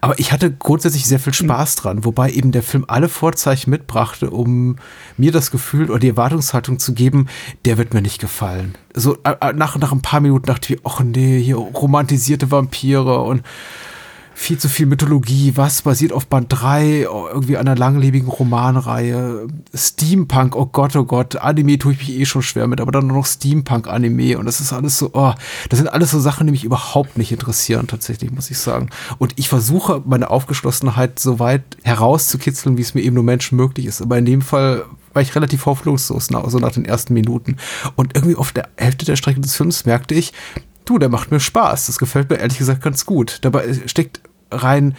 Aber 0.02 0.20
ich 0.20 0.32
hatte 0.32 0.52
grundsätzlich 0.52 1.06
sehr 1.06 1.20
viel 1.20 1.34
Spaß 1.34 1.76
dran, 1.76 2.06
wobei 2.06 2.32
eben 2.32 2.52
der 2.52 2.64
Film 2.64 2.86
alle 2.88 3.10
Vorzeichen 3.10 3.70
mitbrachte, 3.70 4.30
um 4.30 4.78
mir 5.18 5.32
das 5.32 5.52
Gefühl 5.52 5.90
oder 5.90 6.00
die 6.00 6.10
Erwartungshaltung 6.10 6.80
zu 6.80 6.94
geben, 6.94 7.28
der 7.66 7.78
wird 7.78 7.94
mir 7.94 8.02
nicht 8.02 8.20
gefallen. 8.20 8.76
So 8.94 9.18
äh, 9.24 9.36
äh, 9.40 9.54
nach, 9.54 9.78
nach 9.78 9.92
ein 9.92 10.02
paar 10.02 10.20
Minuten 10.20 10.46
dachte 10.46 10.74
ich, 10.74 10.82
ach 10.84 11.02
nee, 11.02 11.40
hier 11.40 11.58
romantisierte 11.58 12.52
Vampire 12.52 13.22
und 13.22 13.44
viel 14.34 14.58
zu 14.58 14.70
viel 14.70 14.86
Mythologie, 14.86 15.54
was 15.56 15.84
basiert 15.84 16.12
auf 16.12 16.28
Band 16.28 16.48
3, 16.50 17.02
irgendwie 17.02 17.58
einer 17.58 17.76
langlebigen 17.76 18.28
Romanreihe, 18.28 19.48
Steampunk, 19.74 20.56
oh 20.56 20.66
Gott, 20.66 20.96
oh 20.96 21.06
Gott, 21.06 21.36
Anime 21.38 21.78
tue 21.78 21.94
ich 21.94 22.00
mich 22.00 22.10
eh 22.12 22.26
schon 22.26 22.42
schwer 22.42 22.68
mit, 22.68 22.82
aber 22.82 22.92
dann 22.92 23.08
nur 23.08 23.18
noch 23.18 23.26
Steampunk-Anime 23.26 24.38
und 24.38 24.46
das 24.46 24.60
ist 24.60 24.74
alles 24.74 24.98
so, 24.98 25.12
oh, 25.14 25.34
das 25.70 25.80
sind 25.80 25.88
alles 25.88 26.12
so 26.12 26.20
Sachen, 26.20 26.48
die 26.48 26.52
mich 26.52 26.64
überhaupt 26.64 27.18
nicht 27.18 27.32
interessieren, 27.32 27.88
tatsächlich, 27.88 28.32
muss 28.32 28.50
ich 28.50 28.58
sagen. 28.58 28.90
Und 29.18 29.34
ich 29.38 29.50
versuche, 29.50 30.02
meine 30.06 30.30
Aufgeschlossenheit 30.30 31.20
so 31.20 31.40
weit 31.40 31.64
herauszukitzeln, 31.84 32.78
wie 32.78 32.82
es 32.82 32.94
mir 32.94 33.02
eben 33.02 33.16
nur 33.16 33.24
Menschen 33.24 33.56
möglich 33.56 33.86
ist, 33.86 34.02
aber 34.02 34.18
in 34.18 34.26
dem 34.26 34.42
Fall 34.42 34.86
war 35.14 35.22
ich 35.22 35.36
relativ 35.36 35.66
hoffnungslos, 35.66 36.32
nach, 36.32 36.50
so 36.50 36.60
nach 36.60 36.72
den 36.72 36.86
ersten 36.86 37.14
Minuten. 37.14 37.58
Und 37.96 38.16
irgendwie 38.16 38.36
auf 38.36 38.52
der 38.52 38.70
Hälfte 38.78 39.06
der 39.06 39.16
Strecke 39.16 39.42
des 39.42 39.56
Films 39.56 39.86
merkte 39.86 40.16
ich, 40.16 40.34
du, 40.86 40.98
der 40.98 41.10
macht 41.10 41.32
mir 41.32 41.40
Spaß. 41.40 41.88
Das 41.88 42.00
gefällt 42.00 42.30
mir 42.30 42.38
ehrlich 42.38 42.58
gesagt 42.58 42.82
ganz 42.82 43.06
gut. 43.06 43.40
Dabei 43.42 43.74
steckt 43.86 44.22
rein, 44.52 44.96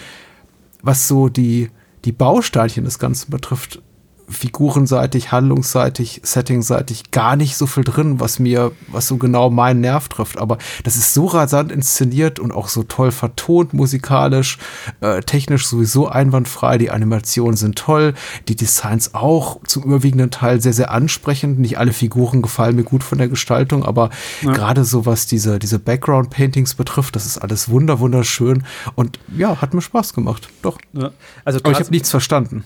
was 0.83 1.09
so 1.09 1.29
die, 1.29 1.71
die 2.05 2.13
Bausteinchen 2.13 2.85
des 2.85 2.99
Ganzen 2.99 3.31
betrifft, 3.31 3.83
figurenseitig, 4.29 5.33
handlungsseitig, 5.33 6.21
settingseitig 6.23 7.11
gar 7.11 7.37
nicht 7.37 7.57
so 7.57 7.67
viel 7.67 7.85
drin, 7.85 8.21
was 8.21 8.39
mir, 8.39 8.73
was 8.89 9.07
so 9.07 9.17
genau 9.17 9.51
meinen 9.51 9.81
Nerv 9.81 10.09
trifft. 10.09 10.39
Aber 10.39 10.59
das 10.83 10.97
ist 10.97 11.15
so 11.15 11.27
rasant 11.27 11.73
inszeniert 11.73 12.39
und 12.39 12.53
auch 12.53 12.69
so 12.69 12.83
toll 12.83 13.11
vertont, 13.11 13.75
musikalisch, 13.75 14.59
äh, 15.01 15.21
technisch 15.21 15.67
sowieso 15.67 16.09
einwandfrei. 16.09 16.79
Die 16.79 16.91
Animationen 16.91 17.57
sind 17.57 17.77
toll, 17.77 18.15
die 18.49 18.57
Designs 18.57 19.15
auch 19.15 19.61
zum 19.67 19.85
überwiegenden 19.85 20.31
Teil 20.31 20.61
sehr, 20.61 20.73
sehr 20.73 20.91
ansprechend. 20.91 21.59
Nicht 21.59 21.79
alle 21.79 21.93
Figuren 21.93 22.43
gefallen 22.43 22.77
mir 22.77 22.85
gut 22.85 23.05
von 23.05 23.19
der 23.19 23.29
Gestaltung, 23.29 23.85
aber 23.85 24.11
ja. 24.43 24.53
gerade 24.53 24.85
so 24.85 25.07
was 25.07 25.27
diese, 25.27 25.59
diese 25.59 25.79
Background-Paintings 25.79 26.75
betrifft, 26.75 27.17
das 27.17 27.27
ist 27.27 27.39
alles 27.39 27.69
wunder, 27.69 27.99
wunderschön 28.01 28.65
und 28.95 29.19
ja, 29.37 29.61
hat 29.61 29.75
mir 29.75 29.83
Spaß 29.83 30.15
gemacht. 30.15 30.49
Doch. 30.63 30.79
Ja. 30.93 31.11
Also, 31.45 31.61
aber 31.61 31.73
ich 31.73 31.79
habe 31.79 31.91
nichts 31.91 32.11
verstanden. 32.11 32.65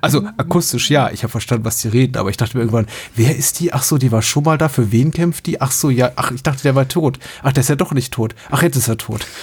Also 0.00 0.24
akustisch 0.36 0.90
ja, 0.90 1.10
ich 1.10 1.22
habe 1.22 1.30
verstanden, 1.30 1.64
was 1.64 1.80
die 1.80 1.88
reden, 1.88 2.16
aber 2.16 2.30
ich 2.30 2.36
dachte 2.36 2.56
mir 2.56 2.62
irgendwann, 2.62 2.86
wer 3.14 3.36
ist 3.36 3.60
die? 3.60 3.72
Ach 3.72 3.82
so, 3.82 3.98
die 3.98 4.12
war 4.12 4.22
schon 4.22 4.44
mal 4.44 4.58
da, 4.58 4.68
für 4.68 4.92
wen 4.92 5.10
kämpft 5.10 5.46
die? 5.46 5.60
Ach 5.60 5.72
so, 5.72 5.90
ja, 5.90 6.12
ach, 6.16 6.30
ich 6.30 6.42
dachte, 6.42 6.62
der 6.62 6.74
war 6.74 6.88
tot. 6.88 7.18
Ach, 7.42 7.52
der 7.52 7.62
ist 7.62 7.68
ja 7.68 7.76
doch 7.76 7.92
nicht 7.92 8.12
tot. 8.12 8.34
Ach, 8.50 8.62
jetzt 8.62 8.76
ist 8.76 8.88
er 8.88 8.98
tot. 8.98 9.26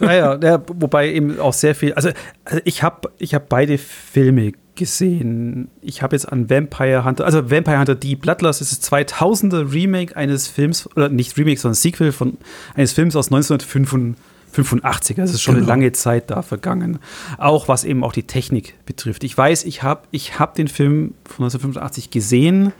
Naja, 0.00 0.38
ja, 0.42 0.62
wobei 0.66 1.12
eben 1.12 1.38
auch 1.38 1.52
sehr 1.52 1.74
viel, 1.74 1.94
also, 1.94 2.10
also 2.44 2.60
ich 2.64 2.82
habe 2.82 3.10
ich 3.18 3.34
hab 3.34 3.48
beide 3.48 3.78
Filme 3.78 4.52
gesehen. 4.74 5.68
Ich 5.80 6.02
habe 6.02 6.14
jetzt 6.14 6.30
an 6.30 6.48
Vampire 6.50 7.04
Hunter, 7.04 7.24
also 7.24 7.50
Vampire 7.50 7.78
Hunter 7.78 7.94
die 7.94 8.14
Bloodlust 8.14 8.60
ist 8.60 8.72
das 8.72 8.92
2000er 8.92 9.72
Remake 9.72 10.16
eines 10.16 10.46
Films, 10.48 10.88
oder 10.94 11.08
nicht 11.08 11.36
Remake, 11.36 11.58
sondern 11.58 11.74
Sequel 11.74 12.12
von 12.12 12.36
eines 12.74 12.92
Films 12.92 13.16
aus 13.16 13.26
1955. 13.32 14.16
85. 14.56 15.20
Also 15.20 15.30
es 15.30 15.36
ist 15.36 15.42
schon 15.42 15.54
genau. 15.54 15.66
eine 15.66 15.68
lange 15.68 15.92
Zeit 15.92 16.30
da 16.30 16.42
vergangen. 16.42 16.98
Auch 17.38 17.68
was 17.68 17.84
eben 17.84 18.02
auch 18.02 18.12
die 18.12 18.24
Technik 18.24 18.74
betrifft. 18.86 19.24
Ich 19.24 19.36
weiß, 19.36 19.64
ich 19.64 19.82
habe 19.82 20.02
ich 20.10 20.38
hab 20.38 20.54
den 20.54 20.68
Film 20.68 21.14
von 21.24 21.44
1985 21.44 22.10
gesehen. 22.10 22.72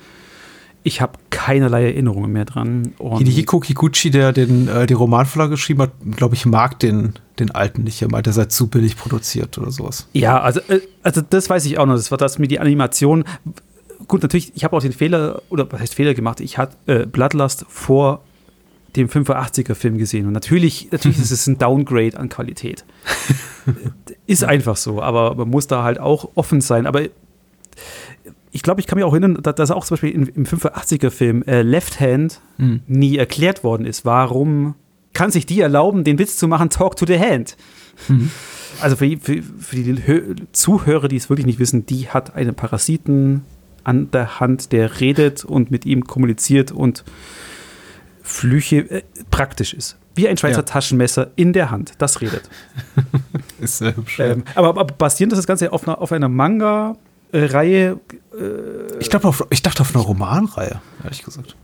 Ich 0.83 1.01
habe 1.01 1.19
keinerlei 1.31 1.85
Erinnerungen 1.87 2.33
mehr 2.33 2.45
dran. 2.45 2.95
Und 2.99 3.19
Hidehiko 3.19 3.59
Kikuchi, 3.61 4.11
der 4.11 4.33
den, 4.33 4.69
äh, 4.69 4.87
die 4.87 4.95
Romanvorlage 4.95 5.51
geschrieben 5.51 5.83
hat, 5.83 5.91
glaube 6.17 6.37
ich, 6.37 6.47
mag 6.47 6.79
den, 6.79 7.15
den 7.41 7.51
alten 7.51 7.83
nicht. 7.83 8.01
Er 8.03 8.09
meint, 8.09 8.27
er 8.27 8.33
sei 8.33 8.45
zu 8.45 8.69
billig 8.69 8.97
produziert 8.97 9.59
oder 9.59 9.73
sowas. 9.73 10.07
Ja, 10.13 10.41
also, 10.41 10.61
äh, 10.69 10.81
also 11.03 11.23
das 11.29 11.51
weiß 11.51 11.67
ich 11.67 11.79
auch 11.79 11.87
noch. 11.87 11.97
Das 11.97 12.11
war 12.11 12.19
das 12.19 12.39
mit 12.39 12.53
die 12.53 12.61
Animation. 12.61 13.25
Gut, 14.07 14.23
natürlich, 14.23 14.53
ich 14.55 14.63
habe 14.63 14.77
auch 14.77 14.81
den 14.81 14.93
Fehler, 14.93 15.43
oder 15.51 15.71
was 15.73 15.81
heißt 15.81 15.95
Fehler 15.95 16.15
gemacht? 16.15 16.41
Ich 16.41 16.57
hatte 16.57 16.77
äh, 16.87 17.07
Bloodlust 17.07 17.67
vor 17.69 18.23
dem 18.97 19.09
85er-Film 19.09 19.99
gesehen. 19.99 20.27
Und 20.27 20.33
natürlich, 20.33 20.89
natürlich 20.91 21.19
ist 21.19 21.31
es 21.31 21.47
ein 21.47 21.59
Downgrade 21.59 22.19
an 22.19 22.29
Qualität. 22.29 22.85
ist 24.27 24.45
einfach 24.45 24.77
so, 24.77 25.03
aber 25.03 25.35
man 25.35 25.49
muss 25.49 25.67
da 25.67 25.83
halt 25.83 25.99
auch 25.99 26.31
offen 26.35 26.61
sein. 26.61 26.87
Aber 26.87 27.03
ich 28.51 28.63
glaube, 28.63 28.81
ich 28.81 28.87
kann 28.87 28.97
mich 28.97 29.05
auch 29.05 29.13
erinnern, 29.13 29.39
dass 29.43 29.71
auch 29.71 29.85
zum 29.85 29.97
Beispiel 29.97 30.11
im 30.11 30.45
85er-Film 30.45 31.43
äh, 31.43 31.63
Left 31.63 32.01
Hand 32.01 32.41
mhm. 32.57 32.81
nie 32.87 33.17
erklärt 33.17 33.65
worden 33.65 33.87
ist. 33.87 34.05
Warum 34.05 34.75
kann 35.13 35.31
sich 35.31 35.47
die 35.47 35.61
erlauben, 35.61 36.05
den 36.05 36.19
Witz 36.19 36.37
zu 36.37 36.49
machen, 36.49 36.71
Talk 36.71 36.97
to 36.97 37.07
the 37.07 37.19
Hand? 37.19 37.57
Mhm. 38.09 38.31
Also 38.81 38.97
für, 38.97 39.17
für, 39.19 39.43
für 39.43 39.77
die 39.77 40.35
Zuhörer, 40.53 41.09
die 41.09 41.17
es 41.17 41.29
wirklich 41.31 41.47
nicht 41.47 41.59
wissen, 41.59 41.87
die 41.87 42.09
hat 42.09 42.35
einen 42.35 42.55
Parasiten 42.55 43.43
an 43.85 44.11
der 44.11 44.41
Hand, 44.41 44.73
der 44.73 45.01
redet 45.01 45.45
und 45.45 45.71
mit 45.71 45.87
ihm 45.87 46.05
kommuniziert 46.05 46.73
und 46.73 47.05
Flüche 48.37 48.91
äh, 48.91 49.03
praktisch 49.31 49.73
ist. 49.73 49.97
Wie 50.15 50.29
ein 50.29 50.37
Schweizer 50.37 50.59
ja. 50.59 50.63
Taschenmesser 50.63 51.31
in 51.37 51.53
der 51.53 51.71
Hand. 51.71 51.93
Das 51.99 52.21
redet. 52.21 52.49
ist 53.61 53.79
sehr 53.79 53.97
hübsch. 53.97 54.19
Ähm, 54.21 54.45
aber, 54.55 54.69
aber 54.69 54.85
basierend 54.85 55.33
ist 55.33 55.39
das 55.39 55.47
Ganze 55.47 55.73
auf 55.73 55.87
einer, 55.87 56.01
auf 56.01 56.13
einer 56.13 56.29
Manga-Reihe. 56.29 57.99
Äh, 58.39 58.99
ich, 58.99 59.15
auf, 59.15 59.47
ich 59.51 59.63
dachte 59.63 59.81
auf 59.81 59.95
einer 59.95 60.05
Romanreihe, 60.05 60.81
ehrlich 61.03 61.23
gesagt. 61.23 61.57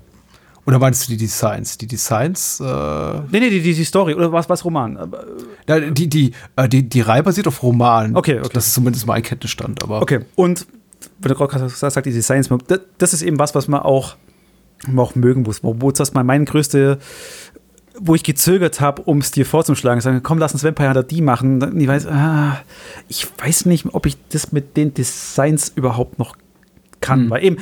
Oder 0.65 0.79
meinst 0.79 1.07
du 1.07 1.13
die 1.13 1.17
Designs? 1.19 1.77
Die 1.77 1.87
Designs. 1.87 2.61
Äh 2.61 2.65
nee, 2.65 3.41
nee, 3.41 3.51
die, 3.51 3.61
die, 3.61 3.85
Story. 3.85 4.15
Oder 4.15 4.33
was, 4.33 4.49
was 4.49 4.65
Roman? 4.65 5.13
Ja, 5.69 5.81
die, 5.81 6.09
die, 6.09 6.33
äh, 6.57 6.69
die, 6.69 6.89
die 6.89 7.01
Reihe 7.01 7.23
basiert 7.23 7.49
auf 7.49 7.63
Roman. 7.63 8.17
Okay, 8.17 8.39
okay. 8.39 8.51
Das 8.53 8.69
ist 8.69 8.75
zumindest 8.75 9.07
mein 9.07 9.23
Kenntnisstand. 9.23 9.83
Aber 9.83 10.01
okay, 10.01 10.21
und 10.37 10.67
wenn 11.19 11.33
du 11.33 11.35
gerade 11.35 11.69
sagst, 11.69 12.07
die 12.07 12.13
Designs, 12.13 12.49
das, 12.69 12.81
das 12.97 13.13
ist 13.13 13.23
eben 13.23 13.39
was, 13.39 13.55
was 13.55 13.67
man 13.67 13.81
auch 13.81 14.17
auch 14.97 15.15
mögen 15.15 15.43
muss. 15.43 15.63
Wo, 15.63 15.77
wo 15.81 15.91
das 15.91 16.15
mal 16.15 16.25
mein 16.25 16.45
größte, 16.45 16.99
wo 17.99 18.15
ich 18.15 18.23
gezögert 18.23 18.81
habe, 18.81 19.03
um 19.03 19.19
es 19.19 19.31
dir 19.31 19.45
vorzuschlagen, 19.47 20.01
sagen, 20.01 20.23
komm, 20.23 20.39
lass 20.39 20.53
uns 20.53 20.65
Vampire 20.65 20.89
Hunter 20.89 21.03
die 21.03 21.21
machen. 21.21 21.79
Ich 21.79 21.89
weiß, 21.89 22.07
ah, 22.07 22.61
ich 23.09 23.27
weiß 23.39 23.67
nicht, 23.67 23.87
ob 23.93 24.07
ich 24.07 24.17
das 24.31 24.53
mit 24.53 24.77
den 24.77 24.95
Designs 24.95 25.73
überhaupt 25.75 26.19
noch 26.19 26.37
kann, 27.01 27.27
mhm. 27.27 27.31
weil 27.31 27.45
eben 27.45 27.59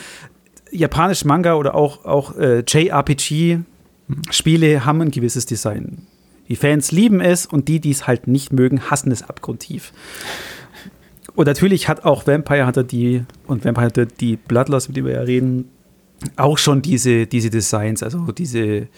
japanisch 0.70 1.24
Manga 1.24 1.54
oder 1.54 1.74
auch, 1.74 2.04
auch 2.04 2.36
äh, 2.36 2.62
JRPG-Spiele 2.66 3.64
haben 4.84 5.00
ein 5.02 5.10
gewisses 5.10 5.46
Design. 5.46 6.06
Die 6.48 6.56
Fans 6.56 6.92
lieben 6.92 7.20
es 7.20 7.46
und 7.46 7.68
die, 7.68 7.80
die 7.80 7.90
es 7.90 8.06
halt 8.06 8.26
nicht 8.26 8.52
mögen, 8.52 8.90
hassen 8.90 9.12
es 9.12 9.22
abgrundtief. 9.22 9.92
Und 11.34 11.46
natürlich 11.46 11.88
hat 11.88 12.04
auch 12.04 12.26
Vampire 12.26 12.66
Hunter 12.66 12.82
die 12.82 13.24
und 13.46 13.64
Vampire 13.64 13.86
Hunter 13.86 14.06
die 14.06 14.36
Bloodlust, 14.36 14.88
mit 14.88 14.96
dem 14.96 15.06
wir 15.06 15.14
ja 15.14 15.22
reden, 15.22 15.70
auch 16.36 16.58
schon 16.58 16.82
diese, 16.82 17.26
diese 17.26 17.50
Designs, 17.50 18.02
also 18.02 18.32
diese, 18.32 18.88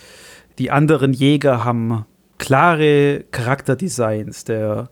die 0.59 0.71
anderen 0.71 1.13
Jäger 1.13 1.65
haben 1.65 2.05
klare 2.39 3.25
Charakterdesigns. 3.31 4.45
Der, 4.45 4.89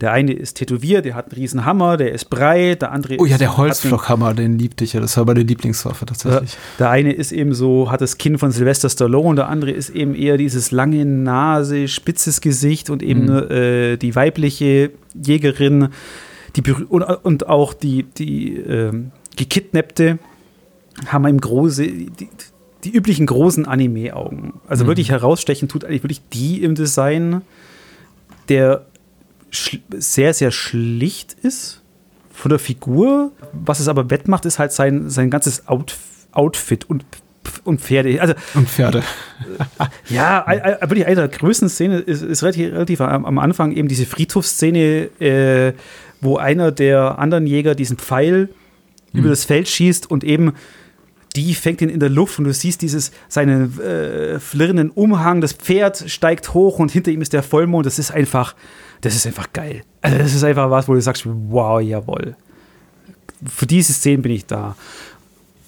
der 0.00 0.12
eine 0.12 0.32
ist 0.32 0.54
tätowiert, 0.54 1.04
der 1.04 1.14
hat 1.14 1.26
einen 1.26 1.40
riesen 1.40 1.64
Hammer, 1.64 1.96
der 1.96 2.12
ist 2.12 2.28
breit, 2.28 2.82
der 2.82 2.92
andere 2.92 3.16
Oh 3.18 3.24
ja, 3.24 3.38
der 3.38 3.56
Holzflockhammer, 3.56 4.34
den 4.34 4.58
liebte 4.58 4.84
ich 4.84 4.92
ja, 4.92 5.00
das 5.00 5.16
war 5.16 5.24
meine 5.24 5.42
Lieblingswaffe 5.42 6.06
tatsächlich. 6.06 6.56
Der 6.78 6.90
eine 6.90 7.12
ist 7.12 7.32
eben 7.32 7.54
so, 7.54 7.90
hat 7.90 8.00
das 8.00 8.18
Kinn 8.18 8.36
von 8.36 8.50
Sylvester 8.50 8.90
Stallone, 8.90 9.36
der 9.36 9.48
andere 9.48 9.70
ist 9.70 9.90
eben 9.90 10.14
eher 10.14 10.36
dieses 10.36 10.70
lange 10.70 11.04
Nase, 11.04 11.88
spitzes 11.88 12.40
Gesicht 12.40 12.90
und 12.90 13.02
eben 13.02 13.26
mhm. 13.26 13.50
äh, 13.50 13.96
die 13.96 14.14
weibliche 14.14 14.90
Jägerin, 15.14 15.88
die 16.56 16.62
und, 16.72 17.02
und 17.02 17.48
auch 17.48 17.72
die, 17.72 18.02
die 18.02 18.56
äh, 18.56 18.92
gekidnappte 19.36 20.18
haben 21.06 21.26
eben 21.26 21.40
große, 21.40 21.86
die, 21.86 22.28
die 22.84 22.90
üblichen 22.90 23.26
großen 23.26 23.66
Anime-Augen. 23.66 24.60
Also 24.66 24.84
mhm. 24.84 24.88
wirklich 24.88 25.10
herausstechen 25.10 25.68
tut 25.68 25.84
eigentlich 25.84 26.02
wirklich 26.02 26.22
die 26.32 26.62
im 26.62 26.74
Design, 26.74 27.42
der 28.48 28.86
sehr, 29.50 30.34
sehr 30.34 30.50
schlicht 30.50 31.34
ist 31.42 31.82
von 32.32 32.48
der 32.48 32.58
Figur. 32.58 33.32
Was 33.52 33.80
es 33.80 33.88
aber 33.88 34.10
wettmacht, 34.10 34.44
ist 34.46 34.58
halt 34.58 34.72
sein, 34.72 35.10
sein 35.10 35.30
ganzes 35.30 35.68
Out 35.68 35.96
Outfit 36.32 36.88
und 36.88 37.04
und 37.64 37.80
Pferde. 37.80 38.20
Also, 38.20 38.34
und 38.54 38.68
Pferde. 38.68 39.02
ja, 40.08 40.44
wirklich 40.80 41.06
eine 41.06 41.16
der 41.16 41.28
größten 41.28 41.68
Szenen 41.68 42.02
ist, 42.02 42.22
ist 42.22 42.42
relativ, 42.42 42.72
relativ 42.72 43.00
am, 43.00 43.38
Anfang 43.38 43.72
eben 43.72 43.88
diese 43.88 44.06
Friedhofsszene, 44.06 45.10
äh, 45.20 45.72
wo 46.20 46.36
einer 46.36 46.70
der 46.72 47.18
anderen 47.18 47.46
Jäger 47.46 47.74
diesen 47.74 47.98
Pfeil 47.98 48.48
mhm. 49.12 49.20
über 49.20 49.28
das 49.28 49.44
Feld 49.44 49.68
schießt 49.68 50.10
und 50.10 50.24
eben 50.24 50.54
die 51.36 51.54
fängt 51.54 51.80
ihn 51.80 51.88
in 51.88 52.00
der 52.00 52.08
Luft 52.08 52.38
und 52.38 52.44
du 52.44 52.52
siehst 52.52 52.82
dieses, 52.82 53.12
seinen 53.28 53.78
äh, 53.80 54.38
flirrenden 54.38 54.90
Umhang, 54.90 55.40
das 55.40 55.52
Pferd 55.52 56.04
steigt 56.08 56.54
hoch 56.54 56.78
und 56.78 56.90
hinter 56.90 57.10
ihm 57.10 57.22
ist 57.22 57.32
der 57.32 57.42
Vollmond. 57.42 57.86
Das 57.86 57.98
ist 57.98 58.10
einfach, 58.10 58.54
das 59.00 59.14
ist 59.14 59.26
einfach 59.26 59.52
geil. 59.52 59.82
Also 60.00 60.18
das 60.18 60.34
ist 60.34 60.44
einfach 60.44 60.70
was, 60.70 60.88
wo 60.88 60.94
du 60.94 61.00
sagst, 61.00 61.24
wow, 61.26 61.80
jawohl. 61.80 62.36
Für 63.46 63.66
diese 63.66 63.92
Szene 63.92 64.22
bin 64.22 64.32
ich 64.32 64.46
da. 64.46 64.76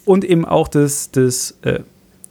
Und 0.04 0.24
eben 0.24 0.44
auch 0.44 0.68
das, 0.68 1.10
das 1.10 1.56
äh, 1.62 1.80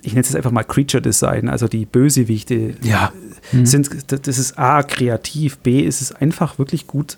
ich 0.04 0.13
nenne 0.13 0.26
es 0.26 0.36
einfach 0.36 0.52
mal 0.52 0.63
Creature 0.63 1.02
Design, 1.02 1.50
also 1.50 1.67
die 1.67 1.86
Bösewichte 1.86 2.76
ja. 2.82 3.13
Mhm. 3.52 3.65
sind, 3.65 3.89
das 4.08 4.38
ist 4.38 4.58
A, 4.60 4.84
kreativ, 4.84 5.58
B, 5.60 5.80
ist 5.80 6.02
es 6.02 6.12
einfach 6.12 6.60
wirklich 6.60 6.88
gut 6.88 7.17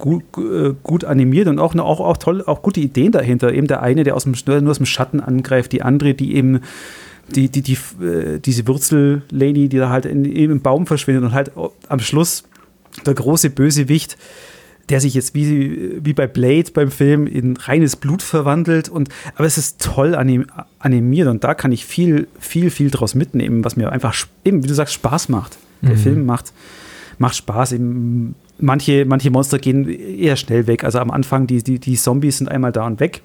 gut, 0.00 0.24
äh, 0.36 0.74
gut 0.82 1.04
animiert 1.04 1.46
und 1.46 1.60
auch, 1.60 1.76
auch, 1.76 2.00
auch 2.00 2.16
toll, 2.16 2.42
auch 2.44 2.62
gute 2.62 2.80
Ideen 2.80 3.12
dahinter. 3.12 3.52
Eben 3.52 3.68
der 3.68 3.82
eine, 3.82 4.02
der 4.02 4.16
aus 4.16 4.24
dem, 4.24 4.34
nur 4.46 4.70
aus 4.70 4.78
dem 4.78 4.86
Schatten 4.86 5.20
angreift, 5.20 5.70
die 5.70 5.82
andere, 5.82 6.14
die 6.14 6.34
eben 6.34 6.60
die, 7.36 7.48
die, 7.48 7.62
die, 7.62 7.78
äh, 8.04 8.40
diese 8.40 8.66
Wurzel-Lady, 8.66 9.68
die 9.68 9.78
da 9.78 9.90
halt 9.90 10.06
in, 10.06 10.24
im 10.24 10.60
Baum 10.60 10.86
verschwindet 10.86 11.24
und 11.24 11.32
halt 11.32 11.52
am 11.88 12.00
Schluss 12.00 12.44
der 13.06 13.14
große 13.14 13.50
Bösewicht, 13.50 14.16
der 14.88 15.00
sich 15.00 15.14
jetzt 15.14 15.34
wie, 15.34 16.04
wie 16.04 16.12
bei 16.12 16.26
Blade 16.26 16.72
beim 16.74 16.90
Film 16.90 17.28
in 17.28 17.56
reines 17.56 17.94
Blut 17.94 18.22
verwandelt. 18.22 18.88
Und, 18.88 19.10
aber 19.36 19.46
es 19.46 19.56
ist 19.56 19.80
toll 19.80 20.16
anim, 20.16 20.46
animiert 20.80 21.28
und 21.28 21.44
da 21.44 21.54
kann 21.54 21.70
ich 21.70 21.84
viel, 21.84 22.26
viel, 22.40 22.70
viel 22.70 22.90
draus 22.90 23.14
mitnehmen, 23.14 23.64
was 23.64 23.76
mir 23.76 23.92
einfach, 23.92 24.14
eben, 24.44 24.64
wie 24.64 24.68
du 24.68 24.74
sagst, 24.74 24.94
Spaß 24.94 25.28
macht. 25.28 25.58
Der 25.82 25.92
mhm. 25.92 25.98
Film 25.98 26.26
macht, 26.26 26.52
macht 27.18 27.36
Spaß. 27.36 27.72
Eben 27.72 28.34
manche, 28.60 29.04
manche 29.04 29.30
Monster 29.30 29.58
gehen 29.58 29.88
eher 29.88 30.36
schnell 30.36 30.66
weg. 30.66 30.84
Also 30.84 30.98
am 30.98 31.10
Anfang, 31.10 31.46
die, 31.46 31.62
die, 31.62 31.78
die 31.78 31.96
Zombies 31.96 32.38
sind 32.38 32.48
einmal 32.48 32.72
da 32.72 32.86
und 32.86 33.00
weg. 33.00 33.22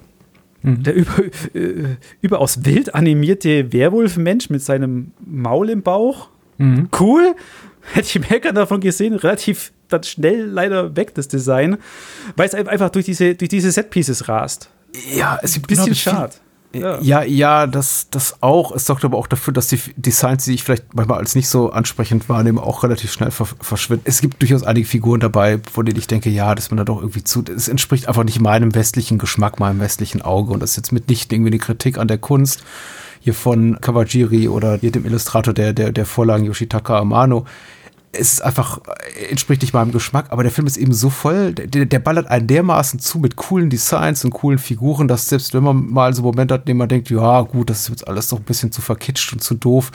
Mhm. 0.62 0.84
Der 0.84 0.96
über, 0.96 1.24
äh, 1.54 1.96
überaus 2.22 2.66
wild 2.66 2.96
animierte 2.96 3.72
Werwolf-Mensch 3.72 4.50
mit 4.50 4.64
seinem 4.64 5.12
Maul 5.26 5.70
im 5.70 5.84
Bauch. 5.84 6.30
Mhm. 6.58 6.90
Cool. 7.00 7.36
Hätte 7.94 8.20
ich 8.20 8.30
mehr 8.30 8.40
davon 8.52 8.80
gesehen, 8.80 9.14
relativ 9.14 9.72
dann 9.90 10.04
schnell 10.04 10.46
leider 10.46 10.96
weg, 10.96 11.14
das 11.14 11.28
Design, 11.28 11.78
weil 12.36 12.48
es 12.48 12.56
einfach 12.56 12.90
durch 12.90 13.06
diese, 13.06 13.36
durch 13.36 13.50
diese 13.50 13.72
Set-Pieces 13.72 14.28
rast. 14.28 14.70
Ja, 15.16 15.40
es 15.44 15.52
ist 15.52 15.58
ein 15.58 15.68
bisschen 15.68 15.96
schade. 15.96 16.34
Ja, 17.02 17.24
ja, 17.24 17.68
das, 17.68 18.08
das 18.10 18.42
auch. 18.42 18.72
Es 18.72 18.86
sorgt 18.86 19.06
aber 19.06 19.18
auch 19.18 19.28
dafür, 19.28 19.54
dass 19.54 19.68
die 19.68 19.80
Designs, 19.96 20.46
die 20.46 20.54
ich 20.54 20.64
vielleicht 20.64 20.94
manchmal 20.94 21.20
als 21.20 21.36
nicht 21.36 21.48
so 21.48 21.72
ansprechend 21.72 22.30
wahrnehme, 22.30 22.62
auch 22.62 22.84
relativ 22.84 23.12
schnell 23.12 23.32
verschwinden. 23.32 24.04
Es 24.06 24.22
gibt 24.22 24.42
durchaus 24.42 24.64
einige 24.64 24.88
Figuren 24.88 25.20
dabei, 25.20 25.60
von 25.72 25.86
denen 25.86 26.00
ich 26.00 26.08
denke, 26.08 26.30
ja, 26.30 26.56
das 26.56 26.72
man 26.72 26.78
da 26.78 26.84
doch 26.84 26.98
irgendwie 26.98 27.24
zu. 27.24 27.44
Es 27.56 27.68
entspricht 27.68 28.08
einfach 28.08 28.24
nicht 28.24 28.40
meinem 28.40 28.76
westlichen 28.76 29.18
Geschmack, 29.18 29.60
meinem 29.60 29.80
westlichen 29.80 30.22
Auge. 30.22 30.54
Und 30.54 30.62
das 30.62 30.72
ist 30.72 30.78
jetzt 30.78 30.92
mitnichten 30.92 31.36
irgendwie 31.36 31.52
eine 31.52 31.60
Kritik 31.60 31.98
an 31.98 32.08
der 32.08 32.18
Kunst 32.18 32.64
hier 33.20 33.34
von 33.34 33.82
Kawajiri 33.82 34.48
oder 34.50 34.78
hier 34.78 34.92
dem 34.92 35.06
Illustrator 35.06 35.52
der, 35.54 35.74
der, 35.74 35.92
der 35.92 36.06
Vorlagen 36.06 36.46
Yoshitaka 36.46 37.00
Amano 37.00 37.46
es 38.20 38.34
ist 38.34 38.42
einfach, 38.42 38.80
äh, 39.18 39.26
entspricht 39.30 39.62
nicht 39.62 39.74
meinem 39.74 39.92
Geschmack, 39.92 40.28
aber 40.30 40.44
der 40.44 40.52
Film 40.52 40.68
ist 40.68 40.78
eben 40.78 40.94
so 40.94 41.10
voll, 41.10 41.54
der, 41.54 41.86
der 41.86 42.00
ballert 42.00 42.28
einen 42.28 42.48
dermaßen 42.48 43.00
zu 43.00 43.20
mit 43.20 43.36
coolen 43.36 43.70
Designs 43.70 44.24
und 44.26 44.32
coolen 44.32 44.60
Figuren, 44.60 45.08
dass 45.08 45.30
selbst 45.30 45.54
wenn 45.54 45.64
man 45.64 45.90
mal 45.92 46.14
so 46.14 46.22
einen 46.22 46.28
Moment 46.28 46.52
hat, 46.52 46.62
in 46.62 46.66
dem 46.68 46.78
man 46.78 46.90
denkt, 46.90 47.10
ja 47.10 47.42
gut, 47.42 47.70
das 47.70 47.82
ist 47.82 47.90
jetzt 47.90 48.08
alles 48.08 48.30
doch 48.30 48.40
ein 48.40 48.44
bisschen 48.44 48.72
zu 48.72 48.82
verkitscht 48.82 49.34
und 49.34 49.42
zu 49.42 49.56
doof, 49.56 49.92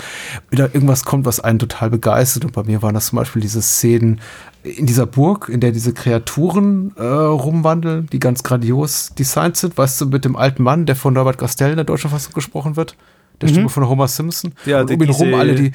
wieder 0.51 0.75
irgendwas 0.75 1.05
kommt, 1.05 1.27
was 1.27 1.41
einen 1.41 1.59
total 1.59 1.91
begeistert. 1.91 2.45
Und 2.45 2.53
bei 2.53 2.63
mir 2.63 2.83
waren 2.83 2.95
das 2.95 3.07
zum 3.07 3.17
Beispiel 3.17 3.43
diese 3.43 3.63
Szenen 3.63 4.21
in 4.63 4.87
dieser 4.87 5.07
Burg, 5.07 5.49
in 5.49 5.61
der 5.61 5.73
diese 5.73 5.95
Kreaturen 5.95 6.93
äh, 6.97 7.03
rumwandeln, 7.03 8.09
die 8.13 8.19
ganz 8.19 8.43
grandios 8.43 9.13
designt 9.19 9.57
sind, 9.57 9.79
weißt 9.79 10.01
du, 10.01 10.07
mit 10.07 10.25
dem 10.25 10.37
alten 10.37 10.63
Mann, 10.63 10.87
der 10.87 10.97
von 10.97 11.15
Norbert 11.15 11.39
Gastel 11.39 11.71
in 11.71 11.77
der 11.77 11.85
deutschen 11.85 12.11
Fassung 12.11 12.35
gesprochen 12.35 12.77
wird, 12.77 12.95
der 13.41 13.49
Stimme 13.49 13.69
von 13.69 13.89
Homer 13.89 14.09
Simpson. 14.09 14.53
Ja, 14.67 14.81
und 14.81 14.91
um 14.91 15.03
ihn 15.03 15.11
rum 15.11 15.35
alle 15.35 15.55
die. 15.55 15.73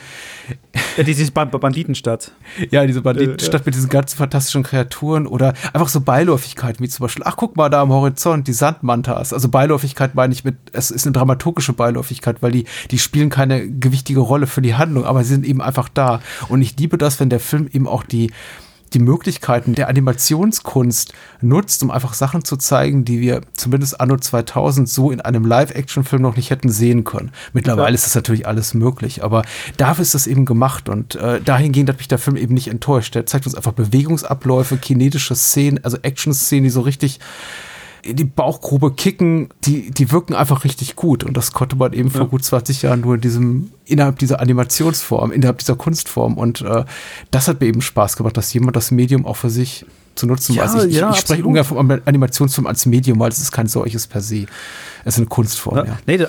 Ja, 0.97 1.03
diese 1.03 1.31
Banditenstadt. 1.31 2.31
Ja, 2.69 2.85
diese 2.85 3.01
Banditenstadt 3.01 3.65
mit 3.65 3.75
diesen 3.75 3.89
ganzen 3.89 4.17
fantastischen 4.17 4.63
Kreaturen 4.63 5.25
oder 5.25 5.53
einfach 5.73 5.87
so 5.87 6.01
Beiläufigkeiten, 6.01 6.83
wie 6.83 6.89
zum 6.89 7.03
Beispiel, 7.03 7.23
ach, 7.25 7.37
guck 7.37 7.55
mal 7.55 7.69
da 7.69 7.81
am 7.81 7.89
Horizont, 7.89 8.47
die 8.47 8.53
Sandmantas. 8.53 9.33
Also 9.33 9.49
Beiläufigkeit 9.49 10.15
meine 10.15 10.33
ich 10.33 10.43
mit, 10.43 10.55
es 10.73 10.91
ist 10.91 11.05
eine 11.05 11.13
dramaturgische 11.13 11.73
Beiläufigkeit, 11.73 12.41
weil 12.41 12.51
die, 12.51 12.65
die 12.91 12.99
spielen 12.99 13.29
keine 13.29 13.69
gewichtige 13.69 14.19
Rolle 14.19 14.47
für 14.47 14.61
die 14.61 14.75
Handlung, 14.75 15.05
aber 15.05 15.23
sie 15.23 15.33
sind 15.33 15.45
eben 15.45 15.61
einfach 15.61 15.89
da. 15.89 16.21
Und 16.49 16.61
ich 16.61 16.77
liebe 16.77 16.97
das, 16.97 17.19
wenn 17.19 17.29
der 17.29 17.39
Film 17.39 17.67
eben 17.71 17.87
auch 17.87 18.03
die, 18.03 18.31
die 18.95 18.99
Möglichkeiten 18.99 19.75
der 19.75 19.89
Animationskunst 19.89 21.13
nutzt, 21.41 21.83
um 21.83 21.91
einfach 21.91 22.13
Sachen 22.13 22.45
zu 22.45 22.55
zeigen, 22.55 23.03
die 23.03 23.19
wir 23.19 23.41
zumindest 23.53 23.99
anno 23.99 24.17
2000 24.17 24.87
so 24.87 25.11
in 25.11 25.21
einem 25.21 25.45
Live-Action-Film 25.45 26.21
noch 26.21 26.37
nicht 26.37 26.49
hätten 26.49 26.69
sehen 26.69 27.03
können. 27.03 27.31
Mittlerweile 27.51 27.89
ja. 27.89 27.95
ist 27.95 28.05
das 28.05 28.15
natürlich 28.15 28.47
alles 28.47 28.73
möglich, 28.73 29.23
aber 29.23 29.43
dafür 29.77 30.01
ist 30.01 30.15
das 30.15 30.27
eben 30.27 30.45
gemacht 30.45 30.87
und 30.87 31.15
äh, 31.15 31.41
dahingehend 31.41 31.89
hat 31.89 31.97
mich 31.97 32.07
der 32.07 32.17
Film 32.17 32.37
eben 32.37 32.53
nicht 32.53 32.69
enttäuscht. 32.69 33.13
Der 33.15 33.25
zeigt 33.25 33.45
uns 33.45 33.55
einfach 33.55 33.73
Bewegungsabläufe, 33.73 34.77
kinetische 34.77 35.35
Szenen, 35.35 35.83
also 35.83 35.97
Action-Szenen, 36.01 36.63
die 36.63 36.69
so 36.69 36.81
richtig 36.81 37.19
in 38.05 38.15
die 38.15 38.23
Bauchgrube 38.23 38.91
kicken, 38.91 39.49
die, 39.63 39.89
die 39.89 40.11
wirken 40.11 40.35
einfach 40.35 40.63
richtig 40.63 40.95
gut. 40.95 41.23
Und 41.23 41.35
das 41.35 41.53
konnte 41.53 41.75
man 41.75 41.91
eben 41.93 42.09
ja. 42.09 42.19
vor 42.19 42.27
gut 42.27 42.43
20 42.43 42.83
Jahren 42.83 43.01
nur 43.01 43.15
in 43.15 43.21
diesem, 43.21 43.71
innerhalb 43.85 44.19
dieser 44.19 44.39
Animationsform, 44.39 45.31
innerhalb 45.31 45.57
dieser 45.57 45.75
Kunstform. 45.75 46.37
Und 46.37 46.61
äh, 46.61 46.85
das 47.31 47.47
hat 47.47 47.61
mir 47.61 47.67
eben 47.67 47.81
Spaß 47.81 48.15
gemacht, 48.15 48.37
dass 48.37 48.53
jemand 48.53 48.75
das 48.75 48.91
Medium 48.91 49.25
auch 49.25 49.37
für 49.37 49.49
sich 49.49 49.85
zu 50.13 50.27
nutzen 50.27 50.53
ja, 50.53 50.63
weiß. 50.63 50.85
Ich, 50.85 50.95
ja, 50.95 51.09
ich, 51.09 51.15
ich 51.15 51.21
spreche 51.21 51.43
ungern 51.43 51.65
vom 51.65 51.91
Animationsfilm 52.05 52.67
als 52.67 52.85
Medium, 52.85 53.19
weil 53.19 53.29
es 53.29 53.39
ist 53.39 53.51
kein 53.51 53.67
solches 53.67 54.07
per 54.07 54.21
se. 54.21 54.45
Es 55.03 55.15
ist 55.15 55.17
eine 55.17 55.27
Kunstform, 55.27 55.77
ja. 55.77 55.85
ja. 55.85 55.97
Nee, 56.05 56.25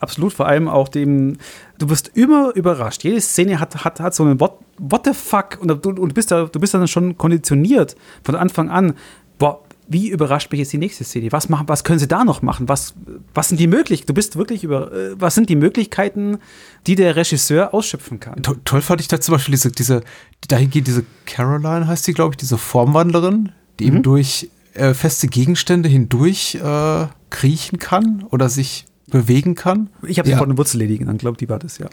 absolut. 0.00 0.34
Vor 0.34 0.46
allem 0.46 0.68
auch 0.68 0.88
dem, 0.88 1.38
du 1.78 1.88
wirst 1.88 2.12
immer 2.14 2.54
überrascht. 2.54 3.02
Jede 3.02 3.20
Szene 3.20 3.60
hat, 3.60 3.84
hat, 3.84 3.98
hat 3.98 4.14
so 4.14 4.24
einen 4.24 4.40
What, 4.40 4.58
what 4.78 5.06
the 5.06 5.14
fuck? 5.14 5.58
Und 5.60 5.84
du, 5.84 5.90
und 5.90 6.14
bist 6.14 6.30
da, 6.30 6.44
du 6.44 6.60
bist 6.60 6.74
dann 6.74 6.86
schon 6.86 7.16
konditioniert 7.18 7.96
von 8.22 8.34
Anfang 8.36 8.68
an. 8.68 8.94
Boah, 9.38 9.63
wie 9.86 10.08
überrascht 10.08 10.50
mich 10.50 10.60
jetzt 10.60 10.72
die 10.72 10.78
nächste 10.78 11.04
Szene? 11.04 11.30
Was, 11.32 11.48
machen, 11.48 11.68
was 11.68 11.84
können 11.84 11.98
sie 11.98 12.08
da 12.08 12.24
noch 12.24 12.42
machen? 12.42 12.68
Was, 12.68 12.94
was 13.34 13.48
sind 13.48 13.60
die 13.60 13.66
Möglichkeiten? 13.66 14.08
Du 14.08 14.14
bist 14.14 14.36
wirklich 14.36 14.64
über, 14.64 14.92
äh, 14.92 15.14
was 15.18 15.34
sind 15.34 15.50
die 15.50 15.56
Möglichkeiten, 15.56 16.38
die 16.86 16.94
der 16.94 17.16
Regisseur 17.16 17.74
ausschöpfen 17.74 18.20
kann? 18.20 18.42
To 18.42 18.54
toll 18.64 18.80
fand 18.80 19.00
ich 19.00 19.08
da 19.08 19.20
zum 19.20 19.34
Beispiel 19.34 19.52
diese, 19.52 19.70
diese, 19.70 20.02
dahin 20.48 20.70
geht 20.70 20.86
diese 20.86 21.04
Caroline, 21.26 21.86
heißt 21.86 22.04
sie, 22.04 22.14
glaube 22.14 22.32
ich, 22.32 22.36
diese 22.38 22.58
Formwandlerin, 22.58 23.52
die 23.78 23.84
mhm. 23.84 23.92
eben 23.92 24.02
durch 24.02 24.50
äh, 24.74 24.94
feste 24.94 25.28
Gegenstände 25.28 25.88
hindurch 25.88 26.56
äh, 26.56 27.06
kriechen 27.30 27.78
kann 27.78 28.24
oder 28.30 28.48
sich 28.48 28.86
bewegen 29.06 29.54
kann. 29.54 29.90
Ich 30.06 30.18
habe 30.18 30.28
ja. 30.28 30.36
sofort 30.36 30.48
eine 30.48 30.58
Wurzel 30.58 30.86
genannt, 30.86 31.20
glaube 31.20 31.36
die 31.36 31.48
war 31.48 31.58
das, 31.58 31.78
ja. 31.78 31.88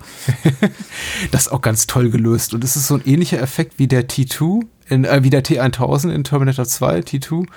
das 1.31 1.43
ist 1.43 1.51
auch 1.51 1.61
ganz 1.61 1.85
toll 1.87 2.09
gelöst. 2.09 2.53
Und 2.53 2.63
es 2.63 2.75
ist 2.75 2.87
so 2.87 2.95
ein 2.95 3.01
ähnlicher 3.05 3.39
Effekt 3.39 3.77
wie 3.77 3.87
der 3.87 4.07
T2, 4.07 4.63
in, 4.91 5.05
äh, 5.05 5.23
wie 5.23 5.29
der 5.29 5.43
T1000 5.43 6.11
in 6.11 6.23
Terminator 6.23 6.65
2, 6.65 6.99
T2. 6.99 7.47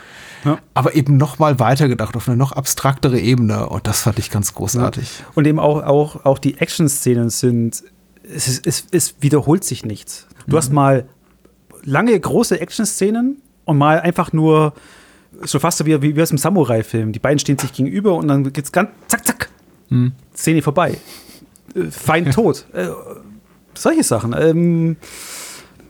Ja. 0.45 0.59
Aber 0.73 0.95
eben 0.95 1.17
noch 1.17 1.39
mal 1.39 1.59
weitergedacht 1.59 2.17
auf 2.17 2.29
eine 2.29 2.37
noch 2.37 2.53
abstraktere 2.53 3.19
Ebene. 3.19 3.69
Und 3.69 3.87
das 3.87 4.03
fand 4.03 4.19
ich 4.19 4.31
ganz 4.31 4.55
großartig. 4.55 5.19
Ja. 5.19 5.27
Und 5.35 5.47
eben 5.47 5.59
auch, 5.59 5.83
auch, 5.83 6.25
auch 6.25 6.39
die 6.39 6.59
Action-Szenen 6.59 7.31
sind, 7.31 7.83
es, 8.23 8.49
ist, 8.49 8.67
es, 8.67 8.87
es 8.93 9.15
wiederholt 9.21 9.65
sich 9.65 9.85
nichts. 9.85 10.29
Du 10.47 10.53
mhm. 10.53 10.59
hast 10.59 10.73
mal 10.73 11.09
lange, 11.83 12.19
große 12.19 12.61
Action-Szenen 12.61 13.43
und 13.65 13.79
mal 13.79 14.01
einfach 14.01 14.33
nur 14.33 14.73
so 15.43 15.59
fast 15.59 15.79
so 15.79 15.87
wie, 15.87 16.01
wie, 16.01 16.15
wie 16.15 16.23
aus 16.23 16.31
einem 16.31 16.39
Samurai-Film. 16.39 17.11
Die 17.11 17.19
beiden 17.19 17.41
stehen 17.41 17.59
sich 17.59 17.73
gegenüber 17.73 18.15
und 18.15 18.29
dann 18.29 18.53
geht's 18.53 18.71
ganz 18.71 18.91
zack, 19.09 19.27
zack. 19.27 19.51
Mhm. 19.89 20.13
Szene 20.37 20.63
vorbei. 20.63 20.99
Äh, 21.75 21.91
fein 21.91 22.31
tot. 22.31 22.67
äh, 22.73 22.89
solche 23.75 24.05
Sachen. 24.05 24.35
Ähm, 24.39 24.97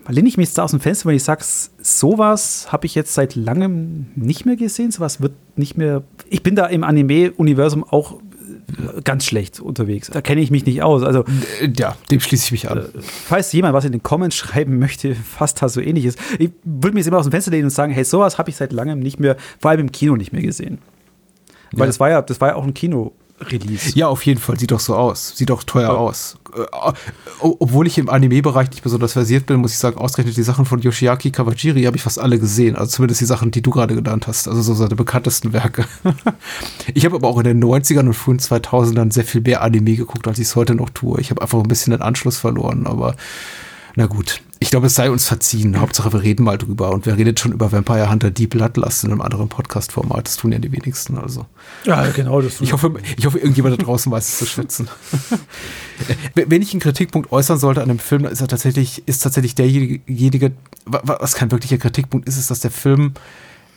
lehne 0.08 0.28
ich 0.28 0.36
mich 0.36 0.48
jetzt 0.48 0.58
da 0.58 0.64
aus 0.64 0.72
dem 0.72 0.80
Fenster, 0.80 1.08
wenn 1.08 1.16
ich 1.16 1.24
sage, 1.24 1.44
sowas 1.80 2.68
habe 2.70 2.86
ich 2.86 2.94
jetzt 2.94 3.14
seit 3.14 3.34
langem 3.34 4.06
nicht 4.16 4.44
mehr 4.44 4.56
gesehen. 4.56 4.90
Sowas 4.90 5.20
wird 5.20 5.32
nicht 5.56 5.76
mehr. 5.76 6.02
Ich 6.28 6.42
bin 6.42 6.56
da 6.56 6.66
im 6.66 6.84
Anime-Universum 6.84 7.84
auch 7.84 8.14
äh, 8.14 9.00
ganz 9.02 9.24
schlecht 9.24 9.60
unterwegs. 9.60 10.10
Da 10.10 10.20
kenne 10.20 10.40
ich 10.40 10.50
mich 10.50 10.66
nicht 10.66 10.82
aus. 10.82 11.02
Also, 11.02 11.24
äh, 11.60 11.70
ja, 11.76 11.96
dem 12.10 12.20
schließe 12.20 12.44
ich 12.46 12.52
mich 12.52 12.70
an. 12.70 12.78
Äh, 12.78 12.84
falls 13.00 13.52
jemand 13.52 13.74
was 13.74 13.84
in 13.84 13.92
den 13.92 14.02
Comments 14.02 14.34
schreiben 14.36 14.78
möchte, 14.78 15.14
fast 15.14 15.58
so 15.58 15.80
ähnlich 15.80 16.04
ist, 16.04 16.18
ich 16.38 16.50
würde 16.64 16.94
mir 16.94 17.00
jetzt 17.00 17.08
immer 17.08 17.18
aus 17.18 17.26
dem 17.26 17.32
Fenster 17.32 17.50
lehnen 17.50 17.64
und 17.64 17.70
sagen, 17.70 17.92
hey, 17.92 18.04
sowas 18.04 18.38
habe 18.38 18.50
ich 18.50 18.56
seit 18.56 18.72
langem 18.72 19.00
nicht 19.00 19.20
mehr, 19.20 19.36
vor 19.58 19.70
allem 19.70 19.80
im 19.80 19.92
Kino 19.92 20.16
nicht 20.16 20.32
mehr 20.32 20.42
gesehen. 20.42 20.78
Weil 21.72 21.80
ja. 21.80 21.86
das 21.86 22.00
war 22.00 22.10
ja, 22.10 22.22
das 22.22 22.40
war 22.40 22.48
ja 22.48 22.54
auch 22.56 22.64
ein 22.64 22.74
Kino. 22.74 23.12
Release. 23.50 23.92
Ja, 23.94 24.08
auf 24.08 24.24
jeden 24.24 24.40
Fall. 24.40 24.58
Sieht 24.58 24.70
doch 24.70 24.80
so 24.80 24.94
aus. 24.94 25.36
Sieht 25.36 25.50
doch 25.50 25.62
teuer 25.62 25.90
ja. 25.90 25.94
aus. 25.94 26.36
Äh, 26.56 26.92
obwohl 27.40 27.86
ich 27.86 27.98
im 27.98 28.08
Anime-Bereich 28.08 28.70
nicht 28.70 28.82
besonders 28.82 29.12
versiert 29.12 29.46
bin, 29.46 29.60
muss 29.60 29.72
ich 29.72 29.78
sagen, 29.78 29.98
ausgerechnet 29.98 30.36
die 30.36 30.42
Sachen 30.42 30.64
von 30.64 30.80
Yoshiaki 30.80 31.30
Kawajiri 31.30 31.82
habe 31.84 31.96
ich 31.96 32.02
fast 32.02 32.18
alle 32.18 32.38
gesehen. 32.38 32.76
Also 32.76 32.92
zumindest 32.92 33.20
die 33.20 33.26
Sachen, 33.26 33.50
die 33.50 33.62
du 33.62 33.70
gerade 33.70 33.94
genannt 33.94 34.26
hast. 34.26 34.48
Also 34.48 34.62
so 34.62 34.74
seine 34.74 34.96
bekanntesten 34.96 35.52
Werke. 35.52 35.84
ich 36.94 37.04
habe 37.04 37.16
aber 37.16 37.28
auch 37.28 37.38
in 37.38 37.44
den 37.44 37.62
90ern 37.62 38.06
und 38.06 38.14
frühen 38.14 38.38
2000ern 38.38 39.12
sehr 39.12 39.24
viel 39.24 39.40
mehr 39.40 39.62
Anime 39.62 39.96
geguckt, 39.96 40.26
als 40.28 40.38
ich 40.38 40.48
es 40.48 40.56
heute 40.56 40.74
noch 40.74 40.90
tue. 40.90 41.20
Ich 41.20 41.30
habe 41.30 41.42
einfach 41.42 41.58
ein 41.58 41.68
bisschen 41.68 41.90
den 41.90 42.02
Anschluss 42.02 42.38
verloren, 42.38 42.86
aber 42.86 43.16
na 43.96 44.06
gut. 44.06 44.40
Ich 44.64 44.70
glaube, 44.70 44.86
es 44.86 44.94
sei 44.94 45.10
uns 45.10 45.28
verziehen. 45.28 45.78
Hauptsache, 45.78 46.10
wir 46.14 46.22
reden 46.22 46.42
mal 46.42 46.56
drüber. 46.56 46.90
Und 46.90 47.04
wer 47.04 47.18
redet 47.18 47.38
schon 47.38 47.52
über 47.52 47.70
Vampire 47.70 48.10
Hunter 48.10 48.30
Deep 48.30 48.48
Bloodlust 48.48 49.04
in 49.04 49.10
einem 49.10 49.20
anderen 49.20 49.50
Podcast-Format? 49.50 50.26
Das 50.26 50.38
tun 50.38 50.52
ja 50.52 50.58
die 50.58 50.72
wenigsten. 50.72 51.18
Also. 51.18 51.44
Ja, 51.84 52.06
genau. 52.08 52.40
Das 52.40 52.62
ich, 52.62 52.72
hoffe, 52.72 52.94
ich 53.18 53.26
hoffe, 53.26 53.38
irgendjemand 53.38 53.78
da 53.78 53.84
draußen 53.84 54.10
weiß 54.10 54.26
es 54.26 54.38
zu 54.38 54.46
schätzen. 54.46 54.88
Wenn 56.34 56.62
ich 56.62 56.72
einen 56.72 56.80
Kritikpunkt 56.80 57.30
äußern 57.30 57.58
sollte 57.58 57.82
an 57.82 57.88
dem 57.88 57.98
Film, 57.98 58.24
ist 58.24 58.40
er 58.40 58.48
tatsächlich, 58.48 59.06
ist 59.06 59.22
tatsächlich 59.22 59.54
derjenige, 59.54 60.52
was 60.86 61.34
kein 61.34 61.50
wirklicher 61.50 61.76
Kritikpunkt 61.76 62.26
ist, 62.26 62.38
ist, 62.38 62.50
dass 62.50 62.60
der 62.60 62.70
Film 62.70 63.12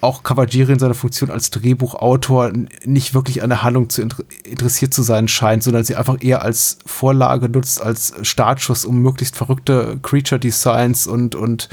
auch 0.02 0.24
Kawajiri 0.24 0.74
in 0.74 0.80
seiner 0.80 0.94
Funktion 0.94 1.32
als 1.32 1.50
Drehbuchautor 1.50 2.52
nicht 2.86 3.14
wirklich 3.14 3.42
an 3.42 3.50
der 3.50 3.64
Handlung 3.64 3.90
zu 3.90 4.02
inter 4.02 4.24
interessiert 4.44 4.94
zu 4.94 5.02
sein 5.02 5.28
scheint, 5.28 5.64
sondern 5.64 5.84
sie 5.84 5.96
einfach 5.96 6.18
eher 6.22 6.42
als 6.44 6.78
Vorlage 6.86 7.50
nutzt, 7.50 7.82
als 7.82 8.14
Startschuss, 8.22 8.86
um 8.86 9.02
möglichst 9.02 9.36
verrückte 9.36 10.00
Creature 10.04 10.40
Designs 10.40 11.08
und, 11.08 11.36
und 11.36 11.70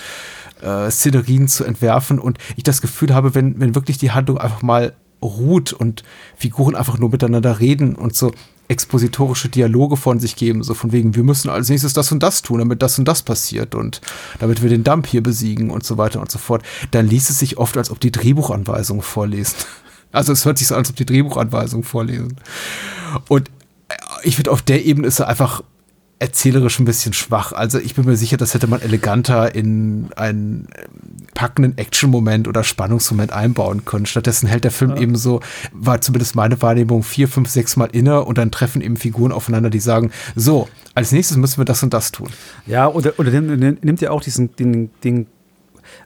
äh, 0.63 0.91
Szenerien 0.91 1.49
zu 1.49 1.65
entwerfen. 1.65 2.19
Und 2.19 2.39
ich 2.57 2.63
das 2.63 2.81
Gefühl 2.81 3.15
habe, 3.15 3.35
wenn, 3.35 3.61
wenn 3.61 3.75
wirklich 3.75 3.99
die 3.99 4.13
Handlung 4.13 4.39
einfach 4.39 4.63
mal 4.63 4.95
ruht 5.23 5.73
und 5.73 6.03
Figuren 6.37 6.75
einfach 6.75 6.99
nur 6.99 7.11
miteinander 7.11 7.61
reden 7.61 7.95
und 7.95 8.15
so, 8.15 8.33
expositorische 8.75 9.49
Dialoge 9.49 9.97
von 9.97 10.21
sich 10.21 10.37
geben, 10.37 10.63
so 10.63 10.75
von 10.75 10.93
wegen, 10.93 11.15
wir 11.15 11.23
müssen 11.23 11.49
als 11.49 11.69
nächstes 11.69 11.95
das 11.95 12.13
und 12.13 12.23
das 12.23 12.43
tun, 12.43 12.59
damit 12.59 12.83
das 12.83 12.99
und 12.99 13.07
das 13.07 13.23
passiert 13.23 13.75
und 13.75 14.01
damit 14.41 14.63
wir 14.63 14.69
den 14.69 14.85
Dump 14.85 15.07
hier 15.07 15.23
besiegen 15.23 15.71
und 15.71 15.85
so 15.85 15.97
weiter 15.97 16.21
und 16.21 16.31
so 16.31 16.39
fort, 16.39 16.63
dann 16.91 17.09
liest 17.09 17.31
es 17.31 17.39
sich 17.39 17.57
oft, 17.57 17.77
als 17.79 17.91
ob 17.91 18.01
die 18.01 18.13
Drehbuchanweisungen 18.13 19.03
vorlesen. 19.03 19.57
Also 20.13 20.33
es 20.33 20.45
hört 20.45 20.59
sich 20.59 20.69
so 20.69 20.77
an, 20.77 20.83
als 20.83 20.91
ob 20.91 20.95
die 20.95 21.07
Drehbuchanweisungen 21.07 21.83
vorlesen. 21.83 22.37
Und 23.27 23.49
äh, 23.89 23.95
ich 24.23 24.37
finde, 24.37 24.53
auf 24.53 24.63
der 24.63 24.85
Ebene 24.85 25.09
ist 25.09 25.19
er 25.19 25.27
einfach 25.27 25.65
erzählerisch 26.25 26.81
ein 26.81 26.87
bisschen 26.87 27.13
schwach. 27.13 27.53
Also 27.53 27.79
ich 27.79 27.95
bin 27.95 28.07
mir 28.07 28.17
sicher, 28.17 28.39
das 28.39 28.55
hätte 28.55 28.67
man 28.67 28.81
eleganter 28.81 29.55
in 29.55 30.09
einen 30.17 30.69
packenden 31.35 31.77
Action-Moment 31.77 32.49
oder 32.49 32.65
Spannungsmoment 32.65 33.31
einbauen 33.31 33.85
können. 33.85 34.07
Stattdessen 34.07 34.47
hält 34.47 34.65
der 34.65 34.71
Film 34.71 34.93
ja. 34.93 35.03
eben 35.03 35.17
so, 35.17 35.41
war 35.73 36.01
zumindest 36.01 36.35
meine 36.35 36.63
Wahrnehmung, 36.63 37.03
vier, 37.03 37.29
fünf, 37.29 37.51
sechs 37.51 37.77
Mal 37.77 37.91
inne 37.93 38.25
und 38.25 38.39
dann 38.39 38.51
treffen 38.51 38.81
eben 38.81 38.97
Figuren 38.97 39.33
aufeinander, 39.33 39.69
die 39.69 39.81
sagen, 39.81 40.13
so, 40.35 40.67
als 40.95 41.13
nächstes 41.13 41.37
müssen 41.37 41.59
wir 41.59 41.67
das 41.67 41.83
und 41.83 41.93
das 41.93 42.11
tun. 42.11 42.31
Ja, 42.67 42.89
oder, 42.89 43.13
oder 43.19 43.31
nimmt 43.39 44.01
ja 44.01 44.11
auch 44.11 44.23
diesen, 44.23 44.57
den, 44.57 44.89
den, 45.05 45.27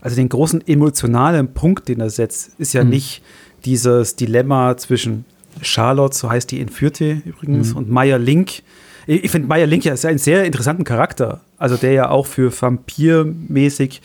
also 0.00 0.16
den 0.16 0.28
großen 0.28 0.66
emotionalen 0.66 1.54
Punkt, 1.54 1.86
den 1.86 2.00
er 2.00 2.10
setzt, 2.10 2.58
ist 2.58 2.72
ja 2.72 2.82
mhm. 2.82 2.90
nicht 2.90 3.22
dieses 3.64 4.16
Dilemma 4.16 4.76
zwischen 4.76 5.26
Charlotte, 5.62 6.16
so 6.16 6.28
heißt 6.28 6.50
die 6.50 6.60
Entführte 6.60 7.22
übrigens, 7.24 7.70
mhm. 7.70 7.76
und 7.76 7.88
Maya 7.88 8.16
Link, 8.16 8.64
ich 9.09 9.30
finde 9.30 9.48
Meyer 9.48 9.66
Link 9.66 9.84
ja 9.84 9.94
ist 9.94 10.04
einen 10.04 10.18
sehr 10.18 10.44
interessanten 10.44 10.84
Charakter. 10.84 11.40
Also 11.56 11.76
der 11.76 11.92
ja 11.92 12.11
auch 12.11 12.26
für 12.26 12.52
Vampir-mäßig, 12.52 14.02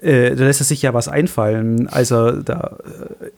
äh, 0.00 0.36
da 0.36 0.44
lässt 0.44 0.60
er 0.60 0.64
sich 0.64 0.80
ja 0.82 0.94
was 0.94 1.08
einfallen, 1.08 1.88
als 1.88 2.12
er 2.12 2.42
da 2.42 2.78
äh, 3.20 3.30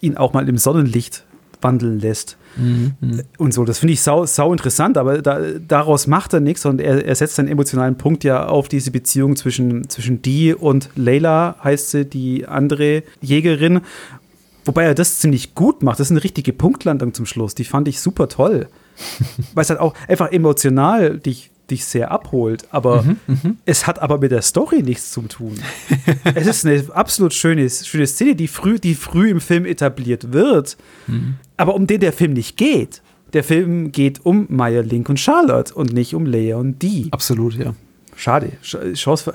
ihn 0.00 0.16
auch 0.16 0.32
mal 0.32 0.48
im 0.48 0.56
Sonnenlicht 0.56 1.24
wandeln 1.60 2.00
lässt. 2.00 2.38
Mhm, 2.56 2.94
mh. 3.00 3.22
Und 3.36 3.52
so, 3.52 3.64
das 3.64 3.78
finde 3.78 3.92
ich 3.92 4.00
sau, 4.00 4.24
sau 4.24 4.52
interessant, 4.52 4.96
aber 4.96 5.20
da, 5.20 5.38
daraus 5.68 6.06
macht 6.06 6.32
er 6.32 6.40
nichts 6.40 6.64
und 6.64 6.80
er, 6.80 7.04
er 7.04 7.14
setzt 7.14 7.36
seinen 7.36 7.48
emotionalen 7.48 7.96
Punkt 7.96 8.24
ja 8.24 8.46
auf 8.46 8.68
diese 8.68 8.90
Beziehung 8.90 9.36
zwischen, 9.36 9.88
zwischen 9.90 10.22
die 10.22 10.54
und 10.54 10.88
Layla, 10.96 11.56
heißt 11.62 11.90
sie, 11.90 12.04
die 12.06 12.46
andere 12.46 13.02
Jägerin. 13.20 13.82
Wobei 14.64 14.84
er 14.84 14.94
das 14.94 15.18
ziemlich 15.18 15.54
gut 15.54 15.82
macht. 15.82 16.00
Das 16.00 16.06
ist 16.06 16.12
eine 16.12 16.24
richtige 16.24 16.52
Punktlandung 16.52 17.12
zum 17.12 17.26
Schluss. 17.26 17.54
Die 17.54 17.64
fand 17.64 17.86
ich 17.88 18.00
super 18.00 18.28
toll. 18.28 18.68
Weil 19.54 19.62
es 19.62 19.70
halt 19.70 19.80
auch 19.80 19.94
einfach 20.08 20.30
emotional 20.32 21.18
dich, 21.18 21.50
dich 21.70 21.84
sehr 21.84 22.10
abholt. 22.10 22.66
Aber 22.70 23.02
mhm, 23.02 23.16
mhm, 23.26 23.56
es 23.64 23.86
hat 23.86 24.00
aber 24.00 24.18
mit 24.18 24.30
der 24.30 24.42
Story 24.42 24.82
nichts 24.82 25.10
zu 25.12 25.22
tun. 25.22 25.58
es 26.34 26.46
ist 26.46 26.66
eine 26.66 26.84
absolut 26.94 27.34
schöne, 27.34 27.68
schöne 27.68 28.06
Szene, 28.06 28.34
die 28.34 28.48
früh, 28.48 28.78
die 28.78 28.94
früh 28.94 29.30
im 29.30 29.40
Film 29.40 29.66
etabliert 29.66 30.32
wird, 30.32 30.76
mhm. 31.06 31.34
aber 31.56 31.74
um 31.74 31.86
den 31.86 32.00
der 32.00 32.12
Film 32.12 32.32
nicht 32.32 32.56
geht. 32.56 33.02
der 33.32 33.44
Film 33.44 33.92
geht 33.92 34.24
um 34.24 34.46
Maya 34.48 34.82
Link 34.82 35.08
und 35.08 35.18
Charlotte 35.18 35.74
und 35.74 35.92
nicht 35.92 36.14
um 36.14 36.26
Leia 36.26 36.56
und 36.56 36.82
Dee. 36.82 37.08
Absolut, 37.10 37.54
ja. 37.54 37.74
Schade. 38.14 38.52
Chance, 38.62 39.24
ver 39.24 39.34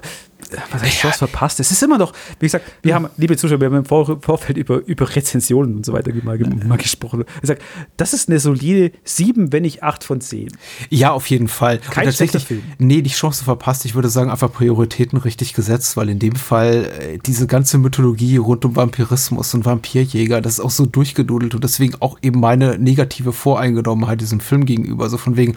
was 0.72 0.82
heißt 0.82 0.98
Chance 0.98 1.18
verpasst? 1.20 1.60
Es 1.60 1.72
ist 1.72 1.82
immer 1.84 1.98
noch, 1.98 2.14
wie 2.40 2.46
gesagt, 2.46 2.66
wir 2.82 2.96
haben, 2.96 3.08
liebe 3.18 3.36
Zuschauer, 3.36 3.60
wir 3.60 3.68
haben 3.68 3.78
im 3.78 3.86
Vor 3.86 4.22
Vorfeld 4.22 4.58
über, 4.58 4.86
über 4.86 5.16
Rezensionen 5.16 5.76
und 5.78 5.86
so 5.86 5.94
weiter 5.94 6.12
mal, 6.24 6.38
mal 6.38 6.78
gesprochen. 6.78 7.26
Ich 7.42 7.48
sag, 7.48 7.60
das 7.98 8.14
ist 8.14 8.30
eine 8.30 8.40
solide 8.40 8.92
7, 9.04 9.52
wenn 9.52 9.64
nicht 9.64 9.84
8 9.84 10.04
von 10.04 10.22
10. 10.22 10.50
Ja, 10.90 11.12
auf 11.12 11.28
jeden 11.28 11.48
Fall. 11.48 11.80
Kein 11.80 12.06
und 12.06 12.12
tatsächlich, 12.12 12.46
Film. 12.46 12.64
nee, 12.78 13.02
die 13.02 13.10
Chance 13.10 13.44
verpasst. 13.44 13.86
Ich 13.86 13.96
würde 13.96 14.10
sagen, 14.10 14.30
einfach 14.30 14.52
Prioritäten 14.52 15.18
richtig 15.18 15.54
gesetzt, 15.54 15.98
weil 15.98 16.10
in 16.10 16.20
dem 16.20 16.36
Fall 16.36 16.92
äh, 17.00 17.18
diese 17.18 17.48
ganze 17.48 17.78
Mythologie 17.78 18.38
rund 18.38 18.64
um 18.64 18.76
Vampirismus 18.76 19.54
und 19.54 19.66
Vampirjäger, 19.66 20.42
das 20.42 20.54
ist 20.54 20.60
auch 20.60 20.72
so 20.72 20.86
durchgedudelt 20.86 21.56
und 21.56 21.64
deswegen 21.64 21.96
auch 22.00 22.18
eben 22.22 22.40
meine 22.40 22.78
negative 22.78 23.34
Voreingenommenheit 23.34 24.22
diesem 24.22 24.40
Film 24.40 24.66
gegenüber. 24.66 25.10
So 25.10 25.18
von 25.18 25.36
wegen, 25.36 25.56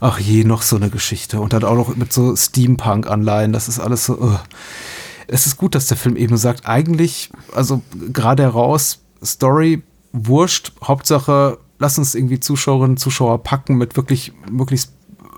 ach 0.00 0.18
je, 0.20 0.44
noch 0.44 0.62
so 0.62 0.76
eine 0.76 0.90
Geschichte. 0.90 1.40
Und 1.40 1.52
dann 1.52 1.64
auch 1.64 1.74
noch 1.74 1.96
mit 1.96 2.12
so 2.12 2.36
Steampunk-Anleihen. 2.36 3.52
Das 3.52 3.68
ist 3.68 3.80
alles 3.80 4.04
so, 4.04 4.17
uh. 4.18 4.38
Es 5.26 5.46
ist 5.46 5.58
gut, 5.58 5.74
dass 5.74 5.86
der 5.86 5.98
Film 5.98 6.16
eben 6.16 6.38
sagt, 6.38 6.66
eigentlich, 6.66 7.30
also 7.54 7.82
gerade 8.12 8.44
heraus, 8.44 9.00
Story, 9.22 9.82
wurscht, 10.12 10.72
Hauptsache, 10.82 11.58
lass 11.78 11.98
uns 11.98 12.14
irgendwie 12.14 12.40
Zuschauerinnen 12.40 12.92
und 12.92 12.98
Zuschauer 12.98 13.42
packen 13.42 13.76
mit 13.76 13.96
wirklich, 13.96 14.32
möglichst 14.50 14.92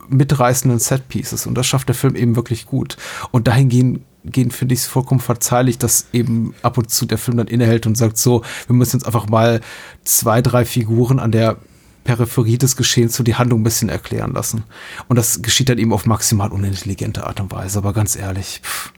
mitreißenden 0.08 0.78
Setpieces. 0.78 1.46
Und 1.46 1.54
das 1.54 1.66
schafft 1.66 1.88
der 1.88 1.94
Film 1.94 2.14
eben 2.16 2.36
wirklich 2.36 2.66
gut. 2.66 2.96
Und 3.30 3.48
dahingehend 3.48 4.00
gehen 4.24 4.50
finde 4.50 4.74
ich 4.74 4.80
es 4.80 4.86
vollkommen 4.86 5.20
verzeihlich, 5.20 5.78
dass 5.78 6.06
eben 6.12 6.54
ab 6.62 6.78
und 6.78 6.90
zu 6.90 7.06
der 7.06 7.18
Film 7.18 7.38
dann 7.38 7.48
innehält 7.48 7.86
und 7.86 7.96
sagt 7.96 8.18
so, 8.18 8.42
wir 8.66 8.76
müssen 8.76 8.98
jetzt 8.98 9.06
einfach 9.06 9.28
mal 9.28 9.60
zwei, 10.04 10.42
drei 10.42 10.64
Figuren 10.64 11.18
an 11.18 11.32
der 11.32 11.56
Peripherie 12.04 12.58
des 12.58 12.76
Geschehens 12.76 13.16
so 13.16 13.22
die 13.22 13.34
Handlung 13.34 13.60
ein 13.60 13.64
bisschen 13.64 13.88
erklären 13.88 14.32
lassen. 14.32 14.64
Und 15.08 15.16
das 15.16 15.42
geschieht 15.42 15.68
dann 15.68 15.78
eben 15.78 15.92
auf 15.92 16.06
maximal 16.06 16.50
unintelligente 16.50 17.26
Art 17.26 17.40
und 17.40 17.52
Weise. 17.52 17.78
Aber 17.78 17.92
ganz 17.92 18.16
ehrlich, 18.16 18.60
pff, 18.62 18.92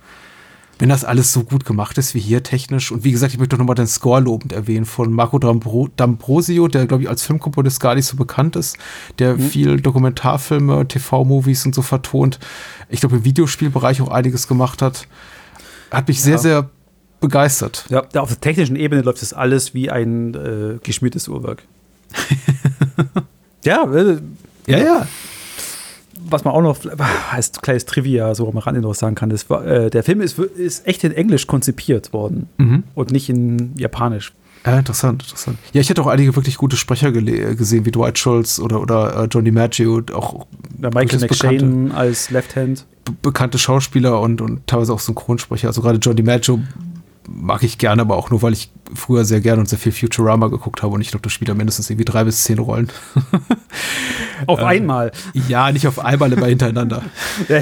wenn 0.82 0.88
das 0.88 1.04
alles 1.04 1.32
so 1.32 1.44
gut 1.44 1.64
gemacht 1.64 1.96
ist 1.98 2.14
wie 2.14 2.18
hier 2.18 2.42
technisch. 2.42 2.90
Und 2.90 3.04
wie 3.04 3.12
gesagt, 3.12 3.32
ich 3.32 3.38
möchte 3.38 3.54
doch 3.54 3.60
nochmal 3.60 3.76
den 3.76 3.86
Score 3.86 4.20
lobend 4.20 4.52
erwähnen 4.52 4.84
von 4.84 5.12
Marco 5.12 5.36
D'Ambro 5.36 5.88
D'Ambrosio, 5.96 6.68
der, 6.68 6.86
glaube 6.86 7.04
ich, 7.04 7.08
als 7.08 7.22
Filmkomponist 7.22 7.78
gar 7.78 7.94
nicht 7.94 8.06
so 8.06 8.16
bekannt 8.16 8.56
ist, 8.56 8.76
der 9.20 9.34
mhm. 9.34 9.40
viel 9.40 9.80
Dokumentarfilme, 9.80 10.88
TV-Movies 10.88 11.66
und 11.66 11.74
so 11.74 11.82
vertont. 11.82 12.40
Ich 12.88 13.00
glaube, 13.00 13.16
im 13.16 13.24
Videospielbereich 13.24 14.00
auch 14.02 14.08
einiges 14.08 14.48
gemacht 14.48 14.82
hat. 14.82 15.06
Hat 15.92 16.08
mich 16.08 16.18
ja. 16.18 16.24
sehr, 16.24 16.38
sehr 16.38 16.70
begeistert. 17.20 17.86
Ja, 17.88 18.02
auf 18.20 18.30
der 18.30 18.40
technischen 18.40 18.74
Ebene 18.74 19.02
läuft 19.02 19.22
das 19.22 19.32
alles 19.32 19.74
wie 19.74 19.90
ein 19.90 20.34
äh, 20.34 20.78
geschmiertes 20.82 21.28
Uhrwerk. 21.28 21.62
ja, 23.64 23.84
äh, 23.92 24.18
ja, 24.66 24.78
ja 24.78 25.06
was 26.28 26.44
man 26.44 26.54
auch 26.54 26.62
noch 26.62 26.78
als 27.30 27.52
kleines 27.52 27.84
Trivia 27.84 28.34
so 28.34 28.48
am 28.48 28.58
Rande 28.58 28.80
noch 28.80 28.94
sagen 28.94 29.14
kann, 29.14 29.30
ist, 29.30 29.50
äh, 29.50 29.90
der 29.90 30.02
Film 30.02 30.20
ist, 30.20 30.38
ist 30.38 30.86
echt 30.86 31.04
in 31.04 31.12
Englisch 31.12 31.46
konzipiert 31.46 32.12
worden 32.12 32.48
mhm. 32.58 32.84
und 32.94 33.10
nicht 33.10 33.28
in 33.28 33.74
Japanisch. 33.76 34.32
Ja, 34.64 34.78
interessant, 34.78 35.22
interessant. 35.24 35.58
Ja, 35.72 35.80
ich 35.80 35.90
hätte 35.90 36.00
auch 36.02 36.06
einige 36.06 36.36
wirklich 36.36 36.56
gute 36.56 36.76
Sprecher 36.76 37.10
gesehen, 37.10 37.84
wie 37.84 37.90
Dwight 37.90 38.18
Schultz 38.18 38.60
oder, 38.60 38.80
oder 38.80 39.24
äh, 39.24 39.24
Johnny 39.24 39.50
Maggio, 39.50 40.02
auch 40.12 40.46
der 40.78 40.94
Michael 40.94 41.18
McShane 41.18 41.92
als 41.92 42.30
Left 42.30 42.54
Hand. 42.54 42.86
Bekannte 43.22 43.58
Schauspieler 43.58 44.20
und, 44.20 44.40
und 44.40 44.64
teilweise 44.68 44.92
auch 44.92 45.00
Synchronsprecher. 45.00 45.66
Also 45.66 45.82
gerade 45.82 45.98
Johnny 45.98 46.22
Maggio 46.22 46.60
mag 47.28 47.64
ich 47.64 47.78
gerne, 47.78 48.02
aber 48.02 48.16
auch 48.16 48.30
nur, 48.30 48.42
weil 48.42 48.52
ich 48.52 48.70
früher 48.94 49.24
sehr 49.24 49.40
gerne 49.40 49.60
und 49.60 49.68
sehr 49.68 49.78
viel 49.78 49.92
Futurama 49.92 50.48
geguckt 50.48 50.82
habe 50.82 50.94
und 50.94 51.00
ich 51.00 51.10
glaube, 51.10 51.22
das 51.22 51.32
spielt 51.32 51.48
da 51.48 51.54
mindestens 51.54 51.90
irgendwie 51.90 52.04
drei 52.04 52.24
bis 52.24 52.44
zehn 52.44 52.58
Rollen. 52.58 52.88
auf 54.46 54.60
ähm, 54.60 54.66
einmal? 54.66 55.12
Ja, 55.48 55.70
nicht 55.72 55.86
auf 55.86 55.98
einmal, 55.98 56.32
immer 56.32 56.46
hintereinander. 56.46 57.02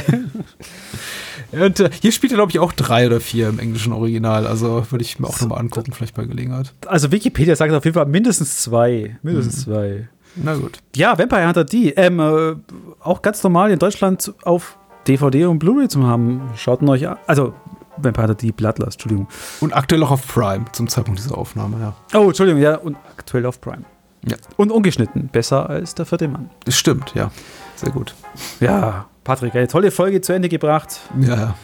und 1.52 1.80
äh, 1.80 1.90
hier 2.00 2.12
spielt 2.12 2.32
er, 2.32 2.36
glaube 2.36 2.52
ich, 2.52 2.58
auch 2.58 2.72
drei 2.72 3.06
oder 3.06 3.20
vier 3.20 3.48
im 3.48 3.58
englischen 3.58 3.92
Original. 3.92 4.46
Also 4.46 4.86
würde 4.90 5.02
ich 5.02 5.18
mir 5.18 5.26
auch 5.26 5.40
nochmal 5.40 5.58
angucken, 5.58 5.92
vielleicht 5.92 6.14
bei 6.14 6.24
Gelegenheit. 6.24 6.72
Also 6.86 7.10
Wikipedia 7.12 7.56
sagt 7.56 7.72
auf 7.72 7.84
jeden 7.84 7.94
Fall 7.94 8.06
mindestens 8.06 8.62
zwei. 8.62 9.16
Mindestens 9.22 9.66
mhm. 9.66 9.70
zwei. 9.70 10.08
Na 10.36 10.54
gut. 10.54 10.78
Ja, 10.94 11.18
Vampire 11.18 11.46
Hunter 11.46 11.64
D. 11.64 11.90
Ähm, 11.90 12.20
äh, 12.20 12.54
auch 13.00 13.22
ganz 13.22 13.42
normal 13.42 13.70
in 13.70 13.78
Deutschland 13.78 14.32
auf 14.44 14.78
DVD 15.06 15.46
und 15.46 15.58
Blu-ray 15.58 15.88
zu 15.88 16.06
haben. 16.06 16.50
Schaut 16.56 16.82
ihn 16.82 16.88
euch 16.88 17.08
an. 17.08 17.16
Also 17.26 17.54
Vampire 18.02 18.34
die 18.34 18.52
Bloodlust, 18.52 18.96
Entschuldigung. 18.96 19.28
Und 19.60 19.72
aktuell 19.74 20.02
auch 20.02 20.10
auf 20.10 20.26
Prime 20.26 20.64
zum 20.72 20.88
Zeitpunkt 20.88 21.20
dieser 21.20 21.36
Aufnahme, 21.36 21.78
ja. 21.80 22.18
Oh, 22.18 22.28
Entschuldigung, 22.28 22.60
ja, 22.60 22.76
und 22.76 22.96
aktuell 23.16 23.46
auf 23.46 23.60
Prime. 23.60 23.84
Ja. 24.26 24.36
Und 24.56 24.70
ungeschnitten, 24.70 25.28
besser 25.28 25.68
als 25.68 25.94
der 25.94 26.06
vierte 26.06 26.28
Mann. 26.28 26.50
Das 26.64 26.76
stimmt, 26.76 27.14
ja. 27.14 27.30
Sehr 27.76 27.90
gut. 27.90 28.14
Ja, 28.60 29.06
Patrick, 29.24 29.54
eine 29.54 29.68
tolle 29.68 29.90
Folge 29.90 30.20
zu 30.20 30.32
Ende 30.32 30.48
gebracht. 30.48 31.00
Ja. 31.20 31.54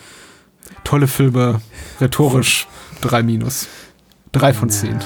Tolle 0.85 1.07
Filme, 1.07 1.61
rhetorisch 2.01 2.67
3 3.03 3.23
minus. 3.23 3.69
3 4.33 4.55
von 4.55 4.71
10. 4.71 4.99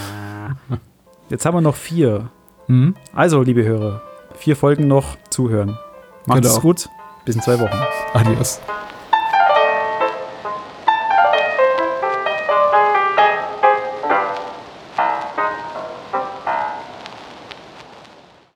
Jetzt 1.28 1.44
haben 1.44 1.54
wir 1.56 1.60
noch 1.60 1.76
vier. 1.76 2.30
Mhm. 2.66 2.94
Also, 3.12 3.42
liebe 3.42 3.64
Hörer, 3.64 4.02
vier 4.36 4.56
Folgen 4.56 4.88
noch 4.88 5.16
zuhören. 5.30 5.78
Macht 6.26 6.44
es 6.44 6.50
genau. 6.50 6.62
gut. 6.62 6.88
Bis 7.24 7.36
in 7.36 7.42
zwei 7.42 7.58
Wochen. 7.58 7.78
Adios. 8.14 8.60